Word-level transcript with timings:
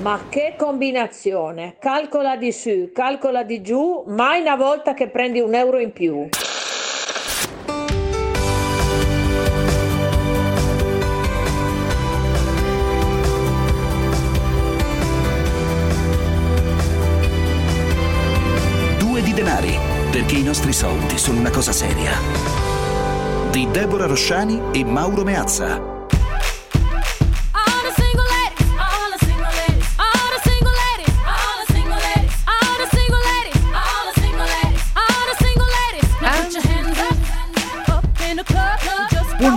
Ma 0.00 0.18
che 0.30 0.54
combinazione! 0.56 1.76
Calcola 1.78 2.36
di 2.36 2.52
su, 2.52 2.90
calcola 2.90 3.42
di 3.42 3.60
giù, 3.60 4.02
mai 4.06 4.40
una 4.40 4.56
volta 4.56 4.94
che 4.94 5.08
prendi 5.08 5.40
un 5.40 5.54
euro 5.54 5.78
in 5.78 5.92
più. 5.92 6.26
Due 18.98 19.22
di 19.22 19.34
denari, 19.34 19.76
perché 20.10 20.36
i 20.36 20.42
nostri 20.42 20.72
soldi 20.72 21.18
sono 21.18 21.40
una 21.40 21.50
cosa 21.50 21.72
seria. 21.72 22.12
Di 23.50 23.68
Deborah 23.70 24.06
Rosciani 24.06 24.62
e 24.72 24.82
Mauro 24.82 25.24
Meazza. 25.24 25.99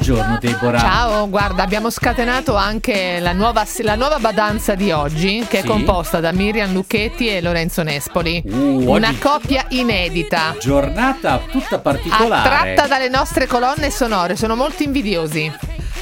Buongiorno 0.05 0.38
Deborah. 0.41 0.80
Ciao, 0.80 1.30
guarda, 1.30 1.63
abbiamo 1.63 1.89
scatenato 1.89 2.57
anche 2.57 3.21
la 3.21 3.31
nuova, 3.31 3.66
la 3.84 3.95
nuova 3.95 4.20
badanza 4.20 4.76
di 4.76 4.91
oggi, 4.91 5.45
che 5.48 5.59
Sì. 5.62 5.63
è 5.63 5.66
composta 5.66 6.20
da 6.20 6.34
Miriam 6.34 6.73
Lucchetti 6.73 7.29
e 7.29 7.39
Lorenzo 7.41 7.84
Nespoli. 7.84 8.43
Uh, 8.45 8.84
Una 8.91 9.07
oggi- 9.07 9.20
coppia 9.20 9.66
inedita. 9.70 10.55
Giornata 10.59 11.39
tutta 11.49 11.79
particolare. 11.79 12.49
Attratta 12.73 12.88
dalle 12.88 13.07
nostre 13.07 13.48
colonne 13.48 13.89
sonore, 13.89 14.35
sono 14.35 14.57
molto 14.57 14.84
invidiosi. 14.84 15.49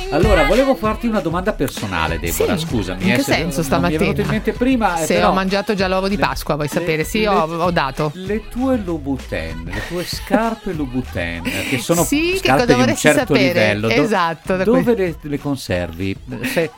Allora, 0.10 0.44
volevo 0.46 0.76
farti 0.76 1.08
una 1.08 1.22
domanda 1.22 1.54
personale, 1.54 2.20
Deborah. 2.20 2.58
Sì, 2.58 2.66
Scusami. 2.66 3.04
in 3.04 3.12
eh, 3.12 3.16
che 3.16 3.22
se- 3.24 3.34
senso 3.34 3.64
stamattina? 3.64 4.12
Mi 4.12 4.20
in 4.22 4.28
mente 4.28 4.52
prima. 4.52 5.02
eh, 5.02 5.06
Se 5.06 5.14
però 5.16 5.30
ho 5.30 5.34
mangiato 5.34 5.74
già 5.74 5.88
l'uovo 5.88 6.10
di 6.10 6.18
le- 6.18 6.22
Pasqua, 6.22 6.56
vuoi 6.56 6.68
le- 6.68 6.74
sapere? 6.74 7.04
Sì, 7.06 7.20
le- 7.22 7.28
ho, 7.30 7.44
ho 7.64 7.72
dato. 7.72 8.12
Le 8.16 8.48
tue 8.50 8.78
Louboutin, 8.84 9.64
le 9.72 9.82
tue 9.88 10.04
scarpe 10.04 10.74
Louboutin, 10.74 11.44
che 11.70 11.78
sono 11.78 12.04
Sì, 12.04 12.32
che 12.34 12.38
scarpe 12.40 12.66
cosa 12.66 12.84
di 12.84 12.90
un 12.90 12.96
certo 12.98 13.20
sapere? 13.20 13.44
livello. 13.48 13.88
do- 13.88 13.94
Esatto, 13.94 14.58
Dove 14.64 14.96
le, 14.96 15.16
le 15.22 15.40
conservi? 15.40 16.16
Se- 16.44 16.72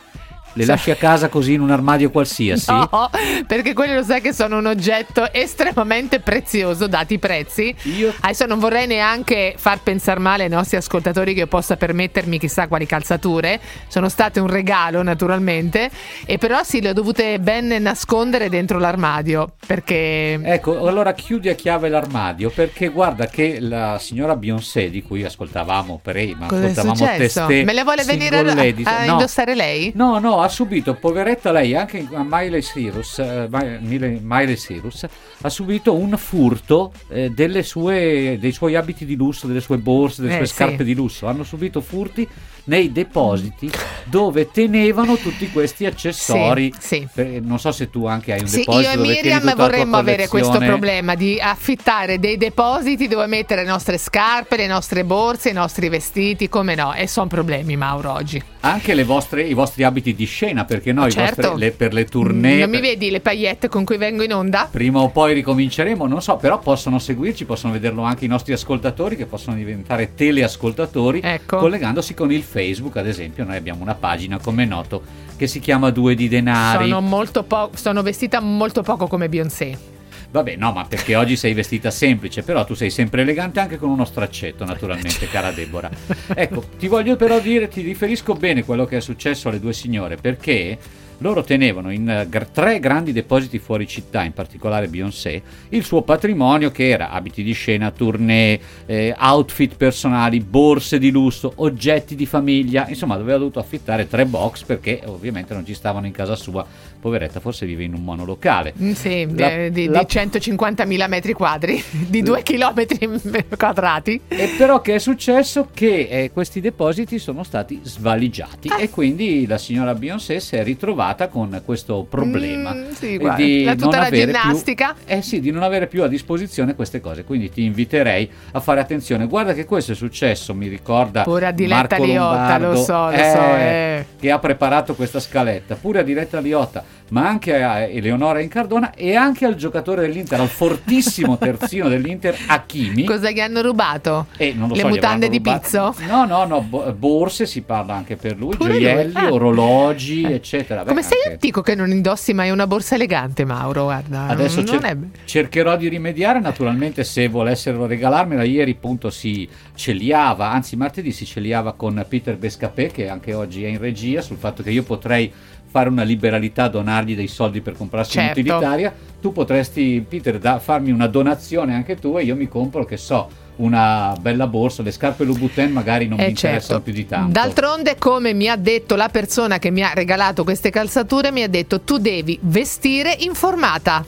le 0.53 0.65
lasci 0.65 0.91
a 0.91 0.95
casa 0.95 1.29
così 1.29 1.53
in 1.53 1.61
un 1.61 1.71
armadio 1.71 2.09
qualsiasi? 2.09 2.71
No, 2.71 3.09
perché 3.47 3.73
quelli 3.73 3.93
lo 3.93 4.03
sai 4.03 4.21
che 4.21 4.33
sono 4.33 4.57
un 4.57 4.65
oggetto 4.65 5.31
estremamente 5.31 6.19
prezioso, 6.19 6.87
dati 6.87 7.15
i 7.15 7.19
prezzi. 7.19 7.75
Io 7.83 8.13
Adesso 8.19 8.45
non 8.45 8.59
vorrei 8.59 8.87
neanche 8.87 9.55
far 9.57 9.81
pensare 9.81 10.19
male 10.19 10.43
ai 10.43 10.49
nostri 10.49 10.77
ascoltatori 10.77 11.33
che 11.33 11.41
io 11.41 11.47
possa 11.47 11.75
permettermi 11.75 12.39
chissà 12.39 12.67
quali 12.67 12.85
calzature. 12.85 13.59
Sono 13.87 14.09
state 14.09 14.39
un 14.39 14.47
regalo, 14.47 15.01
naturalmente. 15.01 15.89
E 16.25 16.37
però 16.37 16.63
sì, 16.63 16.81
le 16.81 16.89
ho 16.89 16.93
dovute 16.93 17.39
ben 17.39 17.67
nascondere 17.81 18.49
dentro 18.49 18.79
l'armadio. 18.79 19.53
Perché. 19.65 20.39
Ecco, 20.41 20.87
allora 20.87 21.13
chiudi 21.13 21.49
a 21.49 21.55
chiave 21.55 21.89
l'armadio 21.89 22.49
perché 22.49 22.89
guarda 22.89 23.27
che 23.27 23.59
la 23.59 23.97
signora 23.99 24.35
Beyoncé 24.35 24.89
di 24.89 25.01
cui 25.01 25.23
ascoltavamo 25.23 25.99
prima, 26.01 26.47
Cosa 26.47 26.61
è 26.61 26.69
ascoltavamo 26.69 27.17
teste 27.17 27.63
Me 27.63 27.73
le 27.73 27.83
vuole 27.83 28.03
venire 28.03 28.37
a, 28.37 28.41
a 28.41 29.05
no, 29.05 29.11
indossare 29.11 29.55
lei? 29.55 29.91
No, 29.95 30.19
no, 30.19 30.41
ha 30.43 30.49
subito, 30.49 30.93
poveretta 30.95 31.51
lei, 31.51 31.73
anche 31.75 32.05
Miley 32.11 32.61
Cyrus, 32.61 33.19
eh, 33.19 33.47
Mi- 33.49 33.77
Miley, 33.81 34.19
Miley 34.21 34.55
Cyrus, 34.55 35.05
ha 35.41 35.49
subito 35.49 35.93
un 35.93 36.17
furto 36.17 36.91
eh, 37.09 37.29
delle 37.29 37.63
sue, 37.63 38.37
dei 38.39 38.51
suoi 38.51 38.75
abiti 38.75 39.05
di 39.05 39.15
lusso, 39.15 39.47
delle 39.47 39.61
sue 39.61 39.77
borse, 39.77 40.21
delle 40.21 40.33
Eh, 40.33 40.37
sue 40.37 40.45
sì. 40.47 40.53
scarpe 40.53 40.83
di 40.83 40.93
lusso. 40.93 41.27
Hanno 41.27 41.43
subito 41.43 41.79
furti 41.81 42.27
nei 42.65 42.91
depositi 42.91 43.69
dove 44.05 44.51
tenevano 44.51 45.15
tutti 45.17 45.49
questi 45.51 45.85
accessori. 45.85 46.73
Sì, 46.77 47.07
sì. 47.11 47.21
Eh, 47.21 47.39
non 47.41 47.59
so 47.59 47.71
se 47.71 47.89
tu 47.89 48.05
anche 48.05 48.33
hai 48.33 48.41
un 48.41 48.47
Sì, 48.47 48.59
io 48.59 48.63
deposito 48.65 48.89
e 48.91 48.95
dove 48.95 49.13
tieni 49.13 49.21
Miriam 49.39 49.55
vorremmo 49.55 49.97
avere 49.97 50.27
questo 50.27 50.57
problema 50.59 51.15
di 51.15 51.39
affittare 51.39 52.19
dei 52.19 52.37
depositi 52.37 53.07
dove 53.07 53.25
mettere 53.27 53.63
le 53.63 53.69
nostre 53.69 53.97
scarpe, 53.97 54.57
le 54.57 54.67
nostre 54.67 55.03
borse, 55.03 55.49
i 55.49 55.53
nostri 55.53 55.89
vestiti, 55.89 56.49
come 56.49 56.75
no? 56.75 56.93
E 56.93 57.07
sono 57.07 57.27
problemi, 57.27 57.75
Mauro, 57.75 58.11
oggi. 58.11 58.41
Anche 58.61 58.93
le 58.93 59.03
vostre- 59.03 59.43
i 59.43 59.53
vostri 59.53 59.83
abiti 59.83 60.13
di 60.15 60.25
scena, 60.25 60.63
perché 60.63 60.93
noi 60.93 61.11
Certo. 61.11 61.41
vostri- 61.41 61.59
le- 61.59 61.71
per 61.71 61.93
le 61.93 62.05
tournée... 62.05 62.59
Non 62.59 62.69
mi 62.69 62.79
vedi 62.79 63.09
le 63.09 63.19
paillette 63.19 63.67
con 63.67 63.83
cui 63.83 63.97
vengo 63.97 64.23
in 64.23 64.33
onda? 64.33 64.69
Prima 64.71 64.99
o 64.99 65.09
poi 65.09 65.33
ricominceremo, 65.33 66.07
non 66.07 66.21
so, 66.21 66.37
però 66.37 66.59
possono 66.59 66.97
seguirci, 66.99 67.43
possono 67.45 67.73
vederlo 67.73 68.03
anche 68.03 68.23
i 68.25 68.29
nostri 68.29 68.53
ascoltatori 68.53 69.15
che 69.17 69.25
possono 69.25 69.55
diventare 69.57 70.13
teleascoltatori 70.13 71.19
Ecco. 71.23 71.57
collegandosi 71.57 72.13
con 72.13 72.31
il 72.31 72.41
Facebook, 72.53 72.97
ad 72.97 73.07
esempio, 73.07 73.43
noi 73.43 73.55
abbiamo 73.55 73.81
una 73.81 73.95
pagina, 73.95 74.37
come 74.37 74.63
è 74.63 74.65
noto, 74.67 75.01
che 75.35 75.47
si 75.47 75.59
chiama 75.59 75.89
Due 75.89 76.13
di 76.13 76.27
Denari. 76.27 76.87
Sono, 76.87 77.01
molto 77.01 77.43
po- 77.43 77.71
sono 77.73 78.03
vestita 78.03 78.39
molto 78.39 78.83
poco 78.83 79.07
come 79.07 79.27
Beyoncé. 79.27 79.91
Vabbè, 80.29 80.55
no, 80.55 80.71
ma 80.71 80.85
perché 80.85 81.15
oggi 81.15 81.35
sei 81.35 81.53
vestita 81.53 81.89
semplice, 81.89 82.43
però 82.43 82.63
tu 82.63 82.75
sei 82.75 82.91
sempre 82.91 83.23
elegante 83.23 83.59
anche 83.59 83.77
con 83.77 83.89
uno 83.89 84.05
straccetto, 84.05 84.65
naturalmente, 84.65 85.27
cara 85.27 85.51
Deborah. 85.51 85.89
Ecco, 86.35 86.63
ti 86.77 86.87
voglio 86.87 87.15
però 87.15 87.39
dire, 87.39 87.67
ti 87.67 87.81
riferisco 87.81 88.33
bene 88.35 88.63
quello 88.63 88.85
che 88.85 88.97
è 88.97 89.01
successo 89.01 89.49
alle 89.49 89.59
due 89.59 89.73
signore, 89.73 90.15
perché 90.15 90.77
loro 91.23 91.43
tenevano 91.43 91.89
in 91.91 92.07
eh, 92.07 92.27
tre 92.51 92.79
grandi 92.79 93.11
depositi 93.13 93.57
fuori 93.57 93.87
città, 93.87 94.23
in 94.23 94.33
particolare 94.33 94.87
Beyoncé, 94.87 95.41
il 95.69 95.83
suo 95.83 96.01
patrimonio 96.03 96.69
che 96.69 96.89
era 96.89 97.09
abiti 97.09 97.41
di 97.41 97.53
scena, 97.53 97.89
tournée, 97.91 98.59
eh, 98.85 99.15
outfit 99.17 99.75
personali, 99.75 100.39
borse 100.41 100.99
di 100.99 101.09
lusso, 101.09 101.53
oggetti 101.55 102.15
di 102.15 102.25
famiglia, 102.25 102.87
insomma 102.89 103.15
aveva 103.15 103.37
dovuto 103.37 103.59
affittare 103.59 104.07
tre 104.07 104.25
box 104.25 104.63
perché 104.63 105.01
ovviamente 105.05 105.53
non 105.53 105.65
ci 105.65 105.73
stavano 105.73 106.05
in 106.05 106.11
casa 106.11 106.35
sua, 106.35 106.65
poveretta 106.99 107.39
forse 107.39 107.65
vive 107.65 107.83
in 107.83 107.93
un 107.93 108.03
monolocale. 108.03 108.73
Mm, 108.81 108.91
Sì, 108.91 109.25
La- 109.35 109.69
di, 109.69 109.85
la- 109.87 109.99
di 110.03 110.05
150.000 110.05 111.07
metri 111.07 111.33
quadri, 111.33 111.81
di 112.07 112.21
2 112.21 112.43
chilometri 112.43 113.09
quadrati. 113.57 114.19
E 114.27 114.49
però 114.57 114.81
che 114.81 114.95
è 114.95 114.99
successo? 114.99 115.69
Che 115.73 116.07
eh, 116.09 116.31
questi 116.33 116.59
depositi 116.59 117.17
sono 117.17 117.43
stati 117.43 117.79
svaligiati 117.83 118.67
Ah. 118.69 118.79
e 118.79 118.89
quindi 118.89 119.45
la 119.47 119.57
signora 119.57 119.93
Beyoncé 119.93 120.39
si 120.39 120.55
è 120.55 120.63
ritrovata 120.63 121.11
con 121.29 121.61
questo 121.65 122.05
problema. 122.09 122.73
Mm, 122.73 122.89
sì, 122.91 123.17
di 123.35 123.63
la- 123.63 123.71
tutta 123.73 123.85
non 123.85 123.89
la 123.99 124.05
avere 124.07 124.31
più- 124.31 124.41
ginnastica. 124.41 124.95
eh 125.05 125.21
sì, 125.21 125.39
di 125.39 125.51
non 125.51 125.63
avere 125.63 125.87
più 125.87 126.03
a 126.03 126.07
disposizione 126.07 126.75
queste 126.75 126.99
cose. 126.99 127.23
Quindi 127.23 127.49
ti 127.49 127.63
inviterei 127.63 128.29
a 128.51 128.59
fare 128.59 128.79
attenzione. 128.79 129.27
Guarda 129.27 129.53
che 129.53 129.65
questo 129.65 129.93
è 129.93 129.95
successo, 129.95 130.53
mi 130.53 130.67
ricorda 130.67 131.23
Pure 131.23 131.47
a 131.47 131.51
Diletta 131.51 131.75
Marco 131.97 132.03
Liotta, 132.05 132.57
Lombardo, 132.57 132.67
lo 132.71 132.75
so, 132.75 133.05
lo 133.09 133.17
so, 133.17 133.55
eh. 133.55 134.05
che 134.19 134.31
ha 134.31 134.39
preparato 134.39 134.95
questa 134.95 135.19
scaletta. 135.19 135.75
Pure 135.75 135.99
a 135.99 136.03
Diletta 136.03 136.39
Liotta, 136.39 136.83
ma 137.09 137.27
anche 137.27 137.61
a 137.61 137.79
Eleonora 137.79 138.39
Incardona 138.39 138.93
e 138.93 139.15
anche 139.15 139.45
al 139.45 139.55
giocatore 139.55 140.01
dell'Inter, 140.01 140.39
al 140.39 140.47
fortissimo 140.47 141.37
terzino 141.39 141.87
dell'Inter, 141.89 142.35
Hakimi. 142.47 143.03
Cosa 143.03 143.29
gli 143.31 143.39
hanno 143.39 143.61
rubato? 143.61 144.27
Eh, 144.37 144.53
non 144.53 144.69
lo 144.69 144.75
Le 144.75 144.81
so, 144.81 144.87
mutande 144.87 145.29
di 145.29 145.41
pizzo? 145.41 145.93
No, 146.07 146.25
no, 146.25 146.45
no, 146.45 146.61
bo- 146.61 146.91
borse 146.93 147.45
si 147.45 147.61
parla 147.61 147.93
anche 147.93 148.15
per 148.15 148.37
lui, 148.37 148.55
Pure 148.55 148.71
lui, 148.73 148.81
gioielli, 148.81 149.15
ah. 149.15 149.31
orologi, 149.31 150.23
eccetera. 150.23 150.81
Beh, 150.83 150.89
Come 150.89 151.03
sei 151.03 151.17
anche- 151.19 151.33
antico 151.33 151.61
che 151.61 151.75
non 151.75 151.91
indossi 151.91 152.33
mai 152.33 152.49
una 152.49 152.67
borsa 152.67 152.95
elegante, 152.95 153.45
Mauro? 153.45 153.83
Guarda, 153.83 154.27
Adesso 154.27 154.57
non 154.57 154.65
cer- 154.65 154.83
è... 154.83 154.97
cercherò 155.25 155.77
di 155.77 155.87
rimediare, 155.89 156.39
naturalmente 156.39 157.03
se 157.03 157.27
volessero 157.27 157.85
regalarmela, 157.85 158.43
ieri 158.43 158.71
appunto 158.71 159.09
si 159.09 159.47
celiava, 159.75 160.49
anzi 160.51 160.75
martedì 160.75 161.11
si 161.11 161.25
celiava 161.25 161.73
con 161.73 162.03
Peter 162.07 162.37
Bescapè 162.37 162.91
che 162.91 163.09
anche 163.09 163.33
oggi 163.33 163.63
è 163.63 163.67
in 163.67 163.79
regia 163.79 164.21
sul 164.21 164.37
fatto 164.37 164.63
che 164.63 164.71
io 164.71 164.83
potrei 164.83 165.31
fare 165.73 165.89
una 165.89 166.03
liberalità, 166.03 166.67
donargli 166.67 167.15
dei 167.15 167.27
soldi 167.27 167.59
per 167.61 167.75
comprarsi 167.75 168.11
Certo. 168.11 168.39
un'utilitaria, 168.39 168.93
tu 169.19 169.31
potresti 169.31 170.05
Peter 170.07 170.37
da- 170.37 170.59
farmi 170.59 170.91
una 170.91 171.07
donazione 171.07 171.73
anche 171.73 171.95
tu 171.95 172.15
e 172.19 172.23
io 172.23 172.35
mi 172.35 172.47
compro 172.47 172.85
che 172.85 172.95
so 172.95 173.27
una 173.55 174.15
bella 174.19 174.45
borsa, 174.45 174.83
le 174.83 174.91
scarpe 174.91 175.23
Louboutin 175.23 175.71
magari 175.71 176.07
non 176.07 176.19
Eh, 176.19 176.25
mi 176.25 176.29
interessano 176.29 176.79
certo. 176.79 176.81
più 176.83 176.93
di 176.93 177.07
tanto. 177.07 177.31
D'altronde, 177.31 177.95
come 177.97 178.33
mi 178.33 178.47
ha 178.47 178.55
detto 178.55 178.95
la 178.95 179.09
persona 179.09 179.57
che 179.57 179.71
mi 179.71 179.81
ha 179.83 179.93
regalato 179.95 180.43
queste 180.43 180.69
calzature, 180.69 181.31
mi 181.31 181.41
ha 181.41 181.49
detto 181.49 181.81
tu 181.81 181.97
devi 181.97 182.37
vestire 182.43 183.15
informata. 183.21 184.05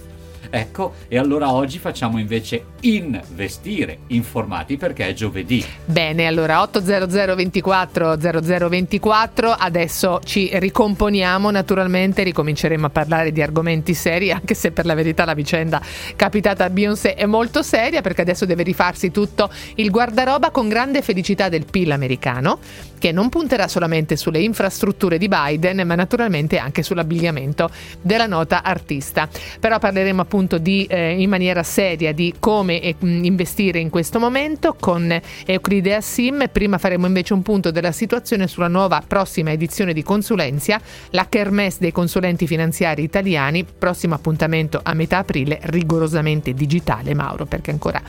Ecco, 0.56 0.94
e 1.10 1.18
allora 1.18 1.52
oggi 1.52 1.80
facciamo 1.80 2.18
invece 2.18 2.64
investire 2.82 3.98
informati 4.08 4.78
perché 4.78 5.06
è 5.10 5.14
giovedì. 5.14 5.66
Bene, 5.84 6.28
allora 6.28 6.62
800 6.62 7.36
24 7.36 8.18
0024, 8.18 9.52
adesso 9.52 10.22
ci 10.24 10.50
ricomponiamo 10.54 11.52
naturalmente, 11.52 12.24
ricominceremo 12.24 12.86
a 12.86 12.90
parlare 12.90 13.34
di 13.34 13.42
argomenti 13.42 13.94
seri, 13.94 14.32
anche 14.32 14.54
se 14.54 14.72
per 14.72 14.86
la 14.86 14.94
verità 14.94 15.26
la 15.26 15.34
vicenda 15.34 15.82
capitata 16.16 16.64
a 16.64 16.70
Beyoncé 16.70 17.16
è 17.16 17.26
molto 17.26 17.62
seria 17.62 18.00
perché 18.00 18.22
adesso 18.22 18.46
deve 18.46 18.64
rifarsi 18.64 19.12
tutto 19.12 19.50
il 19.76 19.92
guardaroba 19.92 20.52
con 20.52 20.70
grande 20.70 21.02
felicità 21.02 21.50
del 21.50 21.66
PIL 21.70 21.92
americano, 21.92 22.60
che 22.98 23.12
non 23.12 23.28
punterà 23.28 23.68
solamente 23.68 24.16
sulle 24.16 24.40
infrastrutture 24.40 25.18
di 25.18 25.28
Biden, 25.28 25.86
ma 25.86 25.96
naturalmente 25.96 26.58
anche 26.60 26.82
sull'abbigliamento 26.82 27.70
della 28.02 28.26
nota 28.26 28.64
artista. 28.64 29.28
Però 29.60 29.80
parleremo 29.80 30.22
appunto 30.22 30.44
appunto 30.46 30.58
di, 30.60 30.86
eh, 30.86 31.20
in 31.20 31.30
maniera 31.30 31.64
seria 31.64 32.14
di 32.14 32.34
come 32.40 32.80
eh, 32.80 32.96
investire 33.00 33.80
in 33.80 33.90
questo 33.90 34.20
momento 34.20 34.76
con 34.80 35.20
Euclidea 35.46 36.02
Sim. 36.02 36.48
Prima 36.52 36.78
faremo 36.78 37.08
invece 37.08 37.34
un 37.34 37.42
punto 37.42 37.72
della 37.72 37.92
situazione 37.92 38.48
sulla 38.48 38.68
nuova 38.68 39.04
prossima 39.06 39.52
edizione 39.52 39.94
di 39.94 40.04
Consulenzia, 40.04 40.80
la 41.12 41.26
Kermesse 41.28 41.80
dei 41.80 41.92
consulenti 41.92 42.46
finanziari 42.46 43.04
italiani. 43.04 43.66
Prossimo 43.66 44.14
appuntamento 44.14 44.80
a 44.84 44.94
metà 44.94 45.18
aprile, 45.20 45.60
rigorosamente 45.64 46.54
digitale, 46.54 47.16
Mauro, 47.16 47.46
perché 47.46 47.72
ancora 47.72 48.02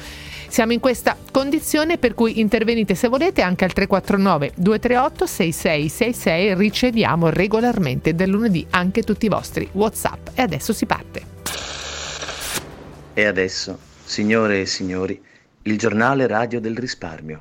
siamo 0.49 0.73
in 0.73 0.81
questa 0.81 1.17
condizione 1.33 1.99
per 1.99 2.15
cui 2.15 2.39
intervenite 2.39 2.95
se 2.95 3.09
volete 3.09 3.43
anche 3.43 3.65
al 3.65 3.73
349 3.73 4.53
238 4.55 5.27
6666 5.27 6.55
riceviamo 6.55 7.31
regolarmente 7.31 8.15
del 8.15 8.31
lunedì 8.31 8.65
anche 8.71 9.03
tutti 9.03 9.27
i 9.27 9.31
vostri 9.31 9.69
WhatsApp 9.73 10.29
e 10.35 10.43
adesso 10.43 10.73
si 10.73 10.87
parte. 10.87 11.86
E 13.19 13.25
adesso, 13.25 13.79
signore 14.05 14.61
e 14.61 14.67
signori, 14.67 15.19
il 15.63 15.79
giornale 15.79 16.27
radio 16.27 16.61
del 16.61 16.77
risparmio. 16.77 17.41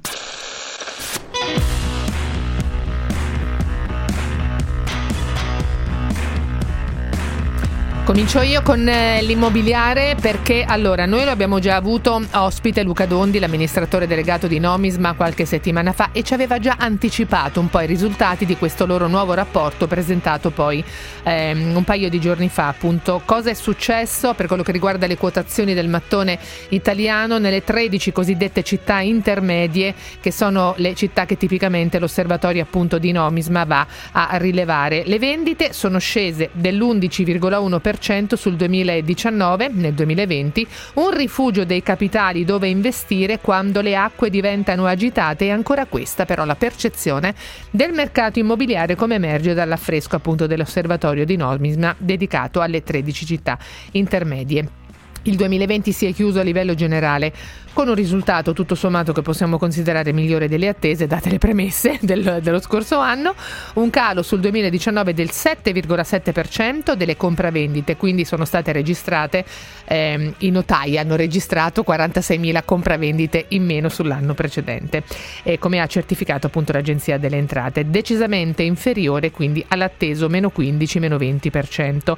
Comincio 8.05 8.41
io 8.41 8.61
con 8.61 8.87
eh, 8.87 9.23
l'immobiliare 9.23 10.15
perché 10.21 10.63
allora 10.63 11.07
noi 11.07 11.25
lo 11.25 11.31
abbiamo 11.31 11.57
già 11.57 11.75
avuto 11.75 12.23
ospite 12.33 12.83
Luca 12.83 13.07
Dondi, 13.07 13.39
l'amministratore 13.39 14.05
delegato 14.05 14.45
di 14.45 14.59
Nomisma 14.59 15.13
qualche 15.13 15.45
settimana 15.45 15.91
fa 15.91 16.09
e 16.11 16.21
ci 16.21 16.35
aveva 16.35 16.59
già 16.59 16.75
anticipato 16.77 17.59
un 17.59 17.67
po' 17.67 17.79
i 17.79 17.87
risultati 17.87 18.45
di 18.45 18.57
questo 18.57 18.85
loro 18.85 19.07
nuovo 19.07 19.33
rapporto 19.33 19.87
presentato 19.87 20.51
poi 20.51 20.83
ehm, 21.23 21.75
un 21.75 21.83
paio 21.83 22.07
di 22.07 22.19
giorni 22.19 22.47
fa 22.47 22.67
appunto. 22.67 23.23
Cosa 23.25 23.49
è 23.49 23.55
successo 23.55 24.35
per 24.35 24.45
quello 24.45 24.61
che 24.61 24.71
riguarda 24.71 25.07
le 25.07 25.17
quotazioni 25.17 25.73
del 25.73 25.87
mattone 25.87 26.37
italiano 26.69 27.39
nelle 27.39 27.63
13 27.63 28.11
cosiddette 28.11 28.61
città 28.61 28.99
intermedie 28.99 29.95
che 30.21 30.31
sono 30.31 30.75
le 30.77 30.93
città 30.93 31.25
che 31.25 31.37
tipicamente 31.37 31.97
l'osservatorio 31.97 32.61
appunto 32.61 32.99
di 32.99 33.11
Nomisma 33.11 33.63
va 33.63 33.87
a 34.11 34.37
rilevare. 34.37 35.01
Le 35.07 35.17
vendite 35.17 35.73
sono 35.73 35.97
scese 35.97 36.51
dell'11,1% 36.53 37.93
sul 38.35 38.55
2019, 38.55 39.69
nel 39.69 39.93
2020, 39.93 40.67
un 40.95 41.15
rifugio 41.15 41.65
dei 41.65 41.81
capitali 41.81 42.45
dove 42.45 42.67
investire 42.67 43.39
quando 43.39 43.81
le 43.81 43.95
acque 43.95 44.29
diventano 44.29 44.85
agitate 44.85 45.45
e 45.45 45.51
ancora 45.51 45.85
questa 45.85 46.25
però 46.25 46.45
la 46.45 46.55
percezione 46.55 47.33
del 47.69 47.93
mercato 47.93 48.39
immobiliare 48.39 48.95
come 48.95 49.15
emerge 49.15 49.53
dall'affresco 49.53 50.15
appunto 50.15 50.47
dell'osservatorio 50.47 51.25
di 51.25 51.35
Nomisma 51.35 51.95
dedicato 51.97 52.61
alle 52.61 52.83
13 52.83 53.25
città 53.25 53.57
intermedie. 53.91 54.83
Il 55.27 55.37
2020 55.37 55.91
si 55.91 56.05
è 56.05 56.13
chiuso 56.13 56.39
a 56.39 56.43
livello 56.43 56.75
generale 56.75 57.33
con 57.75 57.89
un 57.89 57.93
risultato 57.93 58.53
tutto 58.53 58.73
sommato 58.73 59.11
che 59.11 59.21
possiamo 59.21 59.57
considerare 59.57 60.13
migliore 60.13 60.47
delle 60.47 60.69
attese 60.69 61.07
date 61.07 61.29
le 61.29 61.39
premesse 61.39 61.99
del- 62.01 62.39
dello 62.41 62.61
scorso 62.61 62.99
anno, 62.99 63.35
un 63.73 63.89
calo 63.89 64.21
sul 64.21 64.39
2019 64.39 65.13
del 65.13 65.29
7,7% 65.29 66.93
delle 66.93 67.17
compravendite, 67.17 67.97
quindi 67.97 68.23
sono 68.23 68.45
state 68.45 68.71
registrate, 68.71 69.43
ehm, 69.83 70.35
i 70.37 70.51
notai 70.51 70.97
hanno 70.97 71.17
registrato 71.17 71.83
46.000 71.85 72.61
compravendite 72.63 73.47
in 73.49 73.65
meno 73.65 73.89
sull'anno 73.89 74.33
precedente, 74.33 75.03
e 75.43 75.59
come 75.59 75.81
ha 75.81 75.85
certificato 75.85 76.47
appunto 76.47 76.71
l'Agenzia 76.71 77.17
delle 77.17 77.35
Entrate, 77.35 77.89
decisamente 77.89 78.63
inferiore 78.63 79.31
quindi 79.31 79.63
all'atteso 79.67 80.29
meno 80.29 80.49
15, 80.49 80.99
meno 80.99 81.17
20%. 81.17 82.13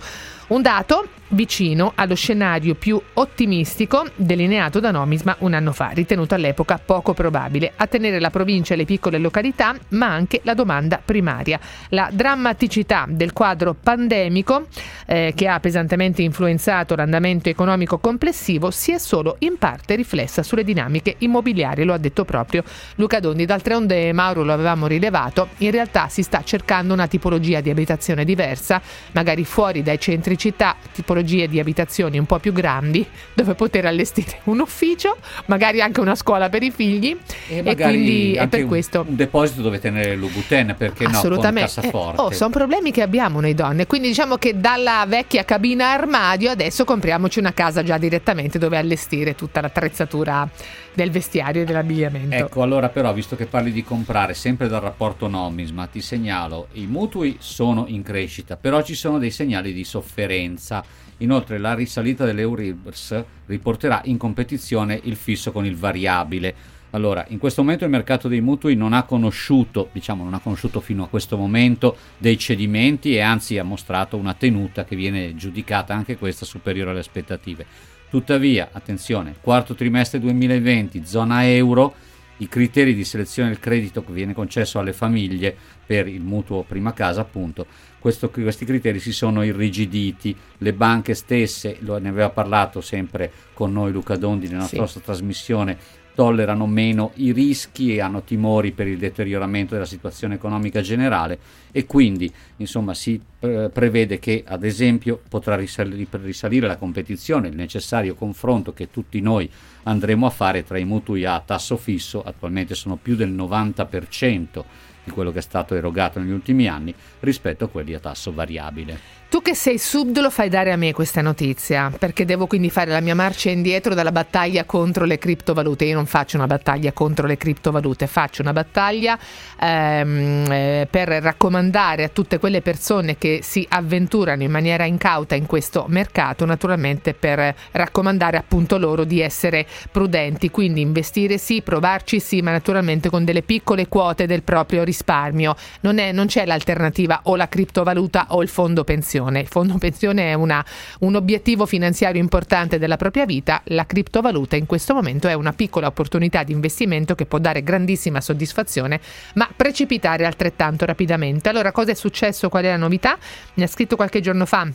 Un 0.47 0.61
dato 0.61 1.07
vicino 1.29 1.91
allo 1.95 2.15
scenario 2.15 2.75
più 2.75 3.01
ottimistico 3.13 4.07
delineato 4.15 4.79
da 4.79 4.91
Nomisma 4.91 5.35
anno 5.53 5.71
fa, 5.71 5.89
ritenuto 5.89 6.35
all'epoca 6.35 6.79
poco 6.83 7.13
probabile, 7.13 7.73
a 7.75 7.87
tenere 7.87 8.19
la 8.19 8.29
provincia 8.29 8.73
e 8.73 8.77
le 8.77 8.85
piccole 8.85 9.17
località, 9.17 9.75
ma 9.89 10.07
anche 10.07 10.41
la 10.43 10.53
domanda 10.53 11.01
primaria. 11.03 11.59
La 11.89 12.09
drammaticità 12.11 13.05
del 13.07 13.33
quadro 13.33 13.73
pandemico, 13.73 14.67
eh, 15.05 15.33
che 15.35 15.47
ha 15.47 15.59
pesantemente 15.59 16.21
influenzato 16.21 16.95
l'andamento 16.95 17.49
economico 17.49 17.97
complessivo, 17.99 18.71
si 18.71 18.91
è 18.91 18.97
solo 18.97 19.35
in 19.39 19.57
parte 19.57 19.95
riflessa 19.95 20.43
sulle 20.43 20.63
dinamiche 20.63 21.15
immobiliari, 21.19 21.83
lo 21.83 21.93
ha 21.93 21.97
detto 21.97 22.25
proprio 22.25 22.63
Luca 22.95 23.19
Dondi. 23.19 23.45
D'altronde, 23.45 24.11
Mauro 24.13 24.43
lo 24.43 24.53
avevamo 24.53 24.87
rilevato, 24.87 25.49
in 25.57 25.71
realtà 25.71 26.07
si 26.07 26.23
sta 26.23 26.43
cercando 26.43 26.93
una 26.93 27.07
tipologia 27.07 27.61
di 27.61 27.69
abitazione 27.69 28.25
diversa, 28.25 28.81
magari 29.11 29.45
fuori 29.45 29.83
dai 29.83 29.99
centri 29.99 30.37
città, 30.37 30.75
tipologie 30.91 31.47
di 31.47 31.59
abitazioni 31.59 32.17
un 32.17 32.25
po' 32.25 32.39
più 32.39 32.53
grandi, 32.53 33.05
dove 33.33 33.53
poter 33.53 33.85
allestire 33.85 34.39
un 34.45 34.59
ufficio, 34.59 35.17
magari 35.45 35.81
anche 35.81 35.99
una 35.99 36.15
scuola 36.15 36.49
per 36.49 36.63
i 36.63 36.71
figli. 36.71 37.17
E, 37.47 37.61
E, 37.65 37.75
quindi 37.75 38.33
è 38.33 38.47
per 38.47 38.63
un- 38.63 38.67
questo. 38.67 39.05
un 39.07 39.15
deposito 39.15 39.61
dove 39.61 39.79
tenere 39.79 40.15
Lubuten 40.15 40.75
perché 40.77 41.03
no 41.03 41.09
con 41.09 41.17
Assolutamente. 41.17 41.81
Eh, 41.81 41.91
oh, 41.93 42.31
sono 42.31 42.49
problemi 42.49 42.91
che 42.91 43.01
abbiamo 43.01 43.39
noi 43.39 43.53
donne. 43.53 43.85
Quindi 43.87 44.07
diciamo 44.07 44.37
che 44.37 44.59
dalla 44.59 45.05
vecchia 45.07 45.45
cabina 45.45 45.91
armadio 45.91 46.49
adesso 46.51 46.83
compriamoci 46.85 47.39
una 47.39 47.53
casa 47.53 47.83
già 47.83 47.97
direttamente 47.97 48.57
dove 48.57 48.77
allestire 48.77 49.35
tutta 49.35 49.61
l'attrezzatura 49.61 50.47
del 50.93 51.11
vestiario 51.11 51.61
e 51.61 51.65
dell'abbigliamento. 51.65 52.35
Ecco, 52.35 52.61
allora 52.63 52.89
però, 52.89 53.13
visto 53.13 53.35
che 53.35 53.45
parli 53.45 53.71
di 53.71 53.83
comprare, 53.83 54.33
sempre 54.33 54.67
dal 54.67 54.81
rapporto 54.81 55.27
Nomisma, 55.27 55.85
ti 55.85 56.01
segnalo, 56.01 56.67
i 56.73 56.87
mutui 56.87 57.37
sono 57.39 57.85
in 57.87 58.01
crescita, 58.01 58.57
però 58.57 58.81
ci 58.81 58.95
sono 58.95 59.19
dei 59.19 59.31
segnali 59.31 59.73
di 59.73 59.83
sofferenza. 59.83 60.83
Inoltre 61.17 61.57
la 61.57 61.73
risalita 61.73 62.25
dell'Euribors 62.25 63.23
riporterà 63.47 64.01
in 64.05 64.17
competizione 64.17 64.99
il 65.03 65.15
fisso 65.15 65.51
con 65.51 65.65
il 65.65 65.75
variabile. 65.75 66.75
Allora, 66.91 67.25
in 67.29 67.37
questo 67.37 67.63
momento 67.63 67.83
il 67.83 67.89
mercato 67.89 68.27
dei 68.27 68.39
mutui 68.39 68.75
non 68.75 68.93
ha 68.93 69.03
conosciuto, 69.03 69.89
diciamo, 69.91 70.23
non 70.23 70.35
ha 70.35 70.39
conosciuto 70.39 70.79
fino 70.79 71.03
a 71.03 71.07
questo 71.07 71.35
momento 71.35 71.97
dei 72.17 72.37
cedimenti 72.37 73.15
e 73.15 73.21
anzi 73.21 73.57
ha 73.57 73.63
mostrato 73.63 74.15
una 74.15 74.33
tenuta 74.33 74.85
che 74.85 74.95
viene 74.95 75.35
giudicata 75.35 75.93
anche 75.93 76.17
questa 76.17 76.45
superiore 76.45 76.91
alle 76.91 76.99
aspettative. 76.99 77.65
Tuttavia, 78.09 78.69
attenzione, 78.71 79.35
quarto 79.41 79.75
trimestre 79.75 80.19
2020, 80.19 81.05
zona 81.05 81.45
euro, 81.49 81.93
i 82.37 82.47
criteri 82.47 82.93
di 82.93 83.03
selezione 83.03 83.49
del 83.49 83.59
credito 83.59 84.03
che 84.03 84.11
viene 84.13 84.33
concesso 84.33 84.79
alle 84.79 84.93
famiglie 84.93 85.55
per 85.85 86.07
il 86.07 86.21
mutuo 86.21 86.63
prima 86.63 86.93
casa, 86.93 87.21
appunto, 87.21 87.65
questo- 87.99 88.29
questi 88.29 88.65
criteri 88.65 88.99
si 88.99 89.11
sono 89.11 89.43
irrigiditi, 89.43 90.35
le 90.59 90.73
banche 90.73 91.13
stesse, 91.13 91.77
lo 91.79 91.97
ne 91.97 92.09
aveva 92.09 92.29
parlato 92.29 92.81
sempre 92.81 93.31
con 93.53 93.71
noi 93.73 93.91
Luca 93.91 94.15
Dondi 94.15 94.47
nella 94.47 94.63
Sì. 94.65 94.77
nostra 94.77 95.01
trasmissione, 95.01 95.77
tollerano 96.17 96.65
meno 96.65 97.11
i 97.17 97.31
rischi 97.31 97.93
e 97.93 98.01
hanno 98.01 98.23
timori 98.23 98.71
per 98.71 98.87
il 98.87 98.97
deterioramento 98.97 99.75
della 99.75 99.85
situazione 99.85 100.33
economica 100.33 100.81
generale 100.81 101.37
e 101.71 101.85
quindi 101.85 102.31
insomma 102.55 102.95
si 102.95 103.21
prevede 103.39 104.17
che 104.17 104.43
ad 104.43 104.63
esempio 104.63 105.21
potrà 105.29 105.55
risali- 105.55 106.07
risalire 106.09 106.65
la 106.65 106.77
competizione, 106.77 107.49
il 107.49 107.55
necessario 107.55 108.15
confronto 108.15 108.73
che 108.73 108.89
tutti 108.89 109.21
noi 109.21 109.47
andremo 109.87 110.25
a 110.25 110.29
fare 110.29 110.63
tra 110.63 110.77
i 110.77 110.85
mutui 110.85 111.25
a 111.25 111.39
tasso 111.39 111.77
fisso, 111.77 112.21
attualmente 112.21 112.75
sono 112.75 112.97
più 112.97 113.15
del 113.15 113.31
90% 113.31 114.63
di 115.03 115.11
quello 115.11 115.31
che 115.31 115.39
è 115.39 115.41
stato 115.41 115.73
erogato 115.73 116.19
negli 116.19 116.31
ultimi 116.31 116.67
anni 116.67 116.93
rispetto 117.21 117.63
a 117.65 117.69
quelli 117.69 117.93
a 117.93 117.99
tasso 117.99 118.33
variabile. 118.33 118.99
Tu 119.29 119.41
che 119.41 119.55
sei 119.55 119.77
sub 119.77 120.17
lo 120.19 120.29
fai 120.29 120.47
dare 120.47 120.71
a 120.71 120.77
me 120.77 120.93
questa 120.93 121.21
notizia, 121.21 121.91
perché 121.99 122.23
devo 122.23 122.47
quindi 122.47 122.69
fare 122.69 122.91
la 122.91 123.01
mia 123.01 123.13
marcia 123.13 123.49
indietro 123.49 123.93
dalla 123.93 124.13
battaglia 124.13 124.63
contro 124.63 125.03
le 125.03 125.17
criptovalute. 125.17 125.83
Io 125.83 125.95
non 125.95 126.05
faccio 126.05 126.37
una 126.37 126.47
battaglia 126.47 126.93
contro 126.93 127.27
le 127.27 127.35
criptovalute, 127.35 128.07
faccio 128.07 128.41
una 128.41 128.53
battaglia 128.53 129.19
ehm, 129.59 130.49
eh, 130.49 130.87
per 130.89 131.09
raccomandare 131.09 132.05
a 132.05 132.07
tutte 132.07 132.39
quelle 132.39 132.61
persone 132.61 133.17
che 133.17 133.41
si 133.43 133.65
avventurano 133.67 134.43
in 134.43 134.51
maniera 134.51 134.85
incauta 134.85 135.35
in 135.35 135.45
questo 135.45 135.83
mercato, 135.89 136.45
naturalmente 136.45 137.13
per 137.13 137.53
raccomandare 137.71 138.37
appunto 138.37 138.77
loro 138.77 139.03
di 139.03 139.19
essere 139.19 139.67
prudenti, 139.91 140.49
quindi 140.49 140.79
investire 140.79 141.37
sì, 141.37 141.61
provarci 141.61 142.21
sì, 142.21 142.41
ma 142.41 142.51
naturalmente 142.51 143.09
con 143.09 143.25
delle 143.25 143.41
piccole 143.41 143.89
quote 143.89 144.25
del 144.25 144.43
proprio 144.43 144.85
risparmio. 144.85 145.53
Non, 145.81 145.97
è- 145.97 146.13
non 146.13 146.27
c'è 146.27 146.45
l'alternativa 146.45 147.19
o 147.23 147.35
la 147.35 147.49
criptovaluta 147.49 148.27
o 148.29 148.41
il 148.41 148.47
fondo 148.47 148.85
pensione. 148.85 149.15
Il 149.41 149.47
fondo 149.47 149.77
pensione 149.77 150.31
è 150.31 150.33
una- 150.33 150.65
un 150.99 151.15
obiettivo 151.15 151.65
finanziario 151.65 152.21
importante 152.21 152.79
della 152.79 152.97
propria 152.97 153.25
vita, 153.25 153.61
la 153.65 153.85
criptovaluta 153.85 154.55
in 154.55 154.65
questo 154.65 154.93
momento 154.93 155.27
è 155.27 155.33
una 155.33 155.53
piccola 155.53 155.87
opportunità 155.87 156.43
di 156.43 156.51
investimento 156.51 157.15
che 157.15 157.25
può 157.25 157.39
dare 157.39 157.63
grandissima 157.63 158.21
soddisfazione, 158.21 158.99
ma 159.35 159.49
precipitare 159.55 160.25
altrettanto 160.25 160.85
rapidamente. 160.85 161.49
Allora, 161.49 161.71
cosa 161.71 161.91
è 161.91 161.95
successo? 161.95 162.49
Qual 162.49 162.63
è 162.63 162.69
la 162.69 162.77
novità? 162.77 163.17
Mi 163.55 163.63
ha 163.63 163.67
scritto 163.67 163.95
qualche 163.95 164.21
giorno 164.21 164.45
fa 164.45 164.67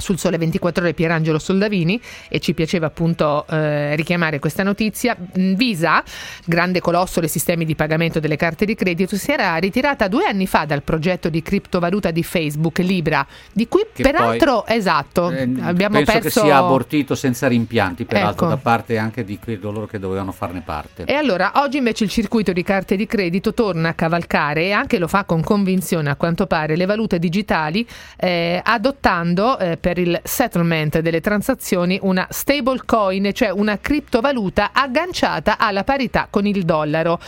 sul 0.00 0.18
Sole 0.18 0.38
24 0.38 0.82
Ore 0.82 0.94
Pierangelo 0.94 1.38
Soldavini 1.38 2.00
e 2.28 2.40
ci 2.40 2.54
piaceva 2.54 2.86
appunto 2.86 3.46
eh, 3.48 3.94
richiamare 3.96 4.38
questa 4.38 4.62
notizia. 4.62 5.16
Mm, 5.16 5.54
Visa, 5.54 6.02
grande 6.44 6.80
colosso 6.80 7.20
dei 7.20 7.28
sistemi 7.28 7.64
di 7.64 7.74
pagamento 7.74 8.20
delle 8.20 8.36
carte 8.36 8.64
di 8.64 8.74
credito, 8.74 9.16
si 9.16 9.30
era 9.30 9.56
ritirata 9.56 10.08
due 10.08 10.24
anni 10.24 10.46
fa 10.46 10.64
dal 10.64 10.82
progetto 10.82 11.28
di 11.28 11.42
criptovaluta 11.42 12.10
di 12.10 12.22
Facebook 12.22 12.78
Libra, 12.78 13.26
di 13.52 13.68
cui 13.68 13.84
Che 13.92 14.02
peraltro, 14.02 14.66
esatto, 14.66 15.30
Eh, 15.30 15.48
abbiamo 15.60 15.96
penso 15.96 16.12
perso... 16.12 16.40
che 16.40 16.46
sia 16.46 16.56
abortito 16.56 17.14
senza 17.14 17.46
rimpianti, 17.46 18.04
peraltro, 18.04 18.46
Ecco. 18.46 18.54
da 18.54 18.60
parte 18.60 18.96
anche 18.98 19.24
di 19.24 19.38
coloro 19.60 19.86
che 19.86 19.98
dovevano 19.98 20.32
farne 20.32 20.62
parte. 20.64 21.04
E 21.04 21.14
allora 21.14 21.52
oggi 21.56 21.76
invece 21.76 22.04
il 22.04 22.10
circuito 22.10 22.52
di 22.52 22.62
carte 22.62 22.96
di 22.96 23.06
credito 23.06 23.52
torna 23.52 23.90
a 23.90 23.94
cavalcare 23.94 24.64
e 24.64 24.72
anche 24.72 24.98
lo 24.98 25.08
fa 25.08 25.24
con 25.24 25.42
convinzione 25.42 26.10
a 26.10 26.16
quanto 26.16 26.46
pare 26.46 26.76
le 26.76 26.86
valute 26.86 27.18
digitali 27.18 27.86
eh, 28.16 28.60
adottando 28.64 29.58
eh, 29.58 29.76
per 29.90 29.98
il 29.98 30.20
settlement 30.22 31.00
delle 31.00 31.20
transazioni 31.20 31.98
una 32.02 32.24
stable 32.30 32.82
coin, 32.86 33.32
cioè 33.32 33.50
una 33.50 33.76
criptovaluta 33.80 34.70
agganciata 34.72 35.58
alla 35.58 35.82
parità 35.82 36.28
con 36.30 36.46
il 36.46 36.62
dollaro. 36.62 37.18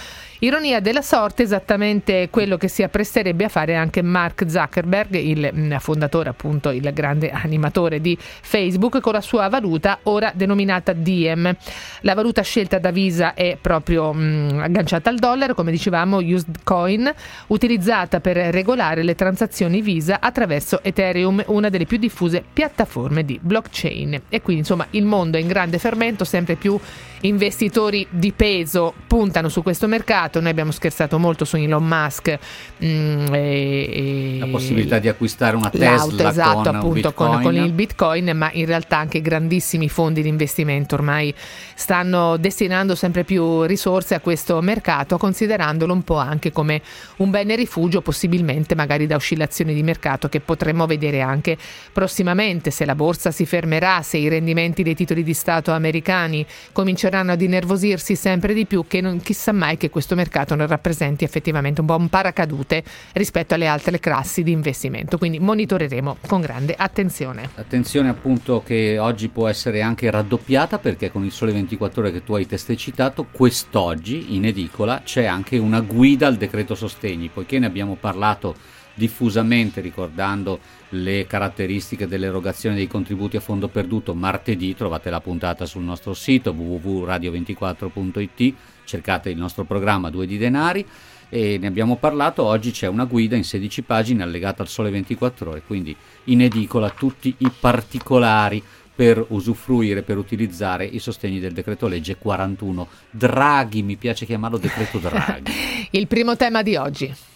Ironia 0.44 0.80
della 0.80 1.02
sorte, 1.02 1.44
esattamente 1.44 2.26
quello 2.28 2.56
che 2.56 2.66
si 2.66 2.82
appresterebbe 2.82 3.44
a 3.44 3.48
fare 3.48 3.76
anche 3.76 4.02
Mark 4.02 4.44
Zuckerberg, 4.48 5.14
il 5.14 5.48
mm, 5.54 5.76
fondatore 5.76 6.30
appunto, 6.30 6.70
il 6.70 6.90
grande 6.92 7.30
animatore 7.30 8.00
di 8.00 8.18
Facebook, 8.18 8.98
con 9.00 9.12
la 9.12 9.20
sua 9.20 9.48
valuta 9.48 10.00
ora 10.02 10.32
denominata 10.34 10.94
Diem. 10.94 11.54
La 12.00 12.14
valuta 12.14 12.42
scelta 12.42 12.80
da 12.80 12.90
Visa 12.90 13.34
è 13.34 13.56
proprio 13.60 14.12
mm, 14.12 14.58
agganciata 14.58 15.10
al 15.10 15.18
dollaro, 15.18 15.54
come 15.54 15.70
dicevamo, 15.70 16.16
used 16.16 16.64
coin, 16.64 17.08
utilizzata 17.46 18.18
per 18.18 18.36
regolare 18.36 19.04
le 19.04 19.14
transazioni 19.14 19.80
Visa 19.80 20.18
attraverso 20.18 20.82
Ethereum, 20.82 21.40
una 21.46 21.68
delle 21.68 21.86
più 21.86 21.98
diffuse 21.98 22.42
piattaforme 22.52 23.24
di 23.24 23.38
blockchain. 23.40 24.22
E 24.28 24.42
quindi 24.42 24.62
insomma 24.62 24.88
il 24.90 25.04
mondo 25.04 25.36
è 25.36 25.40
in 25.40 25.46
grande 25.46 25.78
fermento, 25.78 26.24
sempre 26.24 26.56
più 26.56 26.76
investitori 27.22 28.06
di 28.10 28.32
peso 28.32 28.94
puntano 29.06 29.48
su 29.48 29.62
questo 29.62 29.86
mercato. 29.86 30.40
Noi 30.40 30.50
abbiamo 30.50 30.72
scherzato 30.72 31.18
molto 31.18 31.44
su 31.44 31.56
Elon 31.56 31.86
Musk. 31.86 32.38
mm, 32.84 33.26
e- 33.32 34.36
La 34.40 34.46
possibilità 34.46 34.98
di 34.98 35.08
acquistare 35.08 35.56
una 35.56 35.70
Tesla 35.70 36.30
esatto, 36.30 36.62
con 36.62 36.66
un 36.68 36.74
appunto 36.74 37.12
con, 37.12 37.42
con 37.42 37.54
il 37.54 37.72
bitcoin, 37.72 38.32
ma 38.34 38.50
in 38.52 38.66
realtà 38.66 38.98
anche 38.98 39.20
grandissimi 39.20 39.88
fondi 39.88 40.22
di 40.22 40.28
investimento 40.28 40.94
ormai 40.94 41.32
stanno 41.74 42.36
destinando 42.36 42.94
sempre 42.94 43.24
più 43.24 43.62
risorse 43.62 44.14
a 44.14 44.20
questo 44.20 44.60
mercato, 44.60 45.16
considerandolo 45.16 45.92
un 45.92 46.02
po' 46.02 46.16
anche 46.16 46.50
come 46.50 46.82
un 47.18 47.30
bene 47.30 47.54
rifugio, 47.54 48.00
possibilmente 48.00 48.74
magari 48.74 49.06
da 49.06 49.16
oscillazioni 49.16 49.74
di 49.74 49.82
mercato 49.82 50.28
che 50.28 50.40
potremmo 50.40 50.86
vedere 50.86 51.20
anche 51.20 51.56
prossimamente 51.92 52.70
se 52.70 52.84
la 52.84 52.94
borsa 52.94 53.30
si 53.30 53.46
fermerà, 53.46 54.02
se 54.02 54.18
i 54.18 54.28
rendimenti 54.28 54.82
dei 54.82 54.94
titoli 54.94 55.22
di 55.22 55.34
Stato 55.34 55.72
americani 55.72 56.44
cominceranno 56.72 57.11
ad 57.20 57.40
innervosirsi 57.40 58.16
sempre 58.16 58.54
di 58.54 58.66
più, 58.66 58.84
che 58.88 59.00
non, 59.00 59.20
chissà 59.20 59.52
mai 59.52 59.76
che 59.76 59.88
questo 59.88 60.14
mercato 60.14 60.54
non 60.54 60.66
rappresenti 60.66 61.24
effettivamente 61.24 61.80
un 61.80 61.86
un 62.02 62.08
paracadute 62.08 62.82
rispetto 63.12 63.54
alle 63.54 63.66
altre 63.66 63.98
classi 63.98 64.42
di 64.42 64.52
investimento. 64.52 65.18
Quindi 65.18 65.38
monitoreremo 65.38 66.18
con 66.26 66.40
grande 66.40 66.74
attenzione. 66.76 67.48
Attenzione 67.54 68.08
appunto 68.08 68.62
che 68.64 68.98
oggi 68.98 69.28
può 69.28 69.48
essere 69.48 69.82
anche 69.82 70.10
raddoppiata 70.10 70.78
perché 70.78 71.10
con 71.10 71.24
il 71.24 71.32
sole 71.32 71.52
24 71.52 72.02
ore 72.02 72.12
che 72.12 72.24
tu 72.24 72.34
hai 72.34 72.46
testé 72.46 72.76
citato, 72.76 73.26
quest'oggi 73.30 74.34
in 74.34 74.44
edicola 74.44 75.02
c'è 75.04 75.24
anche 75.24 75.58
una 75.58 75.80
guida 75.80 76.26
al 76.26 76.36
decreto 76.36 76.74
sostegni, 76.74 77.30
poiché 77.32 77.58
ne 77.58 77.66
abbiamo 77.66 77.96
parlato 77.98 78.54
diffusamente 78.94 79.80
ricordando 79.80 80.80
le 80.92 81.26
caratteristiche 81.26 82.06
dell'erogazione 82.06 82.76
dei 82.76 82.86
contributi 82.86 83.36
a 83.36 83.40
fondo 83.40 83.68
perduto 83.68 84.14
martedì, 84.14 84.74
trovate 84.74 85.10
la 85.10 85.20
puntata 85.20 85.66
sul 85.66 85.82
nostro 85.82 86.14
sito 86.14 86.52
www.radio24.it, 86.52 88.54
cercate 88.84 89.30
il 89.30 89.38
nostro 89.38 89.64
programma 89.64 90.10
Due 90.10 90.26
di 90.26 90.38
Denari 90.38 90.86
e 91.28 91.58
ne 91.58 91.66
abbiamo 91.66 91.96
parlato, 91.96 92.44
oggi 92.44 92.70
c'è 92.72 92.88
una 92.88 93.04
guida 93.04 93.36
in 93.36 93.44
16 93.44 93.82
pagine 93.82 94.22
allegata 94.22 94.62
al 94.62 94.68
Sole 94.68 94.90
24 94.90 95.50
ore, 95.50 95.62
quindi 95.66 95.94
in 96.24 96.42
edicola 96.42 96.90
tutti 96.90 97.34
i 97.38 97.50
particolari 97.58 98.62
per 98.94 99.24
usufruire, 99.28 100.02
per 100.02 100.18
utilizzare 100.18 100.84
i 100.84 100.98
sostegni 100.98 101.40
del 101.40 101.52
decreto 101.52 101.88
legge 101.88 102.16
41 102.16 102.86
Draghi, 103.10 103.82
mi 103.82 103.96
piace 103.96 104.26
chiamarlo 104.26 104.58
decreto 104.58 104.98
Draghi. 104.98 105.50
Il 105.92 106.06
primo 106.06 106.36
tema 106.36 106.62
di 106.62 106.76
oggi. 106.76 107.31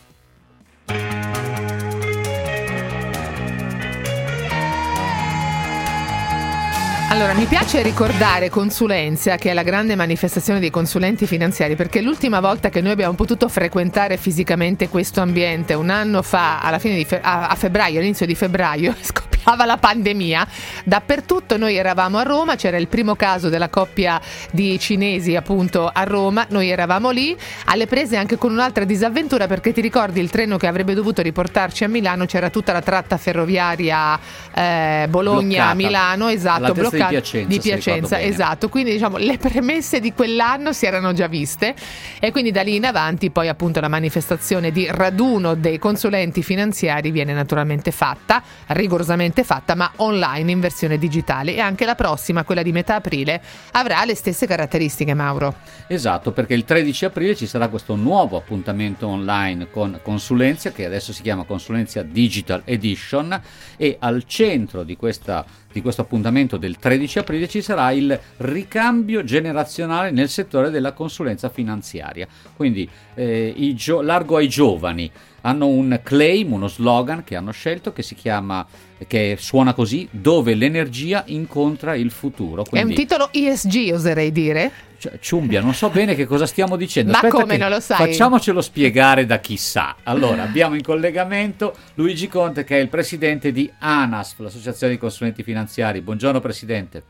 Allora, 7.09 7.35
mi 7.35 7.45
piace 7.45 7.83
ricordare 7.83 8.51
Consulenza, 8.51 9.37
che 9.37 9.51
è 9.51 9.55
la 9.55 9.63
grande 9.63 9.95
manifestazione 9.95 10.59
dei 10.59 10.71
consulenti 10.71 11.25
finanziari, 11.25 11.77
perché 11.77 12.01
l'ultima 12.01 12.41
volta 12.41 12.69
che 12.69 12.81
noi 12.81 12.91
abbiamo 12.91 13.15
potuto 13.15 13.49
frequentare 13.49 14.17
fisicamente 14.17 14.89
questo 14.89 15.21
ambiente, 15.21 15.75
un 15.75 15.89
anno 15.89 16.21
fa, 16.23 16.61
alla 16.61 16.81
fine 16.81 16.97
di 16.97 17.05
fe- 17.05 17.21
a, 17.23 17.55
febbraio, 17.55 18.01
all'inizio 18.01 18.27
di 18.27 18.35
febbraio, 18.35 18.93
scoppiava 19.47 19.65
la 19.65 19.77
pandemia, 19.77 20.47
dappertutto 20.85 21.57
noi 21.57 21.77
eravamo 21.77 22.19
a 22.19 22.23
Roma, 22.23 22.57
c'era 22.57 22.77
il 22.79 22.89
primo 22.89 23.15
caso 23.15 23.49
della 23.49 23.69
coppia 23.69 24.21
di 24.51 24.77
cinesi 24.81 25.37
appunto 25.37 25.89
a 25.93 26.03
Roma, 26.03 26.47
noi 26.49 26.69
eravamo 26.69 27.11
lì, 27.11 27.37
alle 27.67 27.87
prese 27.87 28.17
anche 28.17 28.37
con 28.39 28.51
un'altra 28.51 28.85
disavventura, 28.85 29.47
perché 29.47 29.73
ti 29.73 29.81
ricordi 29.81 30.19
il 30.21 30.31
treno 30.31 30.57
che 30.57 30.67
avrebbe 30.67 30.95
dovuto 30.95 31.23
riportarci 31.23 31.85
a 31.85 31.89
Milano, 31.89 32.27
c'era 32.27 32.51
tutta 32.51 32.73
la 32.73 32.83
tratta 32.83 33.17
ferroviaria 33.17 34.19
eh, 34.53 35.07
Bologna-Milano, 35.09 36.29
esatto, 36.29 36.65
All'altezza 36.65 36.83
di 36.83 36.89
bloccata 36.89 37.11
Piacenza, 37.11 37.49
di 37.49 37.61
Piacenza, 37.61 38.21
esatto. 38.21 38.69
Quindi 38.69 38.93
diciamo 38.93 39.17
le 39.19 39.39
premesse 39.39 40.01
di 40.01 40.13
quell'anno 40.13 40.73
si 40.73 40.87
erano 40.87 41.13
già 41.13 41.29
viste 41.29 41.75
e 42.19 42.33
quindi 42.33 42.51
da 42.51 42.63
lì 42.63 42.75
in 42.75 42.85
avanti 42.85 43.31
poi 43.31 43.49
appunto 43.49 43.81
la 43.81 43.89
manifestazione 43.89 44.73
di 44.73 44.89
raduno 44.91 45.55
dei 45.55 45.79
consulenti 45.79 46.43
finanziari 46.43 47.11
viene 47.11 47.33
naturalmente 47.33 47.91
fatta, 47.93 48.43
rigorosamente 48.69 49.36
fatta, 49.45 49.75
ma 49.75 49.91
online 49.97 50.51
in 50.51 50.61
versione 50.61 50.99
digitale 50.99 51.55
e 51.55 51.61
anche 51.61 51.85
la 51.85 51.95
prossima, 51.95 52.45
quella 52.45 52.63
di 52.63 52.73
metà 52.73 52.97
aprile, 52.97 53.41
avrà 53.73 54.05
le 54.05 54.15
stesse 54.15 54.47
caratteristiche, 54.47 55.15
Mauro. 55.15 55.55
Esatto, 55.87 56.33
perché 56.33 56.55
il 56.55 56.65
13 56.65 57.05
aprile 57.07 57.35
ci 57.37 57.47
sarà 57.47 57.69
questo 57.69 57.95
nuovo 57.95 58.37
appuntamento 58.37 59.07
online 59.07 59.71
con 59.71 60.01
Consulenzia, 60.03 60.73
che 60.73 60.85
adesso 60.85 61.13
si 61.13 61.23
chiama 61.23 61.45
Consulenzia 61.45 62.03
Digital 62.03 62.63
Edition, 62.65 63.41
e 63.77 63.97
al 63.99 64.25
centro 64.27 64.83
di, 64.83 64.97
questa, 64.97 65.45
di 65.73 65.81
questo 65.81 66.03
appuntamento 66.03 66.57
del 66.57 66.77
13 66.79 67.19
aprile 67.21 67.49
ci 67.49 67.63
sarà 67.63 67.91
il 67.93 68.19
ricambio 68.39 69.25
generazionale 69.25 70.11
nel 70.11 70.29
settore 70.29 70.71
della 70.71 70.93
consulenza 70.93 71.49
finanziaria. 71.49 72.27
Quindi 72.55 72.89
eh, 73.15 73.73
gio- 73.75 74.03
largo 74.03 74.37
ai 74.37 74.49
giovani 74.49 75.11
hanno 75.47 75.69
un 75.69 76.01
claim, 76.03 76.53
uno 76.53 76.67
slogan 76.67 77.23
che 77.23 77.37
hanno 77.37 77.53
scelto 77.53 77.93
che 77.93 78.03
si 78.03 78.17
chiama 78.17 78.67
che 79.07 79.37
suona 79.39 79.75
così 79.75 80.09
dove 80.11 80.55
l'energia 80.55 81.23
incontra 81.27 81.95
il 81.95 82.11
futuro 82.11 82.63
È 82.65 82.79
un 82.79 82.83
Quindi- 82.83 82.95
titolo 82.95 83.29
ESG, 83.33 83.93
oserei 83.95 84.33
dire. 84.33 84.73
cioè, 84.99 85.19
Ciumbia, 85.21 85.61
non 85.61 85.73
so 85.75 85.89
bene 85.91 86.15
che 86.17 86.25
cosa 86.27 86.47
stiamo 86.47 86.75
dicendo. 86.77 87.13
Ma 87.13 87.19
Aspetta 87.19 87.37
come 87.37 87.57
non 87.59 87.71
lo 87.71 87.79
sai? 87.81 87.97
Facciamocelo 87.99 88.61
spiegare 88.61 89.25
da 89.25 89.39
chi 89.39 89.57
sa. 89.57 89.97
Allora, 90.03 90.43
abbiamo 90.43 90.75
in 90.75 90.83
collegamento 90.83 91.75
Luigi 91.95 92.27
Conte, 92.27 92.65
che 92.65 92.79
è 92.79 92.81
il 92.81 92.89
presidente 92.89 93.53
di 93.53 93.71
ANASF, 93.79 94.41
l'Associazione 94.41 94.95
di 94.95 94.99
Consulenti 94.99 95.43
Finanziari. 95.45 96.01
Buongiorno, 96.01 96.41
presidente. 96.41 97.03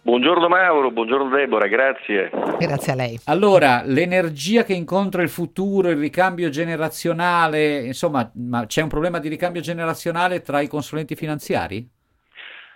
Buongiorno 0.00 0.48
Mauro, 0.48 0.90
buongiorno 0.90 1.28
Deborah, 1.28 1.66
grazie. 1.66 2.30
Grazie 2.58 2.92
a 2.92 2.94
lei. 2.94 3.18
Allora, 3.26 3.82
l'energia 3.84 4.62
che 4.62 4.72
incontra 4.72 5.22
il 5.22 5.28
futuro, 5.28 5.90
il 5.90 5.98
ricambio 5.98 6.48
generazionale, 6.48 7.84
insomma, 7.84 8.30
ma 8.34 8.64
c'è 8.66 8.82
un 8.82 8.88
problema 8.88 9.18
di 9.18 9.28
ricambio 9.28 9.60
generazionale 9.60 10.40
tra 10.40 10.60
i 10.60 10.68
consulenti 10.68 11.14
finanziari? 11.14 11.86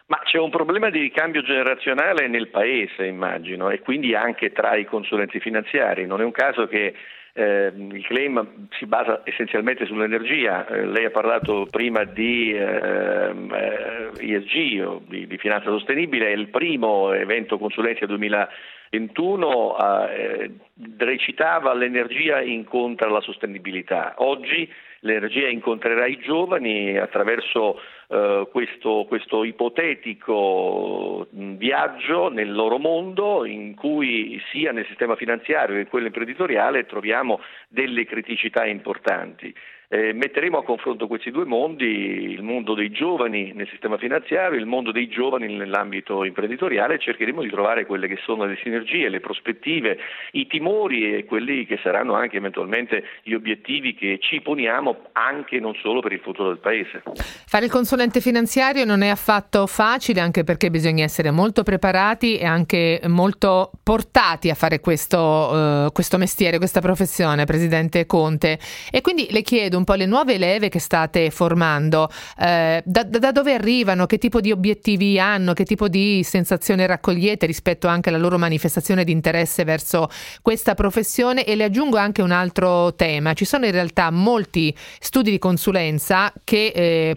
Ma 0.06 0.18
c'è 0.24 0.38
un 0.38 0.50
problema 0.50 0.90
di 0.90 1.00
ricambio 1.00 1.42
generazionale 1.42 2.28
nel 2.28 2.48
paese, 2.48 3.06
immagino, 3.06 3.70
e 3.70 3.80
quindi 3.80 4.14
anche 4.14 4.52
tra 4.52 4.76
i 4.76 4.84
consulenti 4.84 5.40
finanziari. 5.40 6.04
Non 6.04 6.20
è 6.20 6.24
un 6.24 6.32
caso 6.32 6.66
che 6.66 6.94
eh, 7.34 7.72
il 7.74 8.04
claim 8.06 8.68
si 8.78 8.86
basa 8.86 9.22
essenzialmente 9.24 9.86
sull'energia. 9.86 10.66
Eh, 10.66 10.86
lei 10.86 11.06
ha 11.06 11.10
parlato 11.10 11.66
prima 11.70 12.04
di 12.04 12.52
ehm, 12.54 13.52
eh, 13.54 14.10
ESG 14.18 15.08
di, 15.08 15.26
di 15.26 15.38
finanza 15.38 15.70
sostenibile, 15.70 16.26
è 16.28 16.36
il 16.36 16.48
primo 16.48 17.12
evento 17.12 17.58
consulenza 17.58 18.04
2021 18.06 19.76
eh, 20.08 20.50
recitava 20.98 21.74
l'energia 21.74 22.40
incontra 22.42 23.08
la 23.08 23.20
sostenibilità. 23.20 24.14
Oggi 24.18 24.70
l'energia 25.02 25.48
incontrerà 25.48 26.06
i 26.06 26.18
giovani 26.18 26.96
attraverso 26.96 27.80
eh, 28.08 28.48
questo, 28.50 29.04
questo 29.08 29.44
ipotetico 29.44 31.26
viaggio 31.30 32.28
nel 32.28 32.52
loro 32.52 32.78
mondo 32.78 33.44
in 33.44 33.74
cui 33.74 34.40
sia 34.50 34.72
nel 34.72 34.86
sistema 34.86 35.16
finanziario 35.16 35.74
che 35.76 35.82
in 35.82 35.88
quello 35.88 36.06
imprenditoriale 36.06 36.86
troviamo 36.86 37.40
delle 37.68 38.04
criticità 38.04 38.64
importanti. 38.66 39.54
Eh, 39.92 40.14
metteremo 40.14 40.56
a 40.56 40.64
confronto 40.64 41.06
questi 41.06 41.30
due 41.30 41.44
mondi, 41.44 41.84
il 41.84 42.40
mondo 42.40 42.72
dei 42.72 42.90
giovani 42.90 43.52
nel 43.54 43.68
sistema 43.68 43.98
finanziario, 43.98 44.58
il 44.58 44.64
mondo 44.64 44.90
dei 44.90 45.06
giovani 45.06 45.54
nell'ambito 45.54 46.24
imprenditoriale 46.24 46.94
e 46.94 46.98
cercheremo 46.98 47.42
di 47.42 47.50
trovare 47.50 47.84
quelle 47.84 48.08
che 48.08 48.16
sono 48.24 48.46
le 48.46 48.58
sinergie, 48.62 49.10
le 49.10 49.20
prospettive, 49.20 49.98
i 50.30 50.46
timori 50.46 51.14
e 51.14 51.26
quelli 51.26 51.66
che 51.66 51.78
saranno 51.82 52.14
anche 52.14 52.38
eventualmente 52.38 53.04
gli 53.22 53.34
obiettivi 53.34 53.94
che 53.94 54.16
ci 54.18 54.40
poniamo 54.40 55.08
anche 55.12 55.56
e 55.56 55.60
non 55.60 55.74
solo 55.74 56.00
per 56.00 56.12
il 56.12 56.20
futuro 56.20 56.48
del 56.48 56.60
Paese. 56.60 57.02
Fare 57.46 57.66
il 57.66 57.70
consulente 57.70 58.22
finanziario 58.22 58.86
non 58.86 59.02
è 59.02 59.08
affatto 59.08 59.66
facile 59.66 60.20
anche 60.20 60.42
perché 60.42 60.70
bisogna 60.70 61.04
essere 61.04 61.30
molto 61.30 61.64
preparati 61.64 62.38
e 62.38 62.46
anche 62.46 62.98
molto 63.08 63.70
portati 63.82 64.48
a 64.48 64.54
fare 64.54 64.80
questo, 64.80 65.18
uh, 65.18 65.92
questo 65.92 66.16
mestiere, 66.16 66.56
questa 66.56 66.80
professione, 66.80 67.44
Presidente 67.44 68.06
Conte. 68.06 68.58
E 68.90 69.02
quindi 69.02 69.26
le 69.30 69.42
chiedo 69.42 69.80
un 69.82 69.84
po' 69.84 69.94
le 69.94 70.06
nuove 70.06 70.38
leve 70.38 70.68
che 70.68 70.78
state 70.78 71.30
formando, 71.30 72.08
eh, 72.38 72.82
da, 72.84 73.02
da, 73.02 73.32
dove 73.32 73.52
arrivano, 73.52 74.06
che 74.06 74.18
tipo 74.18 74.40
di 74.40 74.52
obiettivi 74.52 75.18
hanno, 75.18 75.52
che 75.52 75.64
tipo 75.64 75.88
di 75.88 76.22
sensazione 76.24 76.86
raccogliete 76.86 77.46
rispetto 77.46 77.88
anche 77.88 78.08
alla 78.08 78.18
loro 78.18 78.38
manifestazione 78.38 79.04
di 79.04 79.12
interesse 79.12 79.64
verso 79.64 80.08
questa 80.40 80.74
professione? 80.74 81.44
E 81.44 81.56
le 81.56 81.64
aggiungo 81.64 81.96
anche 81.96 82.22
un 82.22 82.30
altro 82.30 82.94
tema. 82.94 83.34
Ci 83.34 83.44
sono 83.44 83.66
in 83.66 83.72
realtà 83.72 84.10
molti 84.10 84.74
studi 85.00 85.30
di 85.32 85.38
consulenza 85.38 86.32
che 86.44 86.72
eh, 86.74 87.16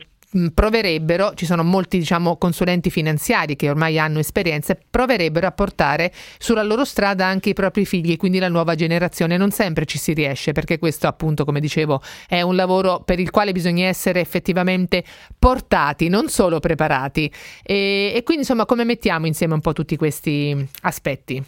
proverebbero, 0.54 1.34
ci 1.34 1.46
sono 1.46 1.64
molti 1.64 1.98
diciamo, 1.98 2.38
consulenti 2.38 2.90
finanziari 2.90 3.56
che 3.56 3.70
ormai 3.70 3.98
hanno 3.98 4.20
esperienze, 4.20 4.80
proverebbero 4.90 5.48
a 5.48 5.52
portare 5.52 6.12
sulla 6.38 6.64
loro 6.64 6.86
strada 6.86 7.26
anche 7.26 7.50
i 7.50 7.54
propri 7.54 7.86
figli, 7.86 8.18
quindi 8.18 8.40
la 8.40 8.50
nuova 8.50 8.76
generazione. 8.76 9.38
Non 9.38 9.52
sempre 9.52 9.86
ci 9.86 9.98
si 9.98 10.14
riesce 10.14 10.52
perché 10.52 10.78
questo 10.78 11.08
appunto, 11.08 11.46
come 11.46 11.60
dicevo, 11.60 12.02
è 12.28 12.42
un 12.42 12.56
lavoro 12.56 13.02
per 13.02 13.20
il 13.20 13.32
quale 13.32 13.52
bisogna 13.52 13.88
essere 13.88 14.20
effettivamente 14.20 15.04
portati, 15.38 16.10
non 16.10 16.30
solo 16.30 16.60
preparati. 16.60 17.32
E, 17.64 18.12
e 18.16 18.24
quindi 18.24 18.44
insomma 18.44 18.66
come 18.66 18.84
mettiamo 18.84 19.26
insieme 19.28 19.54
un 19.54 19.62
po' 19.62 19.74
tutti 19.74 19.96
questi 19.96 20.68
aspetti? 20.82 21.44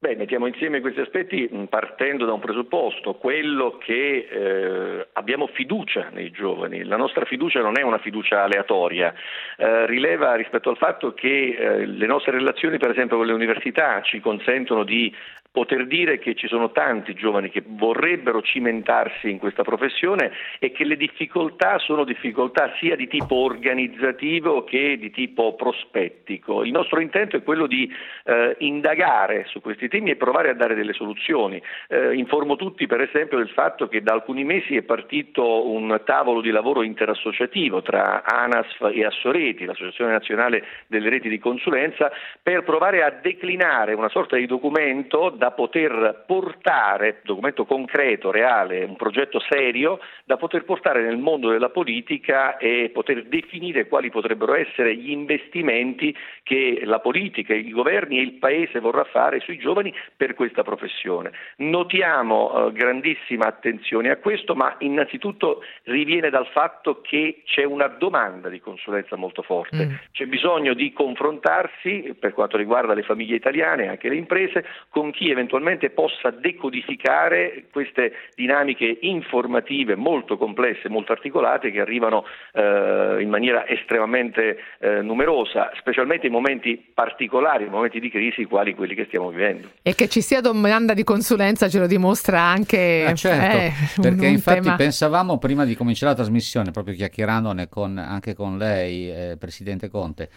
Beh, 0.00 0.14
mettiamo 0.14 0.46
insieme 0.46 0.80
questi 0.80 1.00
aspetti 1.00 1.50
partendo 1.68 2.24
da 2.24 2.32
un 2.32 2.38
presupposto, 2.38 3.14
quello 3.14 3.78
che 3.78 4.28
eh, 4.30 5.08
abbiamo 5.14 5.48
fiducia 5.48 6.10
nei 6.12 6.30
giovani. 6.30 6.84
La 6.84 6.96
nostra 6.96 7.24
fiducia 7.24 7.62
non 7.62 7.76
è 7.76 7.82
una 7.82 7.98
fiducia 7.98 8.44
aleatoria, 8.44 9.12
eh, 9.56 9.86
rileva 9.86 10.36
rispetto 10.36 10.70
al 10.70 10.76
fatto 10.76 11.14
che 11.14 11.48
eh, 11.48 11.86
le 11.86 12.06
nostre 12.06 12.30
relazioni, 12.30 12.78
per 12.78 12.90
esempio 12.90 13.16
con 13.16 13.26
le 13.26 13.32
università, 13.32 14.00
ci 14.02 14.20
consentono 14.20 14.84
di 14.84 15.12
poter 15.50 15.86
dire 15.86 16.18
che 16.18 16.34
ci 16.34 16.46
sono 16.46 16.70
tanti 16.72 17.14
giovani 17.14 17.50
che 17.50 17.62
vorrebbero 17.66 18.42
cimentarsi 18.42 19.30
in 19.30 19.38
questa 19.38 19.62
professione 19.62 20.30
e 20.58 20.70
che 20.72 20.84
le 20.84 20.96
difficoltà 20.96 21.78
sono 21.78 22.04
difficoltà 22.04 22.72
sia 22.78 22.96
di 22.96 23.08
tipo 23.08 23.36
organizzativo 23.36 24.64
che 24.64 24.98
di 24.98 25.10
tipo 25.10 25.54
prospettico. 25.54 26.64
Il 26.64 26.70
nostro 26.70 27.00
intento 27.00 27.36
è 27.36 27.42
quello 27.42 27.66
di 27.66 27.90
eh, 28.24 28.56
indagare 28.58 29.46
su 29.46 29.60
questi 29.60 29.88
temi 29.88 30.10
e 30.10 30.16
provare 30.16 30.50
a 30.50 30.54
dare 30.54 30.74
delle 30.74 30.92
soluzioni. 30.92 31.60
Eh, 31.88 32.14
informo 32.14 32.56
tutti 32.56 32.86
per 32.86 33.00
esempio 33.00 33.38
del 33.38 33.50
fatto 33.50 33.88
che 33.88 34.02
da 34.02 34.12
alcuni 34.12 34.44
mesi 34.44 34.76
è 34.76 34.82
partito 34.82 35.66
un 35.68 36.02
tavolo 36.04 36.40
di 36.40 36.50
lavoro 36.50 36.82
interassociativo 36.82 37.82
tra 37.82 38.22
ANASF 38.22 38.90
e 38.92 39.04
Assoreti, 39.04 39.64
l'Associazione 39.64 40.12
Nazionale 40.12 40.64
delle 40.86 41.08
Reti 41.08 41.28
di 41.28 41.38
Consulenza, 41.38 42.12
per 42.42 42.62
provare 42.64 43.02
a 43.02 43.10
declinare 43.10 43.94
una 43.94 44.08
sorta 44.08 44.36
di 44.36 44.46
documento 44.46 45.30
da 45.38 45.52
poter 45.52 46.24
portare, 46.26 47.20
documento 47.22 47.64
concreto, 47.64 48.32
reale, 48.32 48.82
un 48.82 48.96
progetto 48.96 49.38
serio, 49.48 50.00
da 50.24 50.36
poter 50.36 50.64
portare 50.64 51.00
nel 51.00 51.16
mondo 51.16 51.50
della 51.50 51.70
politica 51.70 52.56
e 52.56 52.90
poter 52.92 53.24
definire 53.26 53.86
quali 53.86 54.10
potrebbero 54.10 54.54
essere 54.54 54.96
gli 54.96 55.10
investimenti 55.10 56.14
che 56.42 56.80
la 56.82 56.98
politica, 56.98 57.54
i 57.54 57.70
governi 57.70 58.18
e 58.18 58.22
il 58.22 58.32
Paese 58.32 58.80
vorrà 58.80 59.04
fare 59.04 59.38
sui 59.38 59.58
giovani 59.58 59.94
per 60.16 60.34
questa 60.34 60.64
professione. 60.64 61.30
Notiamo 61.58 62.66
eh, 62.66 62.72
grandissima 62.72 63.46
attenzione 63.46 64.10
a 64.10 64.16
questo, 64.16 64.56
ma 64.56 64.74
innanzitutto 64.78 65.62
riviene 65.84 66.30
dal 66.30 66.48
fatto 66.48 67.00
che 67.00 67.42
c'è 67.44 67.62
una 67.62 67.86
domanda 67.86 68.48
di 68.48 68.60
consulenza 68.60 69.14
molto 69.14 69.42
forte, 69.42 69.86
mm. 69.86 69.94
c'è 70.10 70.26
bisogno 70.26 70.74
di 70.74 70.92
confrontarsi 70.92 72.16
per 72.18 72.34
quanto 72.34 72.56
riguarda 72.56 72.92
le 72.92 73.02
famiglie 73.02 73.36
italiane 73.36 73.84
e 73.84 73.88
anche 73.88 74.08
le 74.08 74.16
imprese 74.16 74.64
con 74.88 75.12
chi 75.12 75.27
eventualmente 75.30 75.90
possa 75.90 76.30
decodificare 76.30 77.64
queste 77.70 78.12
dinamiche 78.34 78.98
informative 79.02 79.94
molto 79.94 80.36
complesse, 80.36 80.88
molto 80.88 81.12
articolate 81.12 81.70
che 81.70 81.80
arrivano 81.80 82.24
eh, 82.52 83.18
in 83.20 83.28
maniera 83.28 83.66
estremamente 83.66 84.58
eh, 84.78 85.02
numerosa, 85.02 85.70
specialmente 85.76 86.26
in 86.26 86.32
momenti 86.32 86.90
particolari, 86.92 87.64
in 87.64 87.70
momenti 87.70 88.00
di 88.00 88.10
crisi 88.10 88.44
quali 88.44 88.74
quelli 88.74 88.94
che 88.94 89.04
stiamo 89.06 89.30
vivendo. 89.30 89.68
E 89.82 89.94
che 89.94 90.08
ci 90.08 90.20
sia 90.20 90.40
domanda 90.40 90.94
di 90.94 91.04
consulenza 91.04 91.68
ce 91.68 91.78
lo 91.78 91.86
dimostra 91.86 92.40
anche 92.40 93.04
ah, 93.06 93.14
certo, 93.14 93.56
eh, 93.56 93.72
perché 94.00 94.26
un, 94.26 94.32
infatti 94.32 94.60
tema. 94.62 94.76
pensavamo 94.76 95.38
prima 95.38 95.64
di 95.64 95.74
cominciare 95.74 96.12
la 96.12 96.18
trasmissione, 96.18 96.70
proprio 96.70 96.94
chiacchierandone 96.94 97.68
con, 97.68 97.98
anche 97.98 98.34
con 98.34 98.58
lei, 98.58 99.10
eh, 99.10 99.36
Presidente 99.38 99.88
Conte, 99.88 100.28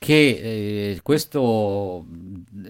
che 0.00 0.92
eh, 0.94 1.00
questo 1.02 2.06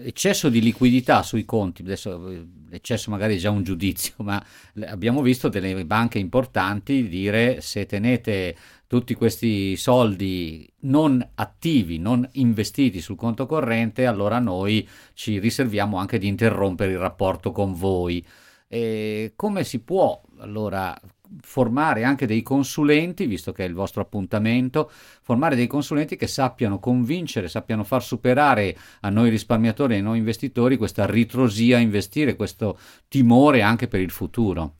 eccesso 0.03 0.49
di 0.49 0.59
liquidità 0.59 1.23
sui 1.23 1.45
conti, 1.45 1.81
adesso 1.81 2.29
l'eccesso 2.67 3.09
magari 3.09 3.37
è 3.37 3.39
già 3.39 3.49
un 3.49 3.63
giudizio, 3.63 4.15
ma 4.19 4.43
abbiamo 4.87 5.21
visto 5.21 5.47
delle 5.47 5.85
banche 5.85 6.19
importanti 6.19 7.07
dire 7.07 7.61
se 7.61 7.85
tenete 7.85 8.53
tutti 8.85 9.13
questi 9.13 9.77
soldi 9.77 10.69
non 10.81 11.25
attivi, 11.35 11.99
non 11.99 12.27
investiti 12.33 12.99
sul 12.99 13.15
conto 13.15 13.45
corrente, 13.45 14.05
allora 14.07 14.39
noi 14.39 14.85
ci 15.13 15.39
riserviamo 15.39 15.95
anche 15.95 16.17
di 16.17 16.27
interrompere 16.27 16.91
il 16.91 16.97
rapporto 16.97 17.53
con 17.53 17.71
voi. 17.73 18.21
E 18.73 19.33
come 19.35 19.65
si 19.65 19.83
può 19.83 20.21
allora 20.39 20.97
formare 21.41 22.05
anche 22.05 22.25
dei 22.25 22.41
consulenti, 22.41 23.25
visto 23.25 23.51
che 23.51 23.65
è 23.65 23.67
il 23.67 23.73
vostro 23.73 24.01
appuntamento, 24.01 24.87
formare 24.89 25.57
dei 25.57 25.67
consulenti 25.67 26.15
che 26.15 26.27
sappiano 26.27 26.79
convincere, 26.79 27.49
sappiano 27.49 27.83
far 27.83 28.01
superare 28.01 28.73
a 29.01 29.09
noi 29.09 29.29
risparmiatori 29.29 29.95
e 29.95 29.97
ai 29.97 30.03
noi 30.03 30.19
investitori 30.19 30.77
questa 30.77 31.05
ritrosia 31.05 31.75
a 31.75 31.81
investire, 31.81 32.37
questo 32.37 32.77
timore 33.09 33.61
anche 33.61 33.89
per 33.89 33.99
il 33.99 34.11
futuro. 34.11 34.75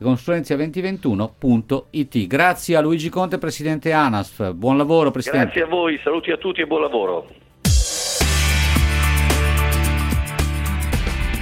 consulenzia2021.it. 0.00 2.26
Grazie 2.26 2.74
a 2.74 2.80
Luigi 2.80 3.08
Conte, 3.08 3.38
Presidente 3.38 3.92
ANASF, 3.92 4.52
buon 4.52 4.78
lavoro 4.78 5.12
Presidente. 5.12 5.44
Grazie 5.44 5.62
a 5.62 5.68
voi, 5.68 5.96
saluti 6.02 6.32
a 6.32 6.36
tutti 6.38 6.60
e 6.60 6.66
buon 6.66 6.80
lavoro. 6.80 7.28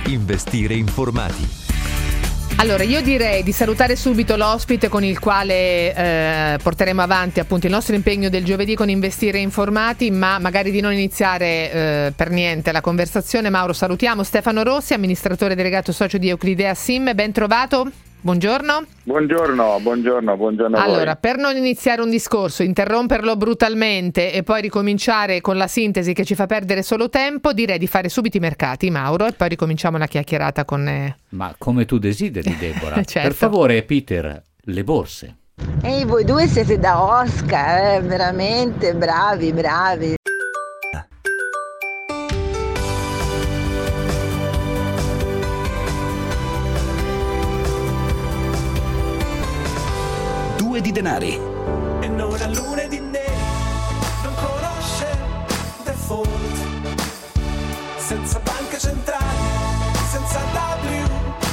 Investire 0.08 0.74
informati. 0.74 1.63
Allora, 2.56 2.84
io 2.84 3.02
direi 3.02 3.42
di 3.42 3.50
salutare 3.50 3.96
subito 3.96 4.36
l'ospite 4.36 4.88
con 4.88 5.02
il 5.04 5.18
quale 5.18 5.94
eh, 5.94 6.58
porteremo 6.62 7.02
avanti 7.02 7.40
appunto 7.40 7.66
il 7.66 7.72
nostro 7.72 7.94
impegno 7.96 8.28
del 8.28 8.44
giovedì 8.44 8.74
con 8.76 8.88
Investire 8.88 9.38
Informati, 9.38 10.10
ma 10.10 10.38
magari 10.38 10.70
di 10.70 10.80
non 10.80 10.92
iniziare 10.92 11.46
eh, 11.46 12.12
per 12.14 12.30
niente 12.30 12.70
la 12.72 12.80
conversazione. 12.80 13.50
Mauro, 13.50 13.72
salutiamo 13.72 14.22
Stefano 14.22 14.62
Rossi, 14.62 14.94
amministratore 14.94 15.56
delegato 15.56 15.92
socio 15.92 16.16
di 16.16 16.28
Euclidea 16.28 16.74
Sim, 16.74 17.12
ben 17.14 17.32
trovato. 17.32 17.90
Buongiorno. 18.24 18.86
Buongiorno, 19.02 19.80
buongiorno, 19.80 20.34
buongiorno 20.38 20.78
a 20.78 20.82
voi. 20.82 20.94
Allora, 20.94 21.14
per 21.14 21.36
non 21.36 21.56
iniziare 21.58 22.00
un 22.00 22.08
discorso, 22.08 22.62
interromperlo 22.62 23.36
brutalmente 23.36 24.32
e 24.32 24.42
poi 24.42 24.62
ricominciare 24.62 25.42
con 25.42 25.58
la 25.58 25.66
sintesi 25.66 26.14
che 26.14 26.24
ci 26.24 26.34
fa 26.34 26.46
perdere 26.46 26.82
solo 26.82 27.10
tempo, 27.10 27.52
direi 27.52 27.76
di 27.76 27.86
fare 27.86 28.08
subito 28.08 28.38
i 28.38 28.40
mercati, 28.40 28.88
Mauro, 28.90 29.26
e 29.26 29.32
poi 29.32 29.50
ricominciamo 29.50 29.98
la 29.98 30.06
chiacchierata 30.06 30.64
con... 30.64 30.88
eh, 30.88 31.18
Ma 31.30 31.54
come 31.58 31.84
tu 31.84 31.98
desideri 31.98 32.56
Deborah, 32.56 33.04
Certo. 33.04 33.28
per 33.28 33.36
favore 33.36 33.82
Peter, 33.82 34.42
le 34.58 34.84
borse. 34.84 35.36
Ehi, 35.82 36.06
voi 36.06 36.24
due 36.24 36.46
siete 36.46 36.78
da 36.78 37.02
Oscar, 37.20 37.96
eh? 37.96 38.00
veramente 38.00 38.94
bravi, 38.94 39.52
bravi. 39.52 40.14
Di 50.80 50.90
denari. 50.90 51.53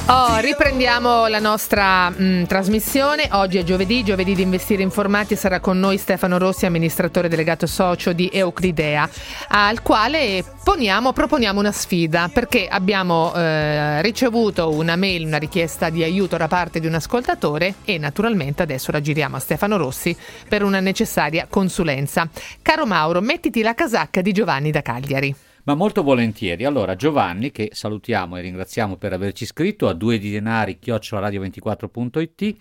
Oh, 0.06 0.38
riprendiamo 0.38 1.28
la 1.28 1.38
nostra 1.38 2.10
mh, 2.10 2.46
trasmissione. 2.46 3.28
Oggi 3.32 3.58
è 3.58 3.62
giovedì, 3.62 4.02
giovedì 4.02 4.34
di 4.34 4.42
Investire 4.42 4.82
Informati. 4.82 5.36
Sarà 5.36 5.60
con 5.60 5.78
noi 5.78 5.96
Stefano 5.96 6.38
Rossi, 6.38 6.66
amministratore 6.66 7.28
delegato 7.28 7.66
socio 7.66 8.12
di 8.12 8.28
Euclidea, 8.30 9.08
al 9.48 9.80
quale 9.80 10.44
poniamo, 10.64 11.12
proponiamo 11.12 11.60
una 11.60 11.70
sfida 11.70 12.28
perché 12.34 12.66
abbiamo 12.66 13.32
eh, 13.34 14.02
ricevuto 14.02 14.70
una 14.70 14.96
mail, 14.96 15.24
una 15.24 15.38
richiesta 15.38 15.88
di 15.88 16.02
aiuto 16.02 16.36
da 16.36 16.48
parte 16.48 16.80
di 16.80 16.88
un 16.88 16.94
ascoltatore 16.94 17.76
e 17.84 17.96
naturalmente 17.96 18.62
adesso 18.62 18.90
la 18.90 19.00
giriamo 19.00 19.36
a 19.36 19.40
Stefano 19.40 19.76
Rossi 19.76 20.14
per 20.48 20.64
una 20.64 20.80
necessaria 20.80 21.46
consulenza. 21.48 22.28
Caro 22.60 22.86
Mauro, 22.86 23.20
mettiti 23.20 23.62
la 23.62 23.74
casacca 23.74 24.20
di 24.20 24.32
Giovanni 24.32 24.72
da 24.72 24.82
Cagliari. 24.82 25.34
Ma 25.64 25.74
molto 25.74 26.02
volentieri. 26.02 26.64
Allora, 26.64 26.96
Giovanni, 26.96 27.52
che 27.52 27.70
salutiamo 27.72 28.36
e 28.36 28.40
ringraziamo 28.40 28.96
per 28.96 29.12
averci 29.12 29.46
scritto 29.46 29.86
a 29.86 29.92
due 29.92 30.18
di 30.18 30.30
denari 30.30 30.78
chiocciolaradio24.it, 30.82 32.56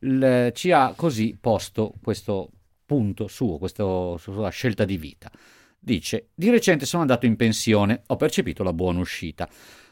l- 0.00 0.50
ci 0.52 0.72
ha 0.72 0.94
così 0.96 1.36
posto 1.38 1.94
questo 2.02 2.50
punto 2.86 3.28
suo, 3.28 3.58
questa 3.58 3.84
sua 4.16 4.48
scelta 4.48 4.86
di 4.86 4.96
vita. 4.96 5.30
Dice: 5.78 6.30
Di 6.34 6.48
recente 6.48 6.86
sono 6.86 7.02
andato 7.02 7.26
in 7.26 7.36
pensione, 7.36 8.02
ho 8.06 8.16
percepito 8.16 8.62
la 8.62 8.72
buona 8.72 9.00
uscita. 9.00 9.46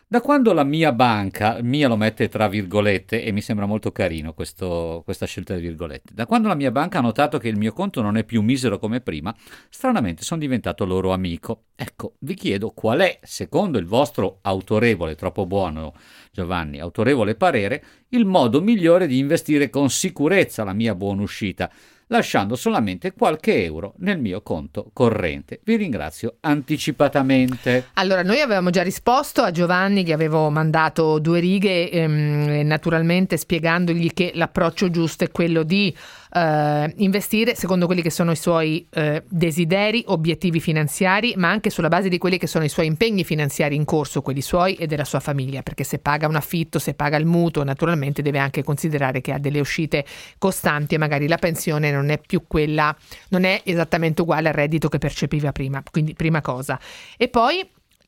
Da 0.09 0.21
quando 0.21 0.53
la 0.53 0.63
mia 0.63 0.93
banca, 0.93 1.59
mia 1.63 1.89
lo 1.89 1.97
mette 1.97 2.29
tra 2.29 2.47
virgolette 2.47 3.25
e 3.25 3.33
mi 3.33 3.41
sembra 3.41 3.67
molto 3.67 3.91
carino 3.91 4.35
questo- 4.35 5.03
questa 5.05 5.27
scelta 5.27 5.57
di 5.57 5.63
virgolette, 5.63 6.15
da 6.15 6.27
quando 6.27 6.47
la 6.47 6.55
mia 6.55 6.71
banca 6.71 6.99
ha 6.99 7.03
notato 7.03 7.39
che 7.39 7.49
il 7.49 7.57
mio 7.59 7.73
conto 7.73 8.03
non 8.03 8.17
è 8.17 8.23
più 8.23 8.41
misero 8.41 8.79
come 8.79 9.01
prima, 9.01 9.35
stranamente 9.69 10.23
sono 10.23 10.39
diventato 10.39 10.85
loro 10.85 11.13
amico. 11.13 11.65
Ecco, 11.75 12.15
vi 12.21 12.35
chiedo 12.35 12.71
qual 12.71 13.01
è, 13.01 13.19
secondo 13.23 13.79
il 13.79 13.87
vostro 13.87 14.39
autorevole, 14.43 15.17
troppo 15.17 15.45
buono 15.45 15.93
Giovanni, 16.31 16.79
autorevole 16.79 17.35
parere, 17.35 17.83
il 18.11 18.27
modo 18.27 18.63
migliore 18.63 19.09
di 19.09 19.19
investire 19.19 19.71
con 19.71 19.91
sicurezza 19.91 20.63
la 20.63 20.73
mia 20.73 20.95
buona 20.95 21.23
uscita, 21.23 21.69
lasciando 22.09 22.55
solamente 22.57 23.13
qualche 23.13 23.65
euro 23.65 23.95
nel 23.99 24.19
mio 24.19 24.43
conto 24.43 24.91
corrente. 24.93 25.61
Vi 25.65 25.77
ringrazio 25.77 26.37
anticipatamente. 26.41 27.89
Allora, 27.95 28.23
noi 28.23 28.41
avevamo 28.41 28.71
già 28.71 28.83
risposto 28.83 29.43
a 29.43 29.51
Giovanni 29.51 30.05
che 30.05 30.13
avevo 30.13 30.51
mandato 30.51 31.19
due 31.19 31.41
righe, 31.41 31.91
ehm, 31.91 32.67
naturalmente 32.67 33.37
spiegandogli 33.37 34.13
che 34.13 34.33
l'approccio 34.35 34.91
giusto 34.91 35.25
è 35.25 35.31
quello 35.31 35.63
di 35.63 35.95
eh, 36.37 36.93
investire 36.97 37.55
secondo 37.55 37.87
quelli 37.87 38.03
che 38.03 38.11
sono 38.11 38.31
i 38.31 38.37
suoi 38.37 38.87
eh, 38.91 39.23
desideri, 39.27 40.05
obiettivi 40.09 40.61
finanziari, 40.61 41.33
ma 41.37 41.49
anche 41.49 41.71
sulla 41.71 41.89
base 41.89 42.11
di 42.11 42.19
quelli 42.19 42.37
che 42.37 42.47
sono 42.47 42.65
i 42.65 42.69
suoi 42.69 42.87
impegni 42.87 43.25
finanziari 43.25 43.75
in 43.75 43.87
corso, 43.87 44.21
quelli 44.21 44.43
suoi 44.43 44.75
e 44.75 44.87
della 44.87 45.05
sua 45.05 45.21
famiglia, 45.21 45.63
perché 45.63 45.83
se 45.83 45.99
paga 45.99 46.29
un 46.29 46.37
affitto, 46.37 46.79
se 46.79 46.93
paga 46.93 47.17
il 47.17 47.25
mutuo, 47.25 47.65
naturalmente 47.65 48.21
deve 48.21 48.39
anche 48.39 48.63
considerare 48.63 49.23
che 49.23 49.33
ha 49.33 49.39
delle 49.39 49.61
uscite 49.61 50.05
costanti 50.39 50.95
e 50.95 50.99
magari 50.99 51.27
la 51.27 51.39
pensione 51.39 51.91
non 51.91 52.11
è 52.11 52.19
più 52.19 52.43
quella, 52.47 52.95
non 53.29 53.45
è 53.45 53.63
esattamente 53.65 54.21
uguale 54.21 54.49
al 54.49 54.55
reddito 54.55 54.89
che 54.89 54.99
percepiva 54.99 55.53
prima, 55.53 55.83
quindi 55.91 56.13
prima 56.13 56.43
cosa. 56.43 56.79
E 57.17 57.29
poi 57.29 57.67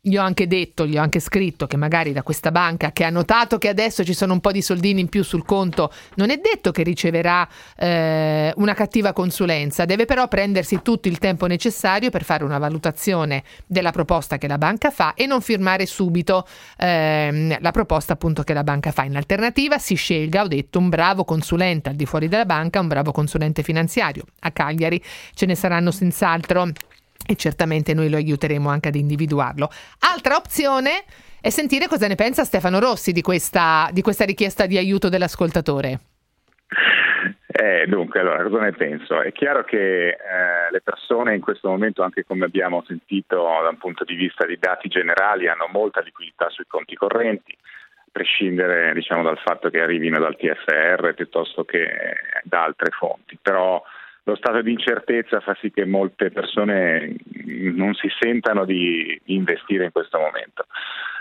gli 0.08 0.16
ho 0.16 0.22
anche 0.22 0.46
detto, 0.46 0.86
gli 0.86 0.96
ho 0.96 1.02
anche 1.02 1.20
scritto 1.20 1.66
che 1.66 1.76
magari 1.76 2.12
da 2.12 2.22
questa 2.22 2.50
banca 2.50 2.90
che 2.92 3.04
ha 3.04 3.10
notato 3.10 3.58
che 3.58 3.68
adesso 3.68 4.04
ci 4.04 4.14
sono 4.14 4.32
un 4.32 4.40
po' 4.40 4.50
di 4.50 4.62
soldini 4.62 5.00
in 5.00 5.08
più 5.08 5.22
sul 5.22 5.44
conto, 5.44 5.92
non 6.14 6.30
è 6.30 6.38
detto 6.38 6.70
che 6.70 6.82
riceverà 6.82 7.46
eh, 7.76 8.52
una 8.56 8.74
cattiva 8.74 9.12
consulenza, 9.12 9.84
deve 9.84 10.06
però 10.06 10.26
prendersi 10.28 10.80
tutto 10.82 11.08
il 11.08 11.18
tempo 11.18 11.46
necessario 11.46 12.10
per 12.10 12.24
fare 12.24 12.44
una 12.44 12.58
valutazione 12.58 13.44
della 13.66 13.90
proposta 13.90 14.38
che 14.38 14.48
la 14.48 14.58
banca 14.58 14.90
fa 14.90 15.14
e 15.14 15.26
non 15.26 15.40
firmare 15.40 15.86
subito 15.86 16.46
ehm, 16.78 17.58
la 17.60 17.70
proposta 17.70 18.14
appunto 18.14 18.42
che 18.42 18.54
la 18.54 18.64
banca 18.64 18.90
fa. 18.90 19.04
In 19.04 19.16
alternativa 19.16 19.78
si 19.78 19.94
scelga, 19.94 20.42
ho 20.42 20.48
detto, 20.48 20.78
un 20.78 20.88
bravo 20.88 21.24
consulente 21.24 21.90
al 21.90 21.94
di 21.94 22.06
fuori 22.06 22.28
della 22.28 22.46
banca, 22.46 22.80
un 22.80 22.88
bravo 22.88 23.12
consulente 23.12 23.62
finanziario. 23.62 24.24
A 24.40 24.50
Cagliari 24.50 25.02
ce 25.34 25.46
ne 25.46 25.54
saranno 25.54 25.90
senz'altro 25.90 26.70
e 27.26 27.36
certamente 27.36 27.94
noi 27.94 28.10
lo 28.10 28.16
aiuteremo 28.16 28.68
anche 28.68 28.88
ad 28.88 28.94
individuarlo. 28.94 29.68
Altra 30.00 30.36
opzione 30.36 31.04
è 31.40 31.50
sentire 31.50 31.86
cosa 31.86 32.06
ne 32.08 32.14
pensa 32.14 32.44
Stefano 32.44 32.80
Rossi 32.80 33.12
di 33.12 33.22
questa, 33.22 33.88
di 33.92 34.02
questa 34.02 34.24
richiesta 34.24 34.66
di 34.66 34.76
aiuto 34.76 35.08
dell'ascoltatore. 35.08 35.98
Eh, 37.60 37.86
dunque, 37.88 38.20
allora, 38.20 38.42
cosa 38.44 38.60
ne 38.60 38.72
penso? 38.72 39.20
È 39.20 39.32
chiaro 39.32 39.64
che 39.64 40.08
eh, 40.10 40.16
le 40.70 40.80
persone 40.80 41.34
in 41.34 41.40
questo 41.40 41.68
momento, 41.68 42.02
anche 42.02 42.24
come 42.24 42.44
abbiamo 42.44 42.84
sentito 42.86 43.36
da 43.36 43.68
un 43.68 43.78
punto 43.78 44.04
di 44.04 44.14
vista 44.14 44.46
di 44.46 44.58
dati 44.60 44.88
generali, 44.88 45.48
hanno 45.48 45.68
molta 45.72 46.00
liquidità 46.00 46.48
sui 46.50 46.66
conti 46.68 46.94
correnti, 46.94 47.56
a 47.60 48.04
prescindere 48.12 48.92
diciamo, 48.92 49.24
dal 49.24 49.38
fatto 49.38 49.70
che 49.70 49.80
arrivino 49.80 50.20
dal 50.20 50.36
TFR 50.36 51.14
piuttosto 51.14 51.64
che 51.64 51.88
da 52.44 52.62
altre 52.62 52.90
fonti. 52.90 53.36
Però 53.42 53.82
lo 54.28 54.36
stato 54.36 54.60
di 54.60 54.72
incertezza 54.72 55.40
fa 55.40 55.56
sì 55.58 55.70
che 55.70 55.86
molte 55.86 56.30
persone 56.30 57.16
non 57.46 57.94
si 57.94 58.08
sentano 58.20 58.66
di 58.66 59.18
investire 59.26 59.84
in 59.84 59.92
questo 59.92 60.18
momento. 60.18 60.66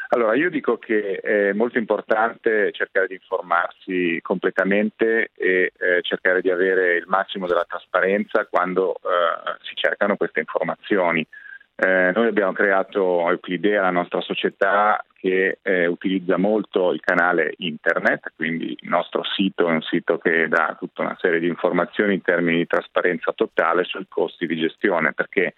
Allora, 0.09 0.35
io 0.35 0.49
dico 0.49 0.77
che 0.77 1.19
è 1.19 1.53
molto 1.53 1.77
importante 1.77 2.71
cercare 2.71 3.07
di 3.07 3.13
informarsi 3.15 4.19
completamente 4.21 5.31
e 5.35 5.71
eh, 5.77 6.01
cercare 6.01 6.41
di 6.41 6.49
avere 6.49 6.95
il 6.95 7.05
massimo 7.07 7.47
della 7.47 7.65
trasparenza 7.67 8.45
quando 8.45 8.95
eh, 8.95 9.57
si 9.63 9.73
cercano 9.75 10.17
queste 10.17 10.41
informazioni. 10.41 11.25
Eh, 11.79 12.11
noi 12.15 12.25
abbiamo 12.25 12.53
creato 12.53 13.29
Euclidea, 13.29 13.83
la 13.83 13.91
nostra 13.91 14.19
società, 14.21 15.05
che 15.13 15.59
eh, 15.61 15.85
utilizza 15.85 16.35
molto 16.37 16.91
il 16.91 16.99
canale 17.01 17.53
internet, 17.57 18.33
quindi 18.35 18.75
il 18.79 18.89
nostro 18.89 19.23
sito 19.23 19.67
è 19.67 19.71
un 19.71 19.83
sito 19.83 20.17
che 20.17 20.47
dà 20.47 20.75
tutta 20.79 21.03
una 21.03 21.15
serie 21.19 21.39
di 21.39 21.47
informazioni 21.47 22.15
in 22.15 22.21
termini 22.23 22.57
di 22.57 22.67
trasparenza 22.67 23.31
totale 23.33 23.83
sui 23.83 24.07
costi 24.09 24.47
di 24.47 24.57
gestione, 24.57 25.13
perché 25.13 25.53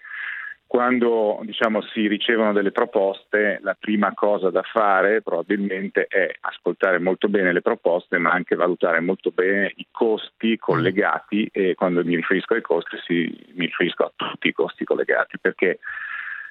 quando 0.68 1.40
diciamo, 1.44 1.82
si 1.82 2.08
ricevono 2.08 2.52
delle 2.52 2.72
proposte, 2.72 3.60
la 3.64 3.76
prima 3.80 4.14
cosa 4.14 4.50
da 4.50 4.62
fare 4.62 5.22
probabilmente 5.22 6.06
è 6.08 6.30
ascoltare 6.42 7.00
molto 7.00 7.28
bene 7.28 7.54
le 7.54 7.62
proposte, 7.62 8.18
ma 8.18 8.32
anche 8.32 8.56
valutare 8.56 9.00
molto 9.00 9.32
bene 9.32 9.72
i 9.78 9.88
costi 9.90 10.58
collegati 10.58 11.50
e 11.52 11.76
quando 11.76 12.04
mi 12.04 12.16
riferisco 12.16 12.54
ai 12.54 12.62
costi 12.62 12.98
si, 13.06 13.52
mi 13.54 13.66
riferisco 13.66 14.04
a 14.04 14.12
tutti 14.16 14.50
i 14.50 14.54
costi 14.54 14.84
collegati, 14.84 15.40
perché 15.40 15.80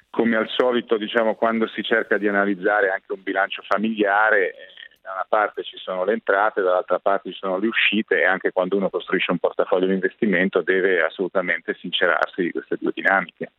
come 0.09 0.35
al 0.35 0.49
solito 0.49 0.97
diciamo, 0.97 1.35
quando 1.35 1.67
si 1.67 1.83
cerca 1.83 2.17
di 2.17 2.27
analizzare 2.27 2.89
anche 2.89 3.13
un 3.13 3.23
bilancio 3.23 3.61
familiare, 3.67 4.49
eh, 4.49 4.55
da 5.01 5.11
una 5.13 5.25
parte 5.27 5.63
ci 5.63 5.77
sono 5.77 6.03
le 6.03 6.13
entrate, 6.13 6.61
dall'altra 6.61 6.99
parte 6.99 7.31
ci 7.31 7.37
sono 7.37 7.57
le 7.57 7.67
uscite 7.67 8.21
e 8.21 8.25
anche 8.25 8.51
quando 8.51 8.77
uno 8.77 8.89
costruisce 8.89 9.31
un 9.31 9.39
portafoglio 9.39 9.87
di 9.87 9.93
investimento 9.93 10.61
deve 10.61 11.01
assolutamente 11.01 11.75
sincerarsi 11.79 12.43
di 12.43 12.51
queste 12.51 12.77
due 12.79 12.91
dinamiche. 12.93 13.51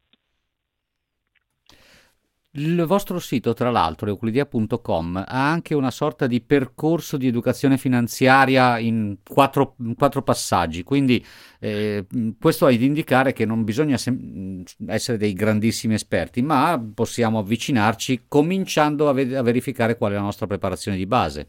Il 2.55 2.83
vostro 2.85 3.21
sito, 3.21 3.55
tra 3.55 3.71
l'altro, 3.71 4.09
euclidia.com, 4.09 5.25
ha 5.25 5.51
anche 5.53 5.73
una 5.73 5.93
sorta 5.93 6.27
di 6.27 6.41
percorso 6.41 7.17
di 7.17 7.29
educazione 7.29 7.77
finanziaria 7.77 8.77
in 8.81 9.19
quattro, 9.25 9.77
in 9.79 9.95
quattro 9.95 10.23
passaggi, 10.23 10.83
quindi 10.83 11.25
eh, 11.61 12.05
questo 12.41 12.67
è 12.67 12.75
ad 12.75 12.81
indicare 12.81 13.33
che 13.33 13.47
non 13.47 13.63
bisogna 13.63 13.97
sem- 13.97 14.65
essere 14.89 15.17
dei 15.17 15.33
grandissimi 15.33 15.95
esperti, 15.95 16.43
ma 16.43 16.77
possiamo 16.93 17.39
avvicinarci 17.39 18.25
cominciando 18.27 19.09
a, 19.09 19.13
ve- 19.13 19.37
a 19.37 19.45
verificare 19.45 19.97
qual 19.97 20.11
è 20.11 20.15
la 20.17 20.21
nostra 20.21 20.49
preparazione 20.49 20.97
di 20.97 21.07
base. 21.07 21.47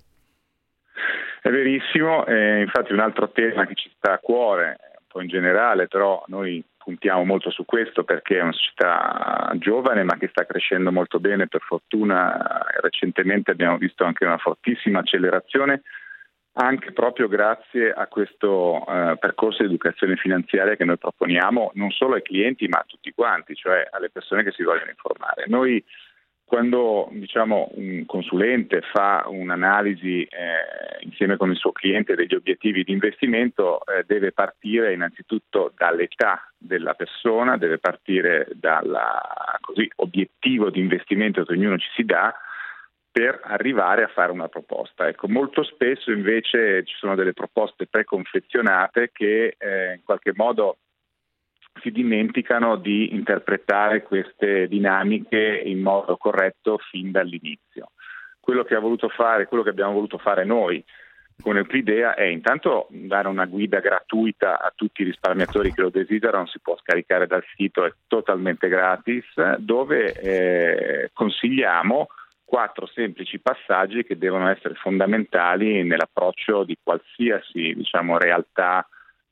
È 1.42 1.50
verissimo, 1.50 2.28
eh, 2.28 2.62
infatti 2.62 2.94
un 2.94 3.00
altro 3.00 3.32
tema 3.32 3.66
che 3.66 3.74
ci 3.74 3.90
sta 3.96 4.14
a 4.14 4.20
cuore, 4.20 4.78
un 5.00 5.06
po' 5.08 5.22
in 5.22 5.30
generale, 5.30 5.88
però 5.88 6.24
noi 6.28 6.64
puntiamo 6.84 7.24
molto 7.24 7.50
su 7.50 7.66
questo 7.66 8.04
perché 8.04 8.38
è 8.38 8.42
una 8.42 8.52
società 8.52 9.52
giovane 9.56 10.04
ma 10.04 10.18
che 10.18 10.28
sta 10.28 10.46
crescendo 10.46 10.92
molto 10.92 11.20
bene 11.20 11.48
per 11.48 11.62
fortuna 11.62 12.66
recentemente 12.82 13.52
abbiamo 13.52 13.78
visto 13.78 14.04
anche 14.04 14.26
una 14.26 14.38
fortissima 14.38 15.00
accelerazione 15.00 15.82
anche 16.54 16.92
proprio 16.92 17.28
grazie 17.30 17.94
a 17.94 18.08
questo 18.08 18.86
eh, 18.86 19.16
percorso 19.18 19.64
di 19.64 19.70
educazione 19.70 20.18
finanziaria 20.18 20.76
che 20.76 20.84
noi 20.84 20.98
proponiamo 20.98 21.72
non 21.76 21.92
solo 21.92 22.16
ai 22.16 22.22
clienti 22.22 22.68
ma 22.68 22.80
a 22.80 22.86
tutti 22.86 23.14
quanti, 23.14 23.56
cioè 23.56 23.88
alle 23.90 24.10
persone 24.10 24.44
che 24.44 24.52
si 24.52 24.64
vogliono 24.64 24.90
informare. 24.90 25.46
Noi 25.48 25.82
quando 26.52 27.08
diciamo, 27.12 27.72
un 27.76 28.06
consulente 28.06 28.82
fa 28.82 29.24
un'analisi 29.26 30.24
eh, 30.24 31.00
insieme 31.00 31.38
con 31.38 31.50
il 31.50 31.56
suo 31.56 31.72
cliente 31.72 32.14
degli 32.14 32.36
obiettivi 32.36 32.84
di 32.84 32.92
investimento, 32.92 33.80
eh, 33.86 34.04
deve 34.06 34.34
partire 34.34 34.92
innanzitutto 34.92 35.72
dall'età 35.78 36.52
della 36.58 36.94
persona, 36.94 37.56
deve 37.56 37.78
partire 37.78 38.50
dall'obiettivo 38.56 40.70
di 40.70 40.82
investimento 40.82 41.46
che 41.46 41.54
ognuno 41.54 41.78
ci 41.78 41.88
si 41.96 42.04
dà 42.04 42.36
per 43.10 43.40
arrivare 43.44 44.04
a 44.04 44.10
fare 44.10 44.34
una 44.34 44.50
proposta. 44.50 45.08
Ecco, 45.08 45.30
molto 45.30 45.64
spesso 45.64 46.12
invece 46.12 46.84
ci 46.84 46.96
sono 46.98 47.16
delle 47.16 47.32
proposte 47.32 47.88
preconfezionate 47.88 49.12
che 49.14 49.56
eh, 49.58 49.94
in 49.94 50.04
qualche 50.04 50.34
modo 50.36 50.80
si 51.82 51.92
dimenticano 51.92 52.76
di 52.76 53.14
interpretare 53.14 54.04
queste 54.04 54.68
dinamiche 54.68 55.62
in 55.66 55.82
modo 55.82 56.18
corretto 56.18 56.78
fin 56.78 57.12
dall'inizio. 57.12 57.92
Quello 58.40 58.64
che, 58.64 58.78
fare, 59.16 59.48
quello 59.48 59.64
che 59.64 59.70
abbiamo 59.70 59.94
voluto 59.94 60.18
fare 60.18 60.44
noi 60.44 60.84
con 61.42 61.58
Euclidea 61.58 62.14
è 62.14 62.24
intanto 62.24 62.88
dare 62.90 63.28
una 63.28 63.46
guida 63.46 63.80
gratuita 63.80 64.60
a 64.60 64.72
tutti 64.76 65.02
i 65.02 65.06
risparmiatori 65.06 65.74
che 65.74 65.82
lo 65.82 65.90
desiderano, 65.90 66.46
si 66.46 66.60
può 66.60 66.78
scaricare 66.78 67.28
dal 67.28 67.44
sito, 67.56 67.84
è 67.84 67.92
totalmente 68.08 68.68
gratis, 68.68 69.26
dove 69.58 70.14
eh, 70.14 71.10
consigliamo 71.14 72.08
quattro 72.46 72.86
semplici 72.86 73.40
passaggi 73.40 74.04
che 74.04 74.18
devono 74.18 74.50
essere 74.50 74.76
fondamentali 74.76 75.84
nell'approccio 75.84 76.64
di 76.64 76.78
qualsiasi 76.82 77.74
diciamo, 77.74 78.18
realtà 78.18 78.88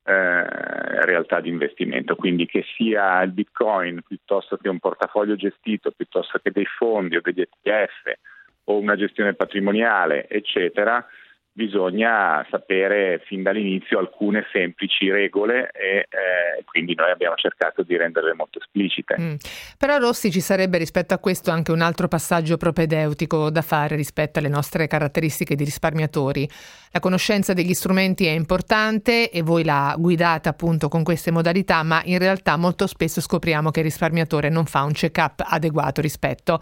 eh, 0.09 1.05
realtà 1.05 1.39
di 1.39 1.49
investimento, 1.49 2.15
quindi 2.15 2.47
che 2.47 2.65
sia 2.75 3.21
il 3.21 3.31
bitcoin 3.31 4.01
piuttosto 4.07 4.57
che 4.57 4.67
un 4.67 4.79
portafoglio 4.79 5.35
gestito, 5.35 5.91
piuttosto 5.91 6.39
che 6.39 6.51
dei 6.51 6.65
fondi 6.65 7.15
o 7.15 7.21
degli 7.21 7.41
ETF 7.41 8.17
o 8.65 8.77
una 8.77 8.95
gestione 8.95 9.35
patrimoniale, 9.35 10.27
eccetera, 10.27 11.05
bisogna 11.51 12.45
sapere 12.49 13.21
fin 13.25 13.43
dall'inizio 13.43 13.99
alcune 13.99 14.45
semplici 14.51 15.11
regole 15.11 15.71
e 15.71 16.07
eh, 16.09 16.63
quindi 16.63 16.95
noi 16.95 17.11
abbiamo 17.11 17.35
cercato 17.35 17.83
di 17.83 17.97
renderle 17.97 18.33
molto 18.33 18.59
esplicite. 18.59 19.15
Mm. 19.19 19.35
Però 19.77 19.97
Rossi 19.97 20.31
ci 20.31 20.39
sarebbe 20.39 20.77
rispetto 20.77 21.13
a 21.13 21.17
questo 21.19 21.51
anche 21.51 21.71
un 21.71 21.81
altro 21.81 22.07
passaggio 22.07 22.57
propedeutico 22.57 23.49
da 23.49 23.61
fare 23.61 23.95
rispetto 23.95 24.39
alle 24.39 24.47
nostre 24.47 24.87
caratteristiche 24.87 25.55
di 25.55 25.63
risparmiatori. 25.63 26.47
La 26.91 26.99
conoscenza 26.99 27.53
degli 27.53 27.73
strumenti 27.73 28.25
è 28.25 28.31
importante 28.31 29.29
e 29.29 29.41
voi 29.41 29.63
la 29.63 29.95
guidate 29.97 30.49
appunto 30.49 30.87
con 30.87 31.03
queste 31.03 31.31
modalità, 31.31 31.83
ma 31.83 32.01
in 32.05 32.19
realtà 32.19 32.55
molto 32.57 32.87
spesso 32.87 33.21
scopriamo 33.21 33.71
che 33.71 33.79
il 33.79 33.85
risparmiatore 33.85 34.49
non 34.49 34.65
fa 34.65 34.83
un 34.83 34.93
check-up 34.93 35.43
adeguato 35.45 36.01
rispetto 36.01 36.61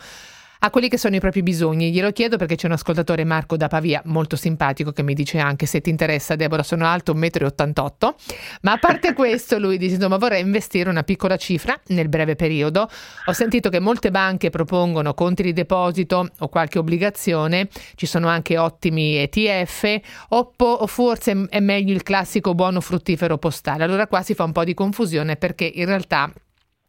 a 0.59 0.69
quelli 0.69 0.89
che 0.89 0.97
sono 0.97 1.15
i 1.15 1.19
propri 1.19 1.43
bisogni. 1.43 1.91
Glielo 1.91 2.11
chiedo 2.11 2.37
perché 2.37 2.55
c'è 2.55 2.67
un 2.67 2.73
ascoltatore 2.73 3.23
Marco 3.23 3.57
da 3.57 3.67
Pavia 3.67 4.01
molto 4.05 4.35
simpatico 4.35 4.91
che 4.91 5.03
mi 5.03 5.13
dice 5.13 5.39
anche 5.39 5.65
se 5.65 5.81
ti 5.81 5.89
interessa 5.89 6.35
Deborah 6.35 6.63
sono 6.63 6.85
alto 6.85 7.13
1,88 7.13 8.07
m, 8.07 8.15
ma 8.61 8.71
a 8.71 8.77
parte 8.77 9.13
questo 9.13 9.59
lui 9.59 9.77
dice 9.77 9.95
insomma 9.95 10.17
vorrei 10.17 10.41
investire 10.41 10.89
una 10.89 11.03
piccola 11.03 11.37
cifra 11.37 11.79
nel 11.87 12.09
breve 12.09 12.35
periodo. 12.35 12.89
Ho 13.25 13.33
sentito 13.33 13.69
che 13.69 13.79
molte 13.79 14.11
banche 14.11 14.49
propongono 14.49 15.13
conti 15.13 15.43
di 15.43 15.53
deposito 15.53 16.29
o 16.39 16.47
qualche 16.49 16.79
obbligazione, 16.79 17.67
ci 17.95 18.05
sono 18.05 18.27
anche 18.27 18.57
ottimi 18.57 19.17
ETF 19.17 19.99
o, 20.29 20.51
po- 20.55 20.65
o 20.65 20.87
forse 20.87 21.45
è 21.49 21.59
meglio 21.59 21.93
il 21.93 22.03
classico 22.03 22.55
buono 22.55 22.81
fruttifero 22.81 23.37
postale. 23.37 23.83
Allora 23.83 24.07
qua 24.07 24.21
si 24.21 24.33
fa 24.33 24.43
un 24.43 24.51
po' 24.51 24.63
di 24.63 24.73
confusione 24.73 25.35
perché 25.35 25.65
in 25.73 25.85
realtà 25.85 26.31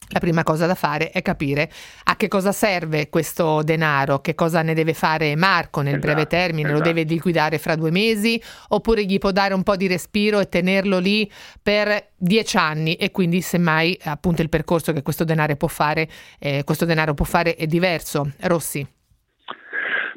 la 0.08 0.20
prima 0.20 0.42
cosa 0.42 0.66
da 0.66 0.74
fare 0.74 1.10
è 1.10 1.22
capire 1.22 1.70
a 2.04 2.16
che 2.16 2.28
cosa 2.28 2.52
serve 2.52 3.08
questo 3.08 3.62
denaro, 3.62 4.20
che 4.20 4.34
cosa 4.34 4.62
ne 4.62 4.74
deve 4.74 4.94
fare 4.94 5.36
Marco 5.36 5.80
nel 5.80 5.94
esatto, 5.94 6.06
breve 6.06 6.26
termine, 6.26 6.68
esatto. 6.68 6.78
lo 6.78 6.84
deve 6.84 7.02
liquidare 7.02 7.58
fra 7.58 7.74
due 7.74 7.90
mesi 7.90 8.40
oppure 8.68 9.04
gli 9.04 9.18
può 9.18 9.30
dare 9.30 9.54
un 9.54 9.62
po' 9.62 9.76
di 9.76 9.86
respiro 9.86 10.40
e 10.40 10.48
tenerlo 10.48 10.98
lì 10.98 11.30
per 11.62 12.10
dieci 12.16 12.56
anni 12.56 12.94
e 12.94 13.10
quindi 13.10 13.40
semmai 13.40 13.98
appunto 14.04 14.42
il 14.42 14.48
percorso 14.48 14.92
che 14.92 15.02
questo 15.02 15.24
denaro 15.24 15.56
può 15.56 15.68
fare, 15.68 16.08
eh, 16.38 16.62
questo 16.64 16.84
denaro 16.84 17.14
può 17.14 17.24
fare 17.24 17.54
è 17.54 17.66
diverso. 17.66 18.30
Rossi. 18.40 18.97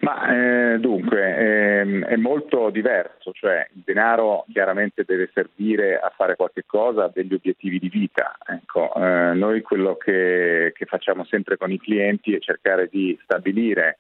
Ma 0.02 0.74
eh, 0.74 0.80
dunque 0.80 1.38
ehm, 1.38 2.06
è 2.06 2.16
molto 2.16 2.72
diverso, 2.72 3.32
cioè 3.34 3.68
il 3.76 3.84
denaro 3.86 4.46
chiaramente 4.52 5.04
deve 5.06 5.30
servire 5.32 6.00
a 6.00 6.12
fare 6.16 6.36
qualche 6.36 6.64
cosa, 6.66 7.04
ha 7.04 7.12
degli 7.14 7.34
obiettivi 7.36 7.78
di 7.78 7.88
vita. 7.88 8.36
Ecco, 8.44 8.92
eh, 8.96 9.34
noi 9.36 9.62
quello 9.62 9.98
che, 9.98 10.72
che, 10.76 10.86
facciamo 10.86 11.24
sempre 11.26 11.56
con 11.56 11.72
i 11.72 11.80
clienti 11.80 12.34
è 12.34 12.40
cercare 12.40 12.88
di 12.90 13.18
stabilire 13.22 14.00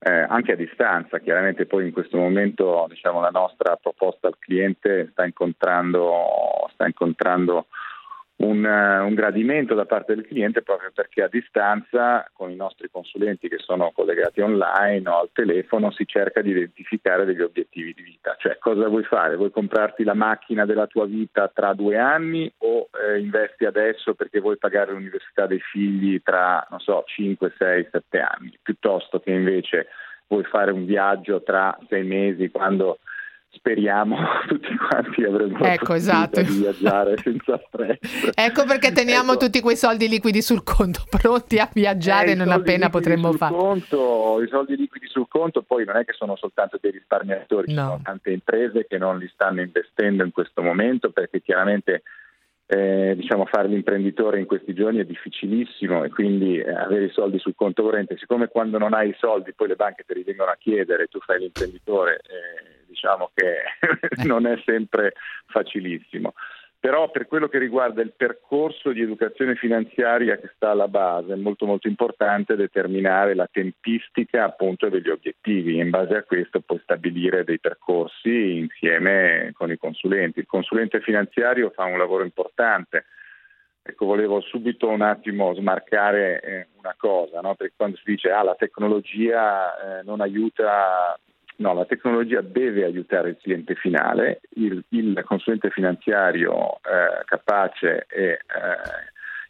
eh, 0.00 0.10
anche 0.10 0.52
a 0.52 0.56
distanza, 0.56 1.20
chiaramente 1.20 1.64
poi 1.64 1.86
in 1.86 1.92
questo 1.92 2.16
momento 2.16 2.86
diciamo, 2.88 3.20
la 3.20 3.30
nostra 3.30 3.76
proposta 3.76 4.26
al 4.26 4.38
cliente 4.40 5.10
sta 5.12 5.24
incontrando, 5.24 6.68
sta 6.72 6.86
incontrando 6.86 7.66
un, 8.38 8.64
un, 8.64 9.14
gradimento 9.14 9.74
da 9.74 9.86
parte 9.86 10.14
del 10.14 10.26
cliente 10.26 10.60
proprio 10.62 10.90
perché 10.92 11.22
a 11.22 11.28
distanza 11.28 12.28
con 12.34 12.50
i 12.50 12.56
nostri 12.56 12.90
consulenti 12.90 13.48
che 13.48 13.58
sono 13.58 13.92
collegati 13.92 14.40
online 14.40 15.08
o 15.08 15.20
al 15.20 15.30
telefono 15.32 15.90
si 15.90 16.06
cerca 16.06 16.42
di 16.42 16.50
identificare 16.50 17.24
degli 17.24 17.40
obiettivi 17.40 17.94
di 17.94 18.02
vita, 18.02 18.36
cioè 18.38 18.58
cosa 18.58 18.88
vuoi 18.88 19.04
fare? 19.04 19.36
Vuoi 19.36 19.50
comprarti 19.50 20.04
la 20.04 20.14
macchina 20.14 20.66
della 20.66 20.86
tua 20.86 21.06
vita 21.06 21.48
tra 21.48 21.72
due 21.72 21.96
anni 21.96 22.52
o 22.58 22.88
eh, 22.92 23.20
investi 23.20 23.64
adesso 23.64 24.14
perché 24.14 24.40
vuoi 24.40 24.58
pagare 24.58 24.92
l'università 24.92 25.46
dei 25.46 25.60
figli 25.60 26.20
tra, 26.22 26.66
non 26.68 26.80
so, 26.80 27.04
5, 27.06 27.54
6, 27.56 27.88
7 27.90 28.18
anni, 28.18 28.58
piuttosto 28.60 29.18
che 29.18 29.30
invece 29.30 29.86
vuoi 30.26 30.44
fare 30.44 30.72
un 30.72 30.84
viaggio 30.84 31.42
tra 31.42 31.76
sei 31.88 32.04
mesi 32.04 32.50
quando 32.50 32.98
speriamo 33.56 34.16
tutti 34.46 34.74
quanti 34.76 35.24
avremo 35.24 35.58
Ecco, 35.64 35.94
esatto. 35.94 36.40
di 36.42 36.58
viaggiare 36.58 37.16
senza 37.18 37.60
stress. 37.66 38.30
Ecco 38.34 38.64
perché 38.64 38.92
teniamo 38.92 39.32
Ecco. 39.32 39.44
tutti 39.46 39.60
quei 39.60 39.76
soldi 39.76 40.08
liquidi 40.08 40.42
sul 40.42 40.62
conto, 40.62 41.02
pronti 41.10 41.58
a 41.58 41.68
viaggiare 41.72 42.32
Eh, 42.32 42.34
non 42.34 42.50
appena 42.50 42.88
potremmo 42.90 43.32
farlo. 43.32 43.56
Conto, 43.56 44.40
I 44.42 44.48
soldi 44.48 44.76
liquidi 44.76 45.06
sul 45.08 45.26
conto 45.28 45.62
poi 45.62 45.84
non 45.84 45.96
è 45.96 46.04
che 46.04 46.12
sono 46.12 46.36
soltanto 46.36 46.78
dei 46.80 46.90
risparmiatori, 46.92 47.68
ci 47.68 47.74
No. 47.74 47.82
sono 47.84 48.00
tante 48.02 48.30
imprese 48.30 48.86
che 48.86 48.98
non 48.98 49.18
li 49.18 49.28
stanno 49.32 49.60
investendo 49.60 50.22
in 50.24 50.30
questo 50.32 50.62
momento 50.62 51.10
perché 51.10 51.40
chiaramente 51.42 52.02
eh, 52.68 53.14
diciamo 53.16 53.44
fare 53.46 53.68
l'imprenditore 53.68 54.40
in 54.40 54.46
questi 54.46 54.74
giorni 54.74 54.98
è 54.98 55.04
difficilissimo 55.04 56.02
e 56.02 56.10
quindi 56.10 56.58
eh, 56.58 56.68
avere 56.74 57.04
i 57.04 57.10
soldi 57.12 57.38
sul 57.38 57.54
conto 57.54 57.82
corrente, 57.84 58.16
siccome 58.18 58.48
quando 58.48 58.76
non 58.78 58.92
hai 58.92 59.10
i 59.10 59.16
soldi 59.18 59.52
poi 59.54 59.68
le 59.68 59.76
banche 59.76 60.02
te 60.04 60.14
li 60.14 60.24
vengono 60.24 60.50
a 60.50 60.56
chiedere, 60.58 61.06
tu 61.06 61.20
fai 61.20 61.38
l'imprenditore, 61.38 62.16
eh, 62.26 62.75
diciamo 62.96 63.30
che 63.34 63.62
non 64.24 64.46
è 64.46 64.60
sempre 64.64 65.12
facilissimo. 65.46 66.32
Però 66.78 67.10
per 67.10 67.26
quello 67.26 67.48
che 67.48 67.58
riguarda 67.58 68.00
il 68.00 68.12
percorso 68.16 68.92
di 68.92 69.00
educazione 69.00 69.56
finanziaria 69.56 70.36
che 70.36 70.52
sta 70.54 70.70
alla 70.70 70.88
base 70.88 71.32
è 71.32 71.36
molto 71.36 71.66
molto 71.66 71.88
importante 71.88 72.54
determinare 72.54 73.34
la 73.34 73.48
tempistica 73.50 74.44
appunto 74.44 74.88
degli 74.88 75.08
obiettivi 75.08 75.78
in 75.78 75.90
base 75.90 76.16
a 76.16 76.22
questo 76.22 76.60
poi 76.60 76.78
stabilire 76.82 77.44
dei 77.44 77.58
percorsi 77.58 78.58
insieme 78.58 79.50
con 79.54 79.72
i 79.72 79.78
consulenti. 79.78 80.40
Il 80.40 80.46
consulente 80.46 81.00
finanziario 81.00 81.70
fa 81.70 81.84
un 81.84 81.98
lavoro 81.98 82.22
importante. 82.22 83.06
Ecco, 83.82 84.04
volevo 84.04 84.40
subito 84.40 84.88
un 84.88 85.00
attimo 85.00 85.54
smarcare 85.54 86.40
eh, 86.40 86.66
una 86.78 86.94
cosa, 86.96 87.40
no? 87.40 87.54
perché 87.54 87.74
quando 87.76 87.96
si 87.96 88.02
dice 88.04 88.30
ah, 88.30 88.42
la 88.42 88.54
tecnologia 88.54 89.98
eh, 89.98 90.02
non 90.02 90.20
aiuta 90.20 91.18
No, 91.58 91.72
la 91.72 91.86
tecnologia 91.86 92.42
deve 92.42 92.84
aiutare 92.84 93.30
il 93.30 93.38
cliente 93.40 93.74
finale, 93.74 94.40
il, 94.56 94.82
il 94.90 95.22
consulente 95.24 95.70
finanziario 95.70 96.76
eh, 96.76 97.24
capace 97.24 98.06
e, 98.10 98.40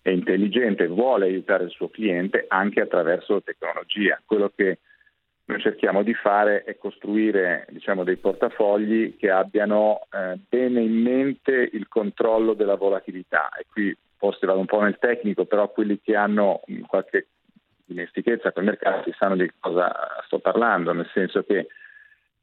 eh, 0.05 0.13
intelligente 0.13 0.87
vuole 0.87 1.27
aiutare 1.27 1.65
il 1.65 1.71
suo 1.71 1.89
cliente 1.89 2.45
anche 2.49 2.81
attraverso 2.81 3.35
la 3.35 3.41
tecnologia. 3.41 4.21
Quello 4.25 4.53
che 4.55 4.79
noi 5.47 5.61
cerchiamo 5.61 6.03
di 6.03 6.15
fare 6.15 6.63
è 6.63 6.77
costruire 6.77 7.67
diciamo, 7.71 8.05
dei 8.05 8.17
portafogli 8.17 9.17
che 9.17 9.31
abbiano 9.31 10.07
eh, 10.11 10.39
bene 10.49 10.81
in 10.81 11.03
mente 11.03 11.71
il 11.73 11.89
controllo 11.89 12.55
della 12.55 12.77
volatilità 12.77 13.49
e 13.59 13.65
qui 13.71 13.97
forse 14.17 14.47
vado 14.47 14.61
un 14.61 14.67
po' 14.67 14.81
nel 14.81 14.99
tecnico, 14.99 15.45
però 15.45 15.71
quelli 15.71 16.01
che 16.01 16.17
hanno 16.17 16.63
mh, 16.67 16.81
qualche 16.83 17.27
dimestichezza 17.85 18.51
con 18.53 18.65
i 18.65 18.67
mercati 18.67 19.15
sanno 19.17 19.37
di 19.37 19.51
cosa 19.61 19.93
sto 20.25 20.39
parlando, 20.39 20.93
nel 20.93 21.09
senso 21.13 21.45
che 21.45 21.69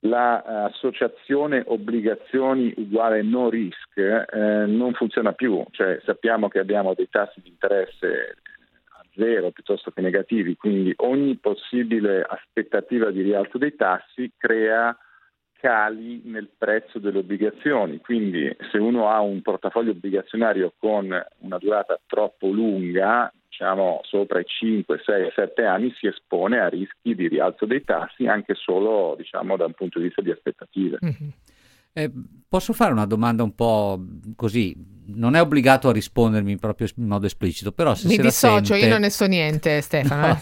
l'associazione 0.06 1.64
obbligazioni 1.66 2.74
uguale 2.78 3.22
no 3.22 3.50
risk 3.50 3.98
eh, 3.98 4.66
non 4.66 4.94
funziona 4.94 5.32
più, 5.34 5.64
cioè 5.72 6.00
sappiamo 6.04 6.48
che 6.48 6.60
abbiamo 6.60 6.94
dei 6.94 7.08
tassi 7.10 7.42
di 7.42 7.50
interesse 7.50 8.38
a 8.90 9.06
zero 9.16 9.52
piuttosto 9.52 9.92
che 9.92 10.02
negativi, 10.02 10.56
quindi 10.56 10.94
ogni 10.98 11.38
possibile 11.38 12.26
aspettativa 12.28 13.12
di 13.12 13.22
rialzo 13.22 13.58
dei 13.58 13.76
tassi 13.76 14.32
crea 14.38 14.96
cali 15.64 16.22
nel 16.26 16.50
prezzo 16.58 17.00
delle 17.00 17.20
obbligazioni, 17.20 18.02
quindi 18.02 18.54
se 18.70 18.78
uno 18.78 19.10
ha 19.10 19.22
un 19.22 19.42
portafoglio 19.42 19.92
obbligazionario 19.92 20.74
con 20.78 21.06
una 21.06 21.58
durata 21.58 21.98
troppo 22.06 22.50
lunga, 22.50 23.32
diciamo 23.48 24.02
sopra 24.04 24.42
i 24.42 24.46
5, 24.46 25.02
6, 25.06 25.32
7 25.34 25.64
anni, 25.64 25.94
si 25.98 26.08
espone 26.08 26.60
a 26.60 26.68
rischi 26.68 27.16
di 27.16 27.30
rialzo 27.30 27.66
dei 27.66 27.82
tassi 27.82 28.26
anche 28.28 28.56
solo 28.56 29.16
diciamo, 29.18 29.56
da 29.56 29.64
un 29.64 29.72
punto 29.72 30.00
di 30.00 30.06
vista 30.06 30.22
di 30.22 30.32
aspettative. 30.32 30.98
Mhm. 31.00 31.32
Eh, 31.96 32.12
posso 32.50 32.74
fare 32.74 32.92
una 32.92 33.06
domanda 33.06 33.44
un 33.44 33.56
po' 33.56 34.04
così? 34.36 34.76
Non 35.06 35.36
è 35.36 35.42
obbligato 35.42 35.88
a 35.88 35.94
rispondermi 35.94 36.58
proprio 36.58 36.88
in 36.98 37.06
modo 37.06 37.26
esplicito, 37.26 37.72
però 37.72 37.94
se 37.94 38.08
Mi 38.08 38.16
se 38.16 38.22
dissocio, 38.24 38.64
sente- 38.74 38.86
io 38.86 38.92
non 38.92 39.02
ne 39.02 39.10
so 39.12 39.28
niente, 39.28 39.80
Stefano. 39.82 40.28
No. 40.28 40.36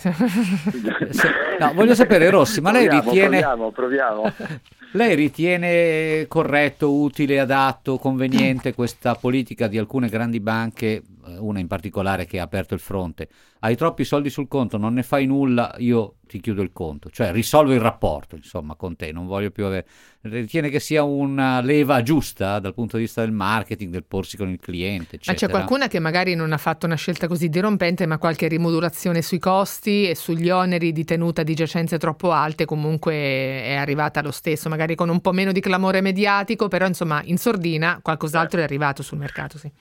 Se- 1.10 1.30
no, 1.60 1.74
voglio 1.74 1.94
sapere, 1.94 2.30
Rossi, 2.32 2.60
ma 2.62 2.72
lei 2.72 2.88
Proviamo, 2.88 3.12
ritiene, 3.12 3.40
proviamo, 3.40 3.72
proviamo. 3.72 4.34
lei 4.92 5.16
ritiene 5.16 6.26
corretto, 6.28 6.92
utile, 6.94 7.40
adatto, 7.40 7.98
conveniente 7.98 8.74
questa 8.74 9.16
politica 9.16 9.68
di 9.68 9.78
alcune 9.78 10.10
grandi 10.10 10.40
banche, 10.40 11.02
una 11.38 11.60
in 11.60 11.68
particolare 11.68 12.26
che 12.26 12.40
ha 12.40 12.44
aperto 12.44 12.74
il 12.74 12.80
fronte? 12.80 13.30
Hai 13.60 13.76
troppi 13.76 14.04
soldi 14.04 14.30
sul 14.30 14.48
conto, 14.48 14.78
non 14.78 14.94
ne 14.94 15.04
fai 15.04 15.26
nulla, 15.26 15.76
io 15.78 16.16
ti 16.28 16.40
chiudo 16.40 16.62
il 16.62 16.72
conto, 16.72 17.10
cioè 17.10 17.32
risolvo 17.32 17.74
il 17.74 17.80
rapporto, 17.80 18.36
insomma, 18.36 18.76
con 18.76 18.96
te, 18.96 19.12
non 19.12 19.26
voglio 19.26 19.52
più 19.52 19.66
avere... 19.66 19.86
Ritiene 20.22 20.70
che 20.70 20.80
sia 20.80 21.04
una 21.04 21.62
leva 21.62 22.02
giusta 22.04 22.60
dal 22.60 22.74
punto 22.74 22.98
di 22.98 23.04
vista 23.04 23.22
del 23.22 23.32
marketing, 23.32 23.92
del 23.92 24.06
porsi 24.06 24.38
con 24.38 24.50
il 24.50 24.60
cliente, 24.60 25.18
Ma 25.18 25.20
c'è 25.20 25.32
eccetera? 25.32 25.60
qualcuna 25.60 25.88
che 25.88 26.00
magari 26.00 26.36
non 26.36 26.54
ha 26.54 26.58
fatto 26.58 26.86
una 26.86 26.96
scelta 26.96 27.28
così 27.28 27.50
dirompente, 27.50 28.06
ma 28.06 28.18
qualche 28.18 28.48
rimodulazione 28.48 29.22
sui 29.22 29.40
costi 29.40 30.08
e 30.08 30.16
sugli 30.16 30.50
oneri 30.50 30.92
di 30.92 31.04
tenuta 31.04 31.44
di 31.44 31.54
giacenze 31.54 31.98
troppo 31.98 32.32
alte 32.32 32.66
comunque 32.66 33.14
è 33.14 33.74
arrivata 33.74 34.22
lo 34.22 34.32
stesso, 34.32 34.70
magari 34.70 34.96
con 34.96 35.10
un 35.10 35.22
po' 35.22 35.32
meno 35.32 35.52
di 35.52 35.60
clamore 35.60 36.02
mediatico, 36.02 36.68
però 36.68 36.86
insomma 36.86 37.22
in 37.26 37.38
sordina 37.38 38.00
qualcos'altro 38.02 38.60
è 38.60 38.64
arrivato 38.64 39.04
sul 39.04 39.18
mercato, 39.18 39.58
sì. 39.58 39.72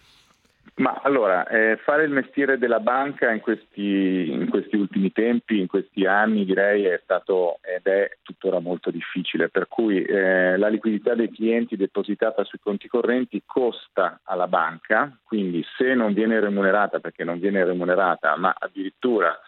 Ma 0.76 1.00
allora, 1.02 1.46
eh, 1.46 1.76
fare 1.82 2.04
il 2.04 2.10
mestiere 2.10 2.58
della 2.58 2.80
banca 2.80 3.30
in 3.30 3.40
questi, 3.40 4.30
in 4.30 4.48
questi 4.48 4.76
ultimi 4.76 5.12
tempi, 5.12 5.58
in 5.58 5.66
questi 5.66 6.06
anni, 6.06 6.44
direi 6.44 6.84
è 6.84 7.00
stato 7.02 7.58
ed 7.62 7.86
è 7.86 8.18
tuttora 8.22 8.60
molto 8.60 8.90
difficile, 8.90 9.48
per 9.48 9.68
cui 9.68 10.02
eh, 10.02 10.56
la 10.56 10.68
liquidità 10.68 11.14
dei 11.14 11.30
clienti 11.30 11.76
depositata 11.76 12.44
sui 12.44 12.60
conti 12.62 12.88
correnti 12.88 13.42
costa 13.44 14.20
alla 14.24 14.48
banca, 14.48 15.16
quindi 15.22 15.64
se 15.76 15.94
non 15.94 16.14
viene 16.14 16.40
remunerata, 16.40 16.98
perché 16.98 17.24
non 17.24 17.38
viene 17.38 17.64
remunerata, 17.64 18.36
ma 18.36 18.54
addirittura 18.58 19.38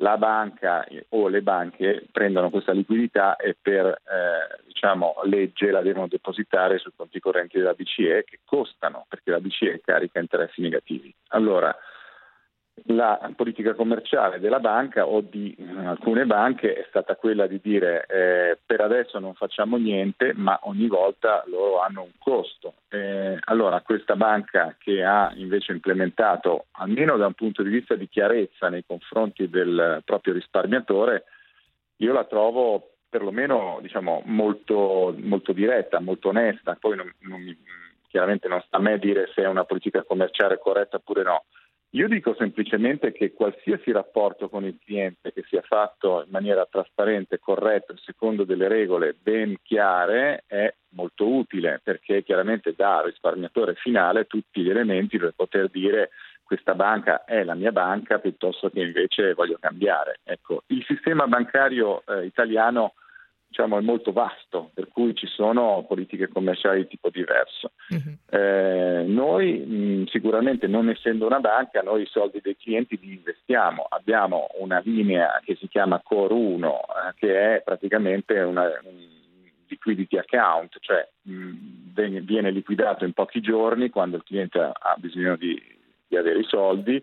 la 0.00 0.16
banca 0.16 0.86
o 1.10 1.28
le 1.28 1.42
banche 1.42 2.06
prendono 2.10 2.50
questa 2.50 2.72
liquidità 2.72 3.36
e 3.36 3.56
per 3.60 3.86
eh, 3.86 4.62
diciamo, 4.66 5.20
legge 5.24 5.70
la 5.70 5.82
devono 5.82 6.08
depositare 6.08 6.78
sui 6.78 6.92
conti 6.96 7.20
correnti 7.20 7.58
della 7.58 7.74
BCE 7.74 8.24
che 8.24 8.40
costano 8.44 9.06
perché 9.08 9.30
la 9.30 9.40
BCE 9.40 9.82
carica 9.84 10.18
interessi 10.18 10.60
negativi. 10.60 11.14
Allora, 11.28 11.74
la 12.86 13.30
politica 13.36 13.74
commerciale 13.74 14.40
della 14.40 14.58
banca 14.58 15.06
o 15.06 15.20
di 15.20 15.54
eh, 15.58 15.86
alcune 15.86 16.24
banche 16.24 16.74
è 16.74 16.86
stata 16.88 17.16
quella 17.16 17.46
di 17.46 17.60
dire 17.62 18.06
eh, 18.08 18.58
per 18.64 18.80
adesso 18.80 19.18
non 19.18 19.34
facciamo 19.34 19.76
niente, 19.76 20.32
ma 20.34 20.58
ogni 20.62 20.86
volta 20.86 21.44
loro 21.46 21.80
hanno 21.80 22.02
un 22.02 22.12
costo. 22.18 22.74
Eh, 22.88 23.38
allora 23.44 23.80
questa 23.82 24.16
banca 24.16 24.74
che 24.78 25.04
ha 25.04 25.32
invece 25.34 25.72
implementato, 25.72 26.66
almeno 26.72 27.16
da 27.16 27.26
un 27.26 27.34
punto 27.34 27.62
di 27.62 27.70
vista 27.70 27.94
di 27.94 28.08
chiarezza 28.08 28.68
nei 28.68 28.84
confronti 28.86 29.48
del 29.48 30.02
proprio 30.04 30.32
risparmiatore, 30.32 31.24
io 31.96 32.12
la 32.12 32.24
trovo 32.24 32.90
perlomeno 33.10 33.78
diciamo, 33.82 34.22
molto, 34.26 35.14
molto 35.18 35.52
diretta, 35.52 36.00
molto 36.00 36.28
onesta. 36.28 36.76
Poi 36.80 36.96
non, 36.96 37.12
non 37.20 37.56
chiaramente 38.08 38.48
non 38.48 38.62
sta 38.66 38.78
a 38.78 38.80
me 38.80 38.98
dire 38.98 39.30
se 39.34 39.42
è 39.42 39.46
una 39.46 39.64
politica 39.64 40.02
commerciale 40.04 40.58
corretta 40.58 40.96
oppure 40.96 41.22
no. 41.22 41.44
Io 41.94 42.06
dico 42.06 42.36
semplicemente 42.38 43.10
che 43.10 43.32
qualsiasi 43.32 43.90
rapporto 43.90 44.48
con 44.48 44.64
il 44.64 44.78
cliente 44.80 45.32
che 45.32 45.42
sia 45.48 45.62
fatto 45.62 46.22
in 46.24 46.30
maniera 46.30 46.64
trasparente, 46.70 47.40
corretta, 47.40 47.94
secondo 47.96 48.44
delle 48.44 48.68
regole 48.68 49.16
ben 49.20 49.56
chiare, 49.60 50.44
è 50.46 50.72
molto 50.90 51.28
utile 51.28 51.80
perché 51.82 52.22
chiaramente 52.22 52.74
dà 52.76 52.98
al 52.98 53.06
risparmiatore 53.06 53.74
finale 53.74 54.26
tutti 54.26 54.62
gli 54.62 54.70
elementi 54.70 55.18
per 55.18 55.32
poter 55.34 55.68
dire 55.68 56.10
questa 56.44 56.74
banca 56.74 57.24
è 57.24 57.42
la 57.42 57.54
mia 57.54 57.72
banca 57.72 58.18
piuttosto 58.18 58.70
che 58.70 58.80
invece 58.80 59.34
voglio 59.34 59.58
cambiare. 59.60 60.20
Ecco, 60.22 60.62
il 60.66 60.84
sistema 60.84 61.26
bancario 61.26 62.04
eh, 62.06 62.24
italiano 62.24 62.94
diciamo, 63.50 63.78
è 63.78 63.80
molto 63.80 64.12
vasto, 64.12 64.70
per 64.72 64.86
cui 64.88 65.12
ci 65.12 65.26
sono 65.26 65.84
politiche 65.86 66.28
commerciali 66.28 66.82
di 66.82 66.86
tipo 66.86 67.10
diverso. 67.10 67.72
Eh, 68.30 69.04
noi 69.08 69.58
mh, 69.58 70.06
sicuramente 70.06 70.68
non 70.68 70.88
essendo 70.88 71.26
una 71.26 71.40
banca, 71.40 71.82
noi 71.82 72.02
i 72.02 72.08
soldi 72.08 72.40
dei 72.40 72.56
clienti 72.56 72.96
li 73.00 73.14
investiamo, 73.14 73.86
abbiamo 73.88 74.46
una 74.60 74.80
linea 74.84 75.40
che 75.44 75.56
si 75.56 75.66
chiama 75.66 76.00
Core 76.00 76.32
1, 76.32 76.78
eh, 76.78 77.14
che 77.16 77.56
è 77.56 77.62
praticamente 77.62 78.38
una, 78.38 78.62
un 78.84 79.08
liquidity 79.66 80.16
account, 80.16 80.76
cioè 80.78 81.08
mh, 81.22 82.22
viene- 82.22 82.52
liquidato 82.52 83.04
in 83.04 83.12
pochi 83.12 83.40
giorni 83.40 83.90
quando 83.90 84.16
il 84.16 84.22
cliente 84.22 84.60
ha, 84.60 84.72
ha 84.72 84.94
bisogno 84.96 85.34
di, 85.34 85.60
di 86.06 86.16
avere 86.16 86.38
i 86.38 86.44
soldi. 86.44 87.02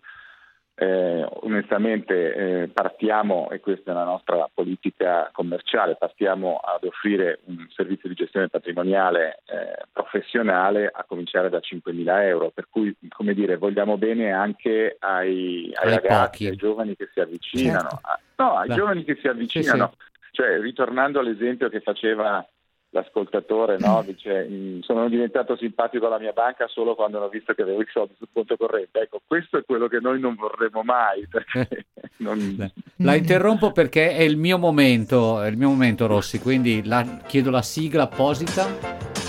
Eh, 0.80 1.28
onestamente 1.42 2.34
eh, 2.34 2.68
partiamo, 2.68 3.50
e 3.50 3.58
questa 3.58 3.90
è 3.90 3.94
la 3.94 4.04
nostra 4.04 4.48
politica 4.54 5.28
commerciale, 5.32 5.96
partiamo 5.96 6.58
ad 6.58 6.84
offrire 6.84 7.40
un 7.46 7.66
servizio 7.74 8.08
di 8.08 8.14
gestione 8.14 8.48
patrimoniale 8.48 9.40
eh, 9.46 9.86
professionale 9.92 10.86
a 10.86 11.02
cominciare 11.02 11.48
da 11.48 11.58
5.000 11.58 12.22
euro, 12.22 12.50
per 12.50 12.68
cui 12.70 12.96
come 13.08 13.34
dire, 13.34 13.56
vogliamo 13.56 13.98
bene 13.98 14.30
anche 14.30 14.96
ai, 15.00 15.72
ai 15.74 15.94
ragazzi, 15.94 16.44
pochi. 16.44 16.46
ai 16.46 16.56
giovani 16.56 16.94
che 16.94 17.08
si 17.12 17.18
avvicinano. 17.18 17.88
Certo. 17.88 17.98
Ah, 18.02 18.20
no, 18.36 18.56
ai 18.58 18.68
Beh. 18.68 18.74
giovani 18.76 19.02
che 19.04 19.18
si 19.20 19.26
avvicinano. 19.26 19.94
Cioè, 20.30 20.60
ritornando 20.60 21.18
all'esempio 21.18 21.68
che 21.68 21.80
faceva 21.80 22.46
l'ascoltatore 22.90 23.76
no, 23.78 24.02
dice 24.06 24.46
"Mm, 24.48 24.80
sono 24.80 25.08
diventato 25.08 25.56
simpatico 25.56 26.06
alla 26.06 26.18
mia 26.18 26.32
banca 26.32 26.66
solo 26.68 26.94
quando 26.94 27.18
hanno 27.18 27.28
visto 27.28 27.52
che 27.52 27.62
avevo 27.62 27.82
i 27.82 27.86
soldi 27.92 28.14
sul 28.18 28.28
conto 28.32 28.56
corrente. 28.56 29.00
Ecco, 29.00 29.20
questo 29.26 29.58
è 29.58 29.64
quello 29.64 29.88
che 29.88 29.98
noi 30.00 30.18
non 30.20 30.34
vorremmo 30.34 30.82
mai. 30.82 31.26
non- 32.18 32.72
La 32.96 33.14
interrompo 33.14 33.72
perché 33.72 34.12
è 34.12 34.22
il 34.22 34.36
mio 34.36 34.58
momento, 34.58 35.40
è 35.42 35.48
il 35.48 35.56
mio 35.56 35.68
momento 35.68 36.06
Rossi, 36.06 36.38
quindi 36.40 36.82
la- 36.84 37.20
chiedo 37.26 37.50
la 37.50 37.62
sigla 37.62 38.04
apposita. 38.04 39.27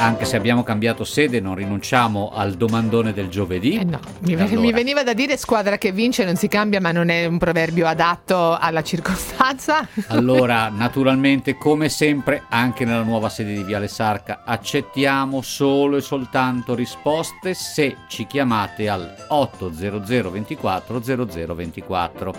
Anche 0.00 0.26
se 0.26 0.36
abbiamo 0.36 0.62
cambiato 0.62 1.02
sede, 1.02 1.40
non 1.40 1.56
rinunciamo 1.56 2.30
al 2.32 2.54
domandone 2.54 3.12
del 3.12 3.28
giovedì. 3.28 3.84
Mi, 4.20 4.32
E 4.32 4.34
allora, 4.34 4.60
mi 4.60 4.72
veniva 4.72 5.02
da 5.02 5.12
dire 5.12 5.36
squadra 5.36 5.76
che 5.76 5.90
vince 5.90 6.24
non 6.24 6.36
si 6.36 6.46
cambia, 6.46 6.80
ma 6.80 6.92
non 6.92 7.08
è 7.08 7.26
un 7.26 7.36
proverbio 7.36 7.84
adatto 7.84 8.56
alla 8.56 8.84
circostanza. 8.84 9.88
Allora, 10.06 10.68
naturalmente, 10.72 11.56
come 11.56 11.88
sempre, 11.88 12.44
anche 12.48 12.84
nella 12.84 13.02
nuova 13.02 13.28
sede 13.28 13.54
di 13.54 13.64
Viale 13.64 13.88
Sarca, 13.88 14.42
accettiamo 14.44 15.42
solo 15.42 15.96
e 15.96 16.00
soltanto 16.00 16.76
risposte 16.76 17.54
se 17.54 17.96
ci 18.06 18.24
chiamate 18.26 18.88
al 18.88 19.26
800 19.26 20.30
24 20.30 21.02
0024. 21.02 22.34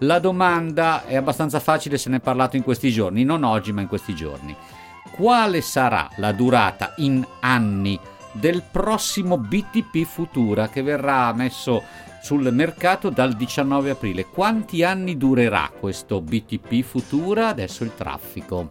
La 0.00 0.18
domanda 0.18 1.06
è 1.06 1.16
abbastanza 1.16 1.58
facile, 1.58 1.96
se 1.96 2.10
ne 2.10 2.16
è 2.16 2.20
parlato 2.20 2.56
in 2.56 2.62
questi 2.62 2.90
giorni, 2.90 3.24
non 3.24 3.44
oggi, 3.44 3.72
ma 3.72 3.80
in 3.80 3.88
questi 3.88 4.14
giorni. 4.14 4.54
Quale 5.18 5.62
sarà 5.62 6.08
la 6.18 6.30
durata 6.30 6.92
in 6.98 7.26
anni 7.40 7.98
del 8.30 8.62
prossimo 8.62 9.36
BTP 9.36 10.04
Futura 10.04 10.68
che 10.68 10.80
verrà 10.80 11.32
messo 11.32 11.82
sul 12.22 12.52
mercato 12.52 13.10
dal 13.10 13.34
19 13.34 13.90
aprile? 13.90 14.26
Quanti 14.26 14.84
anni 14.84 15.16
durerà 15.16 15.72
questo 15.76 16.20
BTP 16.20 16.82
Futura? 16.84 17.48
Adesso 17.48 17.82
il 17.82 17.96
traffico. 17.96 18.70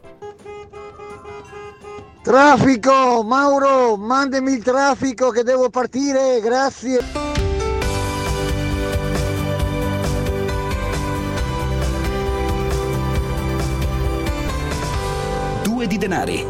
Traffico, 2.24 3.24
Mauro, 3.26 3.98
mandami 3.98 4.54
il 4.54 4.64
traffico 4.64 5.32
che 5.32 5.43
devo 5.43 5.70
partire, 5.70 6.39
grazie. 6.39 7.37
Denari. 16.08 16.45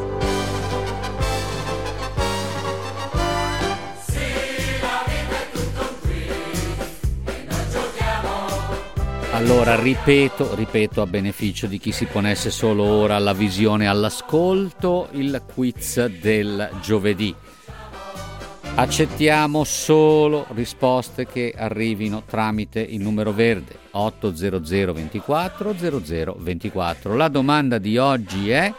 Allora, 9.32 9.76
ripeto, 9.80 10.54
ripeto 10.54 11.02
a 11.02 11.08
beneficio 11.08 11.66
di 11.66 11.80
chi 11.80 11.92
si 11.92 12.06
ponesse 12.06 12.52
solo 12.52 12.84
ora 12.84 13.16
alla 13.16 13.34
visione 13.34 13.86
e 13.86 13.88
all'ascolto, 13.88 15.10
il 15.14 15.42
quiz 15.52 16.06
del 16.06 16.70
giovedì. 16.82 17.34
Accettiamo 18.76 19.64
solo 19.64 20.46
risposte 20.54 21.26
che 21.26 21.52
arrivino 21.58 22.22
tramite 22.28 22.80
il 22.80 23.02
numero 23.02 23.32
verde 23.32 23.76
800 23.90 24.94
24 24.94 25.74
0024. 25.74 27.16
La 27.16 27.28
domanda 27.28 27.80
di 27.80 27.98
oggi 27.98 28.52
è 28.52 28.72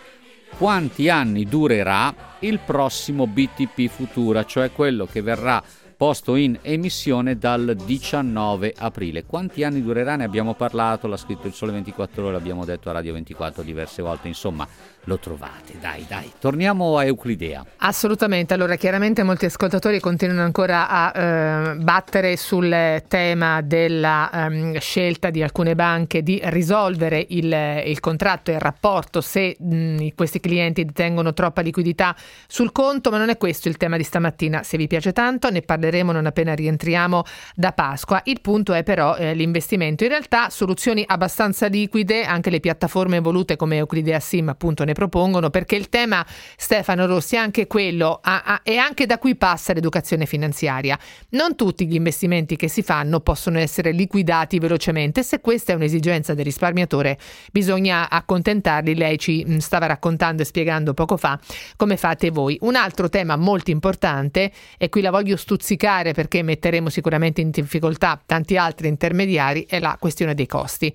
quanti 0.56 1.08
anni 1.08 1.44
durerà 1.44 2.14
il 2.40 2.58
prossimo 2.58 3.26
BTP 3.26 3.88
Futura, 3.88 4.44
cioè 4.44 4.72
quello 4.72 5.06
che 5.06 5.22
verrà 5.22 5.62
posto 5.98 6.36
in 6.36 6.56
emissione 6.62 7.38
dal 7.38 7.76
19 7.84 8.72
aprile. 8.78 9.24
Quanti 9.24 9.64
anni 9.64 9.82
durerà? 9.82 10.14
Ne 10.14 10.22
abbiamo 10.22 10.54
parlato, 10.54 11.08
l'ha 11.08 11.16
scritto 11.16 11.48
il 11.48 11.52
Sole 11.52 11.72
24 11.72 12.22
ore, 12.22 12.32
l'abbiamo 12.32 12.64
detto 12.64 12.88
a 12.88 12.92
Radio 12.92 13.14
24 13.14 13.64
diverse 13.64 14.00
volte, 14.00 14.28
insomma, 14.28 14.66
lo 15.04 15.18
trovate. 15.18 15.78
Dai, 15.80 16.04
dai. 16.08 16.30
Torniamo 16.38 16.98
a 16.98 17.04
Euclidea. 17.04 17.64
Assolutamente, 17.78 18.54
allora 18.54 18.76
chiaramente 18.76 19.22
molti 19.22 19.46
ascoltatori 19.46 20.00
continuano 20.00 20.42
ancora 20.42 20.88
a 20.88 21.12
eh, 21.14 21.74
battere 21.76 22.36
sul 22.36 23.02
tema 23.08 23.62
della 23.62 24.30
ehm, 24.32 24.78
scelta 24.78 25.30
di 25.30 25.42
alcune 25.42 25.74
banche 25.74 26.22
di 26.22 26.40
risolvere 26.44 27.24
il, 27.30 27.82
il 27.86 28.00
contratto 28.00 28.50
e 28.50 28.54
il 28.54 28.60
rapporto 28.60 29.20
se 29.20 29.56
mh, 29.58 30.08
questi 30.14 30.40
clienti 30.40 30.84
detengono 30.84 31.32
troppa 31.32 31.62
liquidità 31.62 32.14
sul 32.46 32.72
conto, 32.72 33.10
ma 33.10 33.18
non 33.18 33.30
è 33.30 33.38
questo 33.38 33.68
il 33.68 33.76
tema 33.76 33.96
di 33.96 34.04
stamattina. 34.04 34.62
Se 34.62 34.76
vi 34.76 34.86
piace 34.86 35.12
tanto 35.12 35.50
ne 35.50 35.62
parleremo 35.62 36.12
non 36.12 36.26
appena 36.26 36.54
rientriamo 36.54 37.22
da 37.54 37.72
Pasqua. 37.72 38.20
Il 38.24 38.40
punto 38.40 38.74
è 38.74 38.82
però 38.82 39.16
eh, 39.16 39.34
l'investimento. 39.34 40.04
In 40.04 40.10
realtà 40.10 40.50
soluzioni 40.50 41.04
abbastanza 41.06 41.66
liquide, 41.66 42.24
anche 42.24 42.50
le 42.50 42.60
piattaforme 42.60 43.16
evolute 43.16 43.56
come 43.56 43.76
Euclidea 43.76 44.20
Sim 44.20 44.48
appunto 44.48 44.84
ne 44.84 44.92
propongono, 44.98 45.48
perché 45.48 45.76
il 45.76 45.88
tema 45.88 46.26
Stefano 46.56 47.06
Rossi 47.06 47.36
è 47.36 47.38
anche 47.38 47.68
quello 47.68 48.18
a- 48.20 48.42
a- 48.44 48.60
e 48.64 48.78
anche 48.78 49.06
da 49.06 49.18
cui 49.18 49.36
passa 49.36 49.72
l'educazione 49.72 50.26
finanziaria. 50.26 50.98
Non 51.30 51.54
tutti 51.54 51.86
gli 51.86 51.94
investimenti 51.94 52.56
che 52.56 52.66
si 52.66 52.82
fanno 52.82 53.20
possono 53.20 53.60
essere 53.60 53.92
liquidati 53.92 54.58
velocemente. 54.58 55.22
Se 55.22 55.40
questa 55.40 55.70
è 55.70 55.76
un'esigenza 55.76 56.34
del 56.34 56.44
risparmiatore, 56.44 57.16
bisogna 57.52 58.10
accontentarli. 58.10 58.96
Lei 58.96 59.20
ci 59.20 59.44
mh, 59.46 59.58
stava 59.58 59.86
raccontando 59.86 60.42
e 60.42 60.44
spiegando 60.44 60.94
poco 60.94 61.16
fa 61.16 61.38
come 61.76 61.96
fate 61.96 62.30
voi. 62.30 62.58
Un 62.62 62.74
altro 62.74 63.08
tema 63.08 63.36
molto 63.36 63.70
importante, 63.70 64.50
e 64.76 64.88
qui 64.88 65.00
la 65.00 65.12
voglio 65.12 65.36
stuzzicare 65.36 66.12
perché 66.12 66.42
metteremo 66.42 66.88
sicuramente 66.88 67.40
in 67.40 67.50
difficoltà 67.50 68.20
tanti 68.26 68.56
altri 68.56 68.88
intermediari, 68.88 69.64
è 69.68 69.78
la 69.78 69.96
questione 70.00 70.34
dei 70.34 70.46
costi 70.46 70.92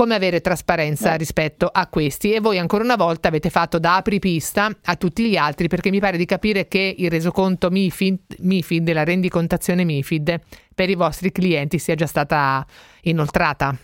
come 0.00 0.14
avere 0.14 0.40
trasparenza 0.40 1.14
rispetto 1.16 1.66
a 1.70 1.86
questi 1.88 2.32
e 2.32 2.40
voi 2.40 2.56
ancora 2.56 2.82
una 2.82 2.96
volta 2.96 3.28
avete 3.28 3.50
fatto 3.50 3.78
da 3.78 3.96
apripista 3.96 4.74
a 4.84 4.96
tutti 4.96 5.28
gli 5.28 5.36
altri 5.36 5.68
perché 5.68 5.90
mi 5.90 6.00
pare 6.00 6.16
di 6.16 6.24
capire 6.24 6.68
che 6.68 6.94
il 6.96 7.10
resoconto 7.10 7.68
MIFID, 7.68 8.36
MIFID 8.38 8.92
la 8.94 9.04
rendicontazione 9.04 9.84
MIFID 9.84 10.40
per 10.74 10.88
i 10.88 10.94
vostri 10.94 11.30
clienti 11.30 11.78
sia 11.78 11.96
già 11.96 12.06
stata 12.06 12.64
inoltrata. 13.02 13.76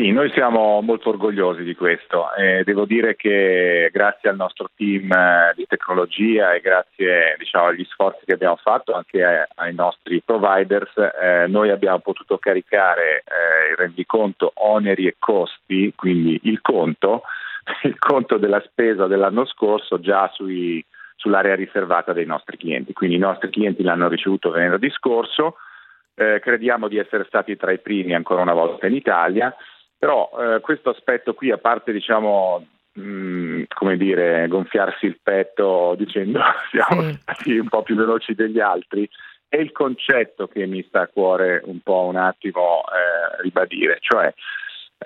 Sì, 0.00 0.12
noi 0.12 0.30
siamo 0.30 0.80
molto 0.80 1.10
orgogliosi 1.10 1.62
di 1.62 1.74
questo. 1.74 2.32
Eh, 2.34 2.62
devo 2.64 2.86
dire 2.86 3.16
che 3.16 3.90
grazie 3.92 4.30
al 4.30 4.36
nostro 4.36 4.70
team 4.74 5.12
eh, 5.12 5.52
di 5.54 5.66
tecnologia 5.66 6.54
e 6.54 6.60
grazie 6.60 7.36
diciamo, 7.36 7.66
agli 7.66 7.84
sforzi 7.84 8.24
che 8.24 8.32
abbiamo 8.32 8.56
fatto 8.56 8.94
anche 8.94 9.46
ai, 9.56 9.74
nostri 9.74 10.22
providers, 10.24 10.90
eh, 10.96 11.44
noi 11.48 11.68
abbiamo 11.68 11.98
potuto 11.98 12.38
caricare 12.38 13.24
eh, 13.26 13.72
il 13.72 13.76
rendiconto 13.76 14.52
oneri 14.54 15.06
e 15.06 15.16
costi, 15.18 15.92
quindi 15.94 16.40
il 16.44 16.62
conto, 16.62 17.24
il 17.84 17.98
conto 17.98 18.38
della 18.38 18.62
spesa 18.70 19.06
dell'anno 19.06 19.44
scorso 19.44 20.00
già 20.00 20.30
sui, 20.32 20.82
sull'area 21.16 21.54
riservata 21.54 22.14
dei 22.14 22.24
nostri 22.24 22.56
clienti. 22.56 22.94
Quindi 22.94 23.16
i 23.16 23.18
nostri 23.18 23.50
clienti 23.50 23.82
l'hanno 23.82 24.08
ricevuto 24.08 24.48
venerdì 24.48 24.88
scorso. 24.88 25.56
Eh, 26.14 26.40
crediamo 26.40 26.88
di 26.88 26.96
essere 26.96 27.26
stati 27.26 27.54
tra 27.58 27.70
i 27.70 27.80
primi 27.80 28.14
ancora 28.14 28.40
una 28.40 28.54
volta 28.54 28.86
in 28.86 28.94
Italia, 28.94 29.54
però 30.00 30.30
eh, 30.38 30.60
questo 30.60 30.88
aspetto 30.88 31.34
qui, 31.34 31.50
a 31.50 31.58
parte 31.58 31.92
diciamo, 31.92 32.66
mh, 32.94 33.64
come 33.68 33.98
dire, 33.98 34.48
gonfiarsi 34.48 35.04
il 35.04 35.18
petto 35.22 35.94
dicendo 35.98 36.40
siamo 36.72 37.12
stati 37.20 37.58
un 37.58 37.68
po' 37.68 37.82
più 37.82 37.96
veloci 37.96 38.34
degli 38.34 38.60
altri, 38.60 39.06
è 39.46 39.58
il 39.58 39.72
concetto 39.72 40.48
che 40.48 40.64
mi 40.64 40.82
sta 40.88 41.02
a 41.02 41.06
cuore 41.06 41.60
un 41.66 41.80
po' 41.80 42.04
un 42.04 42.16
attimo 42.16 42.80
eh, 42.84 43.42
ribadire, 43.42 43.98
cioè 44.00 44.32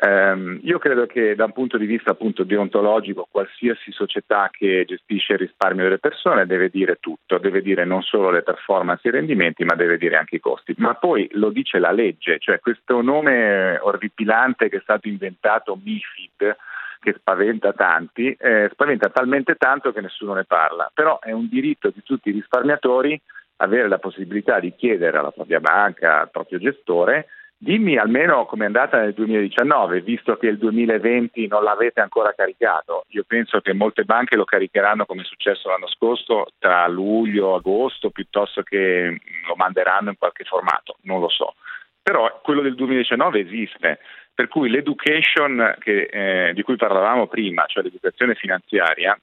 ehm, 0.01 0.61
io 0.63 0.79
credo 0.79 1.07
che 1.07 1.35
da 1.35 1.45
un 1.45 1.53
punto 1.53 1.77
di 1.79 1.87
vista 1.87 2.11
appunto 2.11 2.45
deontologico 2.45 3.29
qualsiasi 3.31 3.93
società 3.93 4.49
che 4.51 4.85
gestisce 4.87 5.35
il 5.35 5.41
risparmio 5.41 5.85
delle 5.85 5.99
persone 5.99 6.47
deve 6.47 6.69
dire 6.69 6.97
tutto, 7.01 7.39
deve 7.39 7.63
dire 7.63 7.85
non 7.85 8.03
solo 8.03 8.31
le 8.31 8.43
performance 8.43 9.03
e 9.05 9.11
i 9.11 9.13
rendimenti, 9.13 9.65
ma 9.65 9.75
deve 9.75 9.99
dire 9.99 10.17
anche 10.17 10.37
i 10.37 10.41
costi. 10.41 10.75
Ma 10.79 10.95
poi 10.95 11.29
lo 11.33 11.51
dice 11.51 11.79
la 11.79 11.93
legge, 11.93 12.39
cioè 12.39 12.61
questo 12.61 13.01
nome 13.03 13.79
orripilante 13.79 14.69
che 14.69 14.79
è 14.79 14.83
stato 14.83 15.09
inventato 15.09 15.79
MIFID, 15.83 16.57
che 17.01 17.15
spaventa 17.19 17.73
tanti, 17.73 18.35
eh, 18.39 18.69
spaventa 18.73 19.11
talmente 19.11 19.57
tanto 19.57 19.93
che 19.93 20.01
nessuno 20.01 20.33
ne 20.33 20.45
parla, 20.45 20.91
però 20.93 21.21
è 21.21 21.33
un 21.33 21.49
diritto 21.49 21.91
di 21.91 22.03
tutti 22.03 22.31
i 22.31 22.33
risparmiatori 22.33 23.21
avere 23.57 23.89
la 23.89 23.99
possibilità 23.99 24.59
di 24.59 24.75
chiedere 24.75 25.19
alla 25.19 25.31
propria 25.31 25.61
banca, 25.61 26.23
al 26.23 26.31
proprio 26.31 26.59
gestore, 26.59 27.27
dimmi 27.57 27.97
almeno 27.97 28.45
com'è 28.47 28.67
andata 28.67 29.01
nel 29.01 29.15
2019, 29.15 30.01
visto 30.03 30.37
che 30.37 30.49
il 30.49 30.59
2020 30.59 31.47
non 31.47 31.63
l'avete 31.63 32.01
ancora 32.01 32.35
caricato. 32.35 33.05
Io 33.09 33.25
penso 33.27 33.61
che 33.61 33.73
molte 33.73 34.05
banche 34.05 34.37
lo 34.37 34.45
caricheranno 34.45 35.07
come 35.07 35.23
è 35.23 35.25
successo 35.25 35.69
l'anno 35.69 35.89
scorso 35.89 36.47
tra 36.59 36.87
luglio 36.89 37.53
e 37.53 37.57
agosto, 37.57 38.11
piuttosto 38.11 38.63
che 38.63 39.19
lo 39.47 39.55
manderanno 39.57 40.11
in 40.11 40.19
qualche 40.19 40.45
formato, 40.45 40.97
non 41.03 41.21
lo 41.21 41.29
so. 41.29 41.55
Però 42.03 42.41
quello 42.43 42.61
del 42.61 42.75
2019 42.75 43.41
esiste, 43.41 43.99
per 44.35 44.49
cui 44.49 44.69
l'education 44.69 45.77
che, 45.79 46.09
eh, 46.11 46.53
di 46.53 46.63
cui 46.63 46.77
parlavamo 46.77 47.29
prima, 47.29 47.65
cioè 47.67 47.83
l'educazione 47.83 48.35
finanziaria, 48.35 49.19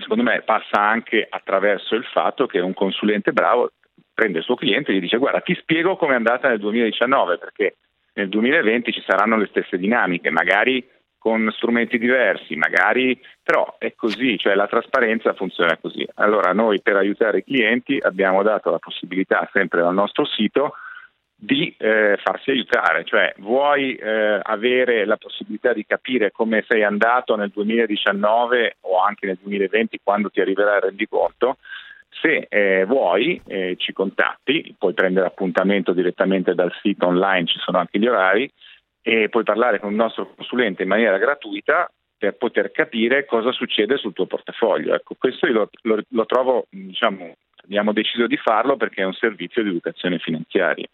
secondo 0.00 0.22
me 0.22 0.40
passa 0.42 0.80
anche 0.80 1.26
attraverso 1.28 1.94
il 1.94 2.04
fatto 2.04 2.46
che 2.46 2.58
un 2.60 2.74
consulente 2.74 3.32
bravo 3.32 3.72
prende 4.14 4.38
il 4.38 4.44
suo 4.44 4.54
cliente 4.54 4.92
e 4.92 4.94
gli 4.94 5.00
dice 5.00 5.18
guarda 5.18 5.40
ti 5.40 5.54
spiego 5.56 5.96
come 5.96 6.12
è 6.12 6.16
andata 6.16 6.48
nel 6.48 6.60
2019 6.60 7.38
perché 7.38 7.76
nel 8.14 8.28
2020 8.28 8.92
ci 8.92 9.02
saranno 9.06 9.36
le 9.36 9.46
stesse 9.46 9.76
dinamiche, 9.76 10.30
magari 10.30 10.86
con 11.18 11.50
strumenti 11.56 11.98
diversi, 11.98 12.54
magari, 12.54 13.18
però 13.42 13.76
è 13.78 13.94
così, 13.94 14.36
cioè 14.36 14.54
la 14.54 14.66
trasparenza 14.66 15.32
funziona 15.32 15.76
così. 15.78 16.06
Allora 16.16 16.52
noi 16.52 16.82
per 16.82 16.96
aiutare 16.96 17.38
i 17.38 17.44
clienti 17.44 17.98
abbiamo 18.00 18.42
dato 18.42 18.70
la 18.70 18.78
possibilità 18.78 19.48
sempre 19.52 19.80
dal 19.80 19.94
nostro 19.94 20.26
sito 20.26 20.74
di 21.34 21.74
eh, 21.78 22.18
farsi 22.22 22.50
aiutare, 22.50 23.04
cioè 23.04 23.32
vuoi 23.38 23.94
eh, 23.94 24.38
avere 24.42 25.04
la 25.04 25.16
possibilità 25.16 25.72
di 25.72 25.84
capire 25.84 26.30
come 26.30 26.64
sei 26.68 26.84
andato 26.84 27.36
nel 27.36 27.50
2019 27.50 28.76
o 28.82 29.00
anche 29.00 29.26
nel 29.26 29.38
2020 29.40 30.00
quando 30.02 30.30
ti 30.30 30.40
arriverà 30.40 30.76
il 30.76 30.82
rendiconto, 30.82 31.56
se 32.20 32.46
eh, 32.48 32.84
vuoi 32.84 33.40
eh, 33.46 33.74
ci 33.78 33.92
contatti, 33.92 34.74
puoi 34.78 34.94
prendere 34.94 35.26
appuntamento 35.26 35.92
direttamente 35.92 36.54
dal 36.54 36.72
sito 36.80 37.06
online, 37.06 37.46
ci 37.46 37.58
sono 37.58 37.78
anche 37.78 37.98
gli 37.98 38.06
orari, 38.06 38.50
e 39.02 39.28
puoi 39.28 39.44
parlare 39.44 39.80
con 39.80 39.90
il 39.90 39.96
nostro 39.96 40.32
consulente 40.34 40.82
in 40.82 40.88
maniera 40.88 41.18
gratuita 41.18 41.90
per 42.16 42.36
poter 42.36 42.70
capire 42.70 43.26
cosa 43.26 43.52
succede 43.52 43.98
sul 43.98 44.14
tuo 44.14 44.26
portafoglio. 44.26 44.94
Ecco, 44.94 45.14
questo 45.18 45.46
io 45.46 45.52
lo, 45.52 45.70
lo, 45.82 46.02
lo 46.08 46.26
trovo, 46.26 46.66
diciamo, 46.70 47.34
abbiamo 47.64 47.92
deciso 47.92 48.26
di 48.26 48.36
farlo 48.38 48.76
perché 48.76 49.02
è 49.02 49.04
un 49.06 49.12
servizio 49.12 49.62
di 49.62 49.68
educazione 49.68 50.18
finanziaria. 50.18 50.86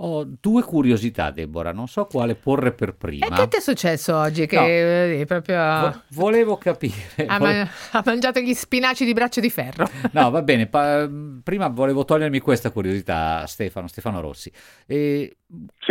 Ho 0.00 0.28
due 0.40 0.62
curiosità, 0.62 1.30
Deborah, 1.30 1.72
non 1.72 1.88
so 1.88 2.04
quale 2.04 2.34
porre 2.34 2.72
per 2.72 2.94
prima. 2.96 3.24
E 3.24 3.30
che 3.30 3.48
ti 3.48 3.56
è 3.56 3.60
successo 3.60 4.14
oggi? 4.14 4.46
Che 4.46 4.54
No. 4.56 4.66
eh, 4.66 5.24
proprio... 5.26 5.56
Vo- 5.56 6.02
volevo 6.10 6.58
capire. 6.58 6.92
ha, 7.26 7.38
vole- 7.38 7.62
ma- 7.64 7.70
ha 7.98 8.02
mangiato 8.04 8.40
gli 8.40 8.52
spinaci 8.52 9.06
di 9.06 9.14
braccio 9.14 9.40
di 9.40 9.48
ferro. 9.48 9.88
No, 10.12 10.28
va 10.30 10.42
bene. 10.42 10.66
pa- 10.66 11.08
prima 11.42 11.68
volevo 11.68 12.04
togliermi 12.04 12.40
questa 12.40 12.70
curiosità, 12.70 13.46
Stefano, 13.46 13.86
Stefano 13.88 14.20
Rossi. 14.20 14.52
E 14.86 15.38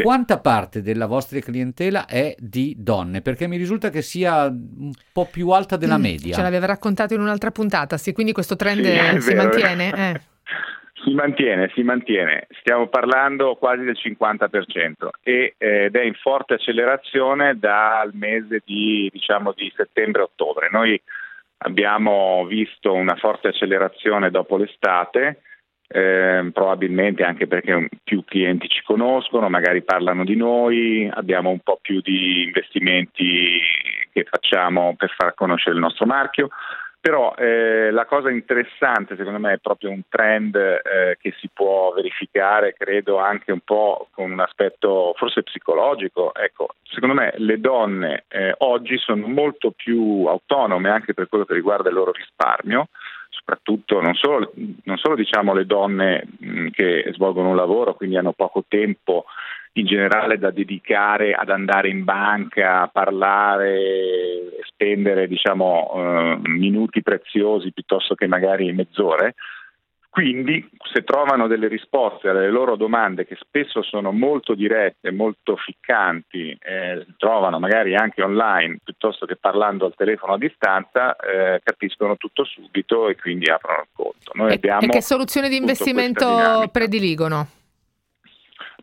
Quanta 0.03 0.37
parte 0.39 0.81
della 0.83 1.07
vostra 1.07 1.39
clientela 1.39 2.05
è 2.05 2.35
di 2.37 2.75
donne? 2.77 3.21
Perché 3.21 3.47
mi 3.47 3.57
risulta 3.57 3.89
che 3.89 4.03
sia 4.03 4.45
un 4.47 4.91
po' 5.13 5.25
più 5.31 5.49
alta 5.49 5.77
della 5.77 5.97
Mm, 5.97 6.01
media. 6.01 6.35
Ce 6.35 6.41
l'aveva 6.43 6.67
raccontato 6.67 7.15
in 7.15 7.21
un'altra 7.21 7.49
puntata, 7.51 7.97
sì, 7.97 8.11
quindi 8.11 8.33
questo 8.33 8.55
trend 8.55 8.83
Sì, 8.83 8.91
è 8.91 9.19
si 9.19 9.33
vero. 9.33 9.47
mantiene? 9.47 10.11
Eh. 10.11 10.21
Si 10.97 11.13
mantiene, 11.13 11.69
si 11.73 11.83
mantiene. 11.83 12.47
Stiamo 12.59 12.87
parlando 12.87 13.55
quasi 13.55 13.83
del 13.83 13.97
50% 14.01 15.09
e, 15.21 15.55
eh, 15.57 15.83
ed 15.85 15.95
è 15.95 16.01
in 16.01 16.13
forte 16.13 16.53
accelerazione 16.53 17.59
dal 17.59 18.11
mese 18.13 18.61
di, 18.63 19.09
diciamo, 19.11 19.51
di 19.51 19.71
settembre-ottobre. 19.75 20.69
Noi 20.71 20.99
abbiamo 21.57 22.45
visto 22.45 22.93
una 22.93 23.15
forte 23.15 23.49
accelerazione 23.49 24.31
dopo 24.31 24.55
l'estate, 24.55 25.41
ehm, 25.87 26.51
probabilmente 26.51 27.23
anche 27.23 27.45
perché 27.45 27.89
più 28.01 28.23
clienti 28.23 28.69
ci 28.69 28.81
conoscono, 28.83 29.49
magari 29.49 29.83
parlano 29.83 30.23
di 30.23 30.37
noi, 30.37 31.09
abbiamo 31.13 31.49
un 31.49 31.59
po' 31.59 31.77
più 31.81 31.99
di 31.99 32.43
investimenti 32.43 33.59
che 34.13 34.23
facciamo 34.23 34.95
per 34.95 35.13
far 35.15 35.33
conoscere 35.33 35.75
il 35.75 35.81
nostro 35.81 36.05
marchio. 36.05 36.49
Però 37.05 37.35
eh, 37.37 37.91
la 37.91 38.05
cosa 38.05 38.31
interessante 38.31 39.15
secondo 39.15 39.37
me 39.37 39.53
è 39.53 39.57
proprio 39.59 39.91
un 39.91 40.01
trend 40.09 40.55
eh, 40.55 41.17
che 41.21 41.35
si 41.37 41.47
può 41.53 41.93
verificare, 41.93 42.73
credo 42.73 43.19
anche 43.19 43.51
un 43.51 43.59
po' 43.59 44.07
con 44.09 44.31
un 44.31 44.39
aspetto 44.39 45.13
forse 45.15 45.43
psicologico. 45.43 46.33
Ecco, 46.33 46.69
secondo 46.81 47.13
me 47.13 47.31
le 47.37 47.59
donne 47.59 48.23
eh, 48.27 48.55
oggi 48.57 48.97
sono 48.97 49.27
molto 49.27 49.69
più 49.69 50.25
autonome 50.25 50.89
anche 50.89 51.13
per 51.13 51.29
quello 51.29 51.45
che 51.45 51.53
riguarda 51.53 51.89
il 51.89 51.95
loro 51.95 52.11
risparmio, 52.11 52.87
soprattutto 53.29 54.01
non 54.01 54.15
solo, 54.15 54.51
non 54.85 54.97
solo 54.97 55.13
diciamo 55.13 55.53
le 55.53 55.67
donne 55.67 56.25
mh, 56.39 56.69
che 56.69 57.07
svolgono 57.13 57.49
un 57.49 57.55
lavoro, 57.55 57.93
quindi 57.93 58.17
hanno 58.17 58.31
poco 58.31 58.63
tempo 58.67 59.25
in 59.77 59.85
generale 59.85 60.37
da 60.37 60.51
dedicare 60.51 61.33
ad 61.33 61.49
andare 61.49 61.89
in 61.89 62.03
banca, 62.03 62.81
a 62.81 62.87
parlare, 62.87 64.57
spendere 64.67 65.27
diciamo, 65.27 65.91
eh, 65.95 66.49
minuti 66.49 67.01
preziosi 67.01 67.73
piuttosto 67.73 68.15
che 68.15 68.27
magari 68.27 68.71
mezz'ore. 68.71 69.35
Quindi 70.09 70.65
se 70.93 71.03
trovano 71.03 71.47
delle 71.47 71.67
risposte 71.67 72.29
alle 72.29 72.49
loro 72.49 72.77
domande 72.77 73.25
che 73.25 73.35
spesso 73.37 73.83
sono 73.83 74.13
molto 74.13 74.55
dirette, 74.55 75.11
molto 75.11 75.57
ficcanti, 75.57 76.57
eh, 76.57 77.05
trovano 77.17 77.59
magari 77.59 77.95
anche 77.95 78.21
online 78.21 78.77
piuttosto 78.81 79.25
che 79.25 79.35
parlando 79.35 79.85
al 79.85 79.93
telefono 79.93 80.35
a 80.35 80.37
distanza, 80.37 81.17
eh, 81.17 81.59
capiscono 81.61 82.15
tutto 82.15 82.45
subito 82.45 83.09
e 83.09 83.17
quindi 83.17 83.51
aprono 83.51 83.81
il 83.81 83.87
conto. 83.91 84.31
Noi 84.35 84.53
E, 84.53 84.85
e 84.85 84.87
che 84.87 85.01
soluzioni 85.01 85.49
di 85.49 85.57
investimento 85.57 86.63
prediligono? 86.71 87.47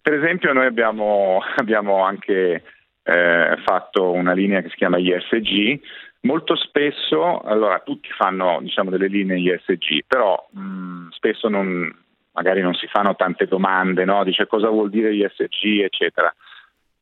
Per 0.02 0.12
esempio 0.12 0.52
noi 0.52 0.66
abbiamo, 0.66 1.40
abbiamo 1.56 2.02
anche 2.02 2.62
eh, 3.02 3.56
fatto 3.64 4.10
una 4.10 4.32
linea 4.32 4.60
che 4.60 4.68
si 4.68 4.76
chiama 4.76 4.98
ISG. 4.98 5.80
Molto 6.22 6.54
spesso, 6.54 7.40
allora 7.40 7.80
tutti 7.80 8.08
fanno 8.16 8.58
diciamo, 8.62 8.90
delle 8.90 9.08
linee 9.08 9.38
ISG, 9.38 10.04
però 10.06 10.48
mh, 10.52 11.08
spesso 11.10 11.48
non, 11.48 11.92
magari 12.32 12.60
non 12.60 12.74
si 12.74 12.86
fanno 12.86 13.16
tante 13.16 13.46
domande, 13.46 14.04
no? 14.04 14.22
dice 14.22 14.46
cosa 14.46 14.68
vuol 14.68 14.90
dire 14.90 15.14
ISG, 15.14 15.80
eccetera. 15.80 16.32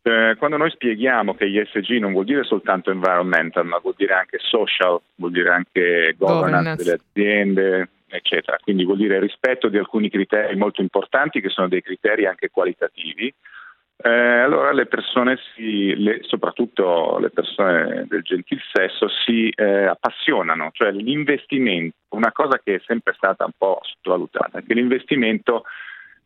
Eh, 0.03 0.37
quando 0.39 0.57
noi 0.57 0.71
spieghiamo 0.71 1.35
che 1.35 1.45
ISG 1.45 1.99
non 1.99 2.13
vuol 2.13 2.25
dire 2.25 2.45
soltanto 2.45 2.91
environmental, 2.91 3.67
ma 3.67 3.79
vuol 3.79 3.95
dire 3.97 4.15
anche 4.15 4.39
social, 4.41 4.99
vuol 5.17 5.31
dire 5.31 5.51
anche 5.51 6.15
governance, 6.17 6.77
Governance. 6.77 6.83
delle 6.83 6.99
aziende, 6.99 7.89
eccetera. 8.11 8.59
Quindi 8.63 8.85
vuol 8.85 8.99
dire 8.99 9.19
rispetto 9.19 9.69
di 9.69 9.79
alcuni 9.79 10.11
criteri 10.11 10.57
molto 10.57 10.81
importanti 10.81 11.41
che 11.41 11.49
sono 11.49 11.69
dei 11.69 11.83
criteri 11.83 12.27
anche 12.27 12.51
qualitativi. 12.51 13.33
Eh, 14.03 14.09
allora 14.09 14.73
le 14.73 14.87
persone, 14.87 15.39
si, 15.55 15.95
le- 15.95 16.21
soprattutto 16.23 17.19
le 17.19 17.29
persone 17.29 18.07
del 18.09 18.23
gentil 18.23 18.61
sesso, 18.73 19.09
si 19.09 19.51
eh, 19.51 19.85
appassionano, 19.85 20.71
cioè 20.73 20.91
l'investimento, 20.91 21.97
una 22.11 22.33
cosa 22.33 22.59
che 22.65 22.77
è 22.77 22.83
sempre 22.87 23.13
stata 23.15 23.45
un 23.45 23.53
po' 23.57 23.81
sottovalutata, 23.83 24.63
che 24.63 24.73
l'investimento 24.73 25.65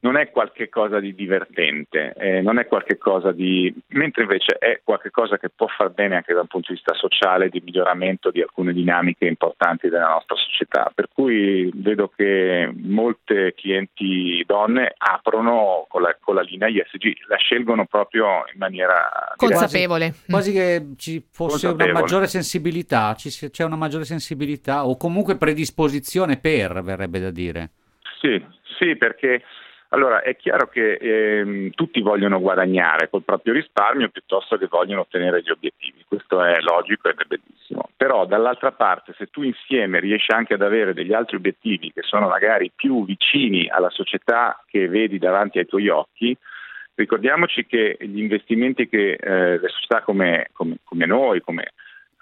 non 0.04 0.18
è 0.18 0.30
qualche 0.30 0.68
cosa 0.68 1.00
di 1.00 1.14
divertente, 1.14 2.12
eh, 2.18 2.42
non 2.42 2.58
è 2.58 2.66
qualche 2.66 2.98
cosa 2.98 3.32
di. 3.32 3.74
mentre 3.88 4.24
invece 4.24 4.58
è 4.58 4.80
qualche 4.84 5.10
cosa 5.10 5.38
che 5.38 5.48
può 5.48 5.66
far 5.66 5.90
bene 5.92 6.16
anche 6.16 6.34
da 6.34 6.42
un 6.42 6.46
punto 6.46 6.68
di 6.68 6.74
vista 6.74 6.92
sociale, 6.94 7.48
di 7.48 7.62
miglioramento 7.64 8.30
di 8.30 8.42
alcune 8.42 8.74
dinamiche 8.74 9.24
importanti 9.24 9.88
della 9.88 10.08
nostra 10.08 10.36
società. 10.36 10.92
Per 10.94 11.08
cui 11.10 11.70
vedo 11.74 12.12
che 12.14 12.70
molte 12.74 13.54
clienti 13.56 14.44
donne 14.46 14.92
aprono 14.94 15.86
con 15.88 16.02
la, 16.02 16.14
con 16.20 16.34
la 16.34 16.42
linea 16.42 16.68
ISG, 16.68 17.26
la 17.26 17.36
scelgono 17.36 17.86
proprio 17.86 18.44
in 18.52 18.58
maniera 18.58 19.32
Consapevole. 19.36 20.12
Quasi 20.28 20.52
che 20.52 20.86
ci 20.98 21.24
fosse 21.30 21.68
una 21.68 21.92
maggiore 21.92 22.26
sensibilità, 22.26 23.14
ci 23.14 23.30
c'è 23.30 23.64
una 23.64 23.76
maggiore 23.76 24.04
sensibilità 24.04 24.86
o 24.86 24.98
comunque 24.98 25.38
predisposizione 25.38 26.36
per, 26.36 26.82
verrebbe 26.82 27.20
da 27.20 27.30
dire. 27.30 27.70
Sì, 28.20 28.42
sì, 28.78 28.96
perché 28.96 29.42
allora 29.94 30.22
è 30.22 30.34
chiaro 30.36 30.66
che 30.66 30.94
ehm, 30.94 31.70
tutti 31.70 32.00
vogliono 32.00 32.40
guadagnare 32.40 33.08
col 33.08 33.22
proprio 33.22 33.52
risparmio 33.52 34.08
piuttosto 34.08 34.58
che 34.58 34.66
vogliono 34.66 35.02
ottenere 35.02 35.40
gli 35.40 35.50
obiettivi. 35.50 36.04
Questo 36.06 36.42
è 36.42 36.58
logico 36.60 37.08
ed 37.08 37.20
è 37.20 37.24
bellissimo. 37.24 37.88
Però 37.96 38.26
dall'altra 38.26 38.72
parte, 38.72 39.14
se 39.16 39.26
tu 39.26 39.42
insieme 39.42 40.00
riesci 40.00 40.32
anche 40.32 40.54
ad 40.54 40.62
avere 40.62 40.94
degli 40.94 41.12
altri 41.12 41.36
obiettivi 41.36 41.92
che 41.92 42.02
sono 42.02 42.26
magari 42.26 42.72
più 42.74 43.04
vicini 43.04 43.68
alla 43.68 43.90
società 43.90 44.60
che 44.66 44.88
vedi 44.88 45.18
davanti 45.18 45.58
ai 45.58 45.66
tuoi 45.66 45.88
occhi, 45.88 46.36
ricordiamoci 46.96 47.64
che 47.64 47.96
gli 48.00 48.18
investimenti 48.18 48.88
che 48.88 49.12
eh, 49.12 49.58
le 49.60 49.68
società 49.68 50.02
come, 50.02 50.48
come- 50.52 50.78
come 50.82 51.06
noi, 51.06 51.40
come 51.40 51.72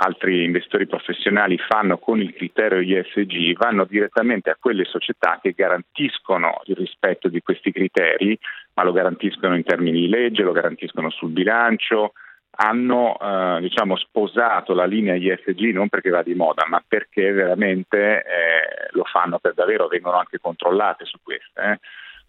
altri 0.03 0.45
investitori 0.45 0.87
professionali 0.87 1.57
fanno 1.59 1.97
con 1.99 2.21
il 2.21 2.35
criterio 2.35 2.81
ISG 2.81 3.57
vanno 3.57 3.85
direttamente 3.85 4.51
a 4.51 4.57
quelle 4.59 4.85
società 4.85 5.39
che 5.41 5.53
garantiscono 5.53 6.61
il 6.65 6.77
rispetto 6.77 7.29
di 7.29 7.41
questi 7.41 7.71
criteri, 7.71 8.37
ma 8.75 8.83
lo 8.83 8.93
garantiscono 8.93 9.55
in 9.55 9.63
termini 9.63 10.01
di 10.01 10.09
legge, 10.09 10.43
lo 10.43 10.53
garantiscono 10.53 11.09
sul 11.11 11.31
bilancio, 11.31 12.13
hanno 12.55 13.17
eh, 13.19 13.61
diciamo, 13.61 13.97
sposato 13.97 14.75
la 14.75 14.87
linea 14.87 15.15
ISG 15.15 15.73
non 15.73 15.89
perché 15.89 16.11
va 16.11 16.23
di 16.23 16.35
moda, 16.35 16.65
ma 16.69 16.83
perché 16.87 17.31
veramente 17.31 18.19
eh, 18.19 18.89
lo 18.91 19.05
fanno 19.05 19.39
per 19.39 19.55
davvero, 19.55 19.87
vengono 19.87 20.19
anche 20.19 20.39
controllate 20.41 21.05
su 21.05 21.19
queste. 21.23 21.63
eh. 21.63 21.79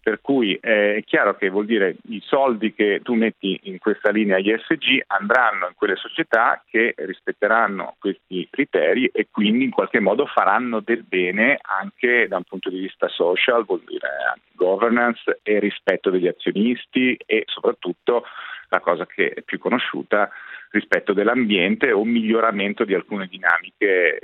Per 0.04 0.20
cui 0.20 0.54
eh, 0.60 0.96
è 0.96 1.02
chiaro 1.02 1.34
che 1.34 1.48
vuol 1.48 1.64
dire 1.64 1.96
i 2.10 2.20
soldi 2.22 2.74
che 2.74 3.00
tu 3.02 3.14
metti 3.14 3.58
in 3.62 3.78
questa 3.78 4.10
linea 4.10 4.36
ISG 4.36 5.02
andranno 5.06 5.68
in 5.68 5.74
quelle 5.74 5.96
società 5.96 6.62
che 6.68 6.92
rispetteranno 6.94 7.96
questi 7.98 8.46
criteri 8.50 9.06
e 9.06 9.28
quindi 9.30 9.64
in 9.64 9.70
qualche 9.70 10.00
modo 10.00 10.26
faranno 10.26 10.80
del 10.80 11.04
bene 11.04 11.58
anche 11.62 12.28
da 12.28 12.36
un 12.36 12.42
punto 12.42 12.68
di 12.68 12.80
vista 12.80 13.08
social, 13.08 13.64
vuol 13.64 13.80
dire 13.86 14.08
anche 14.28 14.50
governance 14.52 15.40
e 15.42 15.58
rispetto 15.58 16.10
degli 16.10 16.28
azionisti 16.28 17.16
e 17.24 17.44
soprattutto 17.46 18.24
la 18.68 18.80
cosa 18.80 19.06
che 19.06 19.30
è 19.30 19.40
più 19.40 19.58
conosciuta, 19.58 20.28
rispetto 20.68 21.14
dell'ambiente 21.14 21.92
o 21.92 22.04
miglioramento 22.04 22.84
di 22.84 22.92
alcune 22.92 23.26
dinamiche 23.26 24.18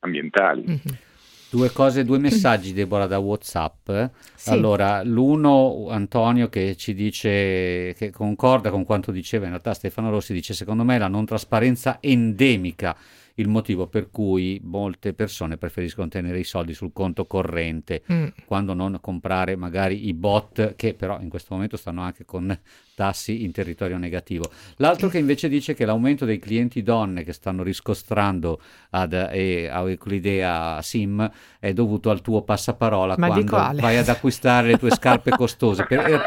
ambientali. 0.00 0.64
Mhm. 0.66 0.98
Due 1.54 1.70
cose, 1.70 2.04
due 2.04 2.18
messaggi, 2.18 2.72
Deborah, 2.72 3.06
da 3.06 3.18
WhatsApp. 3.18 3.88
Sì. 4.34 4.50
Allora, 4.50 5.04
l'uno, 5.04 5.86
Antonio, 5.88 6.48
che 6.48 6.74
ci 6.76 6.94
dice, 6.94 7.94
che 7.96 8.10
concorda 8.10 8.70
con 8.70 8.84
quanto 8.84 9.12
diceva 9.12 9.44
in 9.44 9.50
realtà 9.50 9.72
Stefano 9.72 10.10
Rossi, 10.10 10.32
dice: 10.32 10.52
Secondo 10.52 10.82
me 10.82 10.98
la 10.98 11.06
non 11.06 11.24
trasparenza 11.24 11.98
endemica 12.00 12.96
il 13.34 13.48
motivo 13.48 13.86
per 13.86 14.10
cui 14.10 14.60
molte 14.62 15.12
persone 15.12 15.56
preferiscono 15.56 16.08
tenere 16.08 16.38
i 16.38 16.44
soldi 16.44 16.74
sul 16.74 16.92
conto 16.92 17.26
corrente 17.26 18.02
Mm. 18.10 18.26
quando 18.46 18.74
non 18.74 18.98
comprare 19.00 19.56
magari 19.56 20.06
i 20.08 20.14
bot 20.14 20.74
che 20.76 20.94
però 20.94 21.20
in 21.20 21.28
questo 21.28 21.54
momento 21.54 21.76
stanno 21.76 22.02
anche 22.02 22.24
con 22.24 22.56
tassi 22.94 23.42
in 23.42 23.50
territorio 23.50 23.98
negativo. 23.98 24.50
L'altro 24.76 25.08
che 25.08 25.18
invece 25.18 25.48
dice 25.48 25.74
che 25.74 25.84
l'aumento 25.84 26.24
dei 26.24 26.38
clienti 26.38 26.82
donne 26.82 27.24
che 27.24 27.32
stanno 27.32 27.62
riscostrando 27.62 28.60
ad, 28.90 29.12
eh, 29.12 29.68
a 29.68 29.88
Euclidea 29.88 30.80
Sim 30.82 31.28
è 31.58 31.72
dovuto 31.72 32.10
al 32.10 32.20
tuo 32.20 32.42
passaparola 32.42 33.16
Ma 33.18 33.28
quando 33.28 33.80
vai 33.80 33.96
ad 33.96 34.08
acquistare 34.08 34.68
le 34.68 34.78
tue 34.78 34.90
scarpe 34.90 35.30
costose. 35.30 35.84
Per, 35.86 35.98
er, 36.06 36.24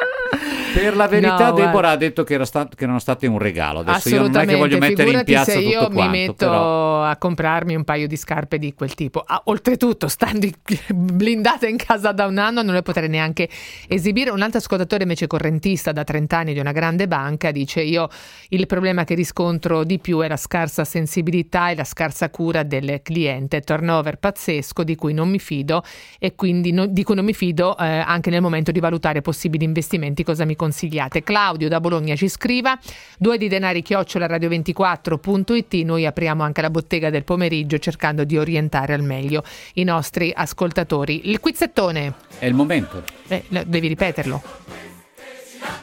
per 0.74 0.96
la 0.96 1.08
verità 1.08 1.32
No, 1.32 1.38
guarda. 1.52 1.66
Deborah 1.66 1.90
ha 1.92 1.96
detto 1.96 2.24
che, 2.24 2.34
era 2.34 2.46
sta- 2.46 2.68
che 2.68 2.84
erano 2.84 3.00
state 3.00 3.28
un 3.28 3.38
regalo. 3.40 3.80
Adesso 3.80 4.10
io 4.10 4.22
non 4.28 4.36
è 4.36 4.46
che 4.46 4.56
voglio 4.56 4.78
mettere 4.78 5.10
in 5.12 5.24
piazza 5.24 5.52
se 5.52 5.60
io 5.60 5.80
tutto 5.80 5.90
mi 5.90 5.96
quanto, 5.96 6.12
metto 6.18 6.34
però... 6.36 7.04
a 7.04 7.16
comprarmi 7.18 7.76
un 7.76 7.84
paio 7.84 8.08
di 8.08 8.16
scarpe 8.16 8.58
di 8.58 8.74
quel 8.74 8.94
tipo. 8.94 9.24
Ah, 9.26 9.42
oltretutto, 9.46 10.08
stando 10.08 10.46
in- 10.46 10.54
blindata 10.94 11.68
in 11.68 11.78
casa 11.78 12.12
da 12.12 12.26
un 12.26 12.38
anno, 12.38 12.62
non 12.62 12.74
le 12.74 12.82
potrei 12.82 13.10
neanche 13.10 13.50
esibire. 13.88 14.30
Un 14.30 14.42
altro 14.42 14.60
ascoltatore 14.60 15.04
invece 15.04 15.28
correntista 15.28 15.92
da 15.92 16.04
30 16.04 16.38
anni 16.38 16.54
di 16.54 16.60
una 16.60 16.72
grande 16.72 17.08
banca 17.08 17.52
dice 17.52 17.82
io 17.82 18.08
il 18.50 18.66
problema 18.68 19.04
che 19.04 19.16
riscontro 19.16 19.84
di 19.84 20.00
più 20.00 20.20
è 20.20 20.28
la 20.28 20.38
scarsa 20.38 20.84
sensibilità 20.84 21.70
e 21.70 21.76
la 21.76 21.84
scarsa 21.84 22.30
cura 22.30 22.64
del 22.64 23.00
cliente, 23.04 23.62
turnover 23.62 24.18
pazzesco 24.18 24.84
di 24.84 24.96
cui 24.96 25.14
non 25.14 25.30
mi 25.30 25.40
fido 25.40 25.84
e 26.20 26.36
quindi 26.36 26.72
no- 26.72 26.86
di 26.88 27.04
cui 27.04 27.16
non 27.16 27.26
mi 27.26 27.34
fido 27.34 27.78
eh, 27.78 27.86
anche 27.86 28.30
nel 28.30 28.42
momento 28.42 28.72
di 28.72 28.80
valutare 28.80 29.22
possibili 29.22 29.64
investimenti. 29.64 30.17
Cosa 30.24 30.46
mi 30.46 30.56
consigliate? 30.56 31.24
Claudio 31.24 31.70
da 31.70 31.80
Bologna 31.80 32.16
ci 32.16 32.28
scriva 32.30 32.78
due 33.18 33.38
di 33.38 33.48
denari 33.48 33.82
chiocciola 33.82 34.28
radio24.it 34.28 35.74
noi 35.86 36.06
apriamo 36.06 36.44
anche 36.44 36.62
la 36.62 36.70
bottega 36.70 37.10
del 37.10 37.24
pomeriggio 37.24 37.78
cercando 37.78 38.24
di 38.24 38.38
orientare 38.38 38.94
al 38.94 39.04
meglio 39.04 39.44
i 39.74 39.84
nostri 39.84 40.32
ascoltatori. 40.36 41.30
Il 41.30 41.40
quizzettone, 41.40 42.14
È 42.40 42.46
il 42.46 42.54
momento. 42.54 43.04
eh, 43.28 43.44
no, 43.50 43.64
devi 43.66 43.88
ripeterlo. 43.88 44.42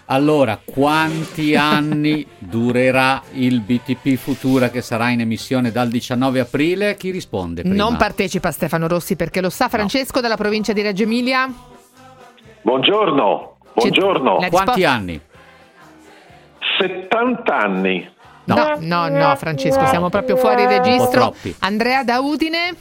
Allora, 0.06 0.60
quanti 0.64 1.56
anni 1.56 2.26
durerà 2.38 3.22
il 3.32 3.60
BTP 3.60 4.14
Futura 4.16 4.70
che 4.70 4.82
sarà 4.82 5.10
in 5.10 5.20
emissione 5.20 5.72
dal 5.72 5.88
19 5.88 6.40
aprile? 6.40 6.96
Chi 6.96 7.10
risponde 7.10 7.62
prima? 7.62 7.74
Non 7.74 7.96
partecipa 7.96 8.50
Stefano 8.50 8.86
Rossi 8.86 9.16
perché 9.16 9.40
lo 9.40 9.50
sa 9.50 9.68
Francesco 9.68 10.20
dalla 10.20 10.36
provincia 10.36 10.72
di 10.72 10.82
Reggio 10.82 11.02
Emilia. 11.04 11.52
Buongiorno, 12.62 13.53
buongiorno. 13.74 14.38
La 14.40 14.48
Quanti 14.48 14.84
anni? 14.84 15.20
70 16.78 17.56
anni. 17.56 18.12
No, 18.46 18.74
no, 18.78 19.08
no, 19.08 19.36
Francesco, 19.36 19.86
siamo 19.86 20.10
proprio 20.10 20.36
fuori 20.36 20.66
registro. 20.66 21.34
Andrea 21.60 22.04
da 22.04 22.20
Udine. 22.20 22.74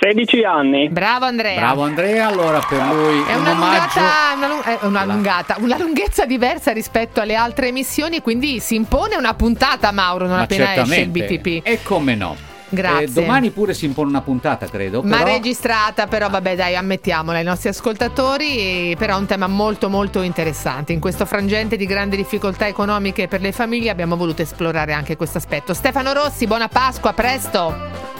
16 0.00 0.42
anni. 0.44 0.88
Bravo 0.88 1.24
Andrea. 1.24 1.56
Bravo 1.56 1.82
Andrea, 1.84 2.26
allora 2.26 2.58
per 2.68 2.78
lui 2.92 3.22
È 3.26 3.34
un 3.34 3.40
una 3.42 3.50
omaggio. 3.52 4.00
lungata, 4.00 4.34
una, 4.36 4.48
lung- 4.48 4.64
è 4.64 4.78
una 4.84 5.04
lungata, 5.04 5.56
una 5.60 5.78
lunghezza 5.78 6.26
diversa 6.26 6.72
rispetto 6.72 7.20
alle 7.20 7.34
altre 7.36 7.68
emissioni, 7.68 8.20
quindi 8.20 8.58
si 8.60 8.74
impone 8.74 9.16
una 9.16 9.34
puntata, 9.34 9.92
Mauro, 9.92 10.26
non 10.26 10.36
Ma 10.36 10.42
appena 10.42 10.64
esce 10.74 10.80
il 10.80 10.86
certamente. 10.86 11.38
BTP. 11.38 11.66
E 11.66 11.82
come 11.82 12.14
no? 12.16 12.36
Grazie. 12.74 13.06
Eh, 13.06 13.10
domani 13.10 13.50
pure 13.50 13.74
si 13.74 13.84
impone 13.84 14.08
una 14.08 14.20
puntata, 14.20 14.66
credo. 14.66 15.02
Ma 15.02 15.18
però... 15.18 15.30
registrata, 15.30 16.06
però 16.06 16.28
vabbè 16.28 16.56
dai, 16.56 16.76
ammettiamola 16.76 17.38
ai 17.38 17.44
nostri 17.44 17.68
ascoltatori, 17.68 18.94
però 18.98 19.16
è 19.16 19.18
un 19.18 19.26
tema 19.26 19.46
molto 19.46 19.88
molto 19.88 20.20
interessante. 20.20 20.92
In 20.92 21.00
questo 21.00 21.24
frangente 21.24 21.76
di 21.76 21.86
grandi 21.86 22.16
difficoltà 22.16 22.66
economiche 22.66 23.28
per 23.28 23.40
le 23.40 23.52
famiglie 23.52 23.90
abbiamo 23.90 24.16
voluto 24.16 24.42
esplorare 24.42 24.92
anche 24.92 25.16
questo 25.16 25.38
aspetto. 25.38 25.74
Stefano 25.74 26.12
Rossi, 26.12 26.46
buona 26.46 26.68
Pasqua, 26.68 27.12
presto! 27.12 28.12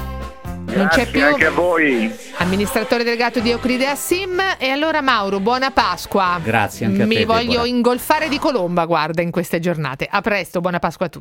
Non 0.66 0.88
c'è 0.88 1.02
Grazie 1.02 1.12
più 1.12 1.24
anche 1.24 1.46
a 1.46 1.50
voi. 1.50 2.12
amministratore 2.38 3.04
delegato 3.04 3.38
di 3.38 3.50
Euclidea 3.50 3.94
Sim 3.94 4.42
e 4.58 4.70
allora 4.70 5.02
Mauro, 5.02 5.38
buona 5.38 5.70
Pasqua. 5.70 6.40
Grazie 6.42 6.86
anche 6.86 7.02
a 7.02 7.06
Mi 7.06 7.16
te, 7.16 7.24
voglio 7.26 7.50
Deborah. 7.50 7.66
ingolfare 7.68 8.28
di 8.28 8.38
colomba, 8.40 8.84
guarda, 8.84 9.22
in 9.22 9.30
queste 9.30 9.60
giornate. 9.60 10.08
A 10.10 10.20
presto, 10.20 10.60
buona 10.60 10.80
Pasqua 10.80 11.06
a 11.06 11.08
tutti. 11.08 11.12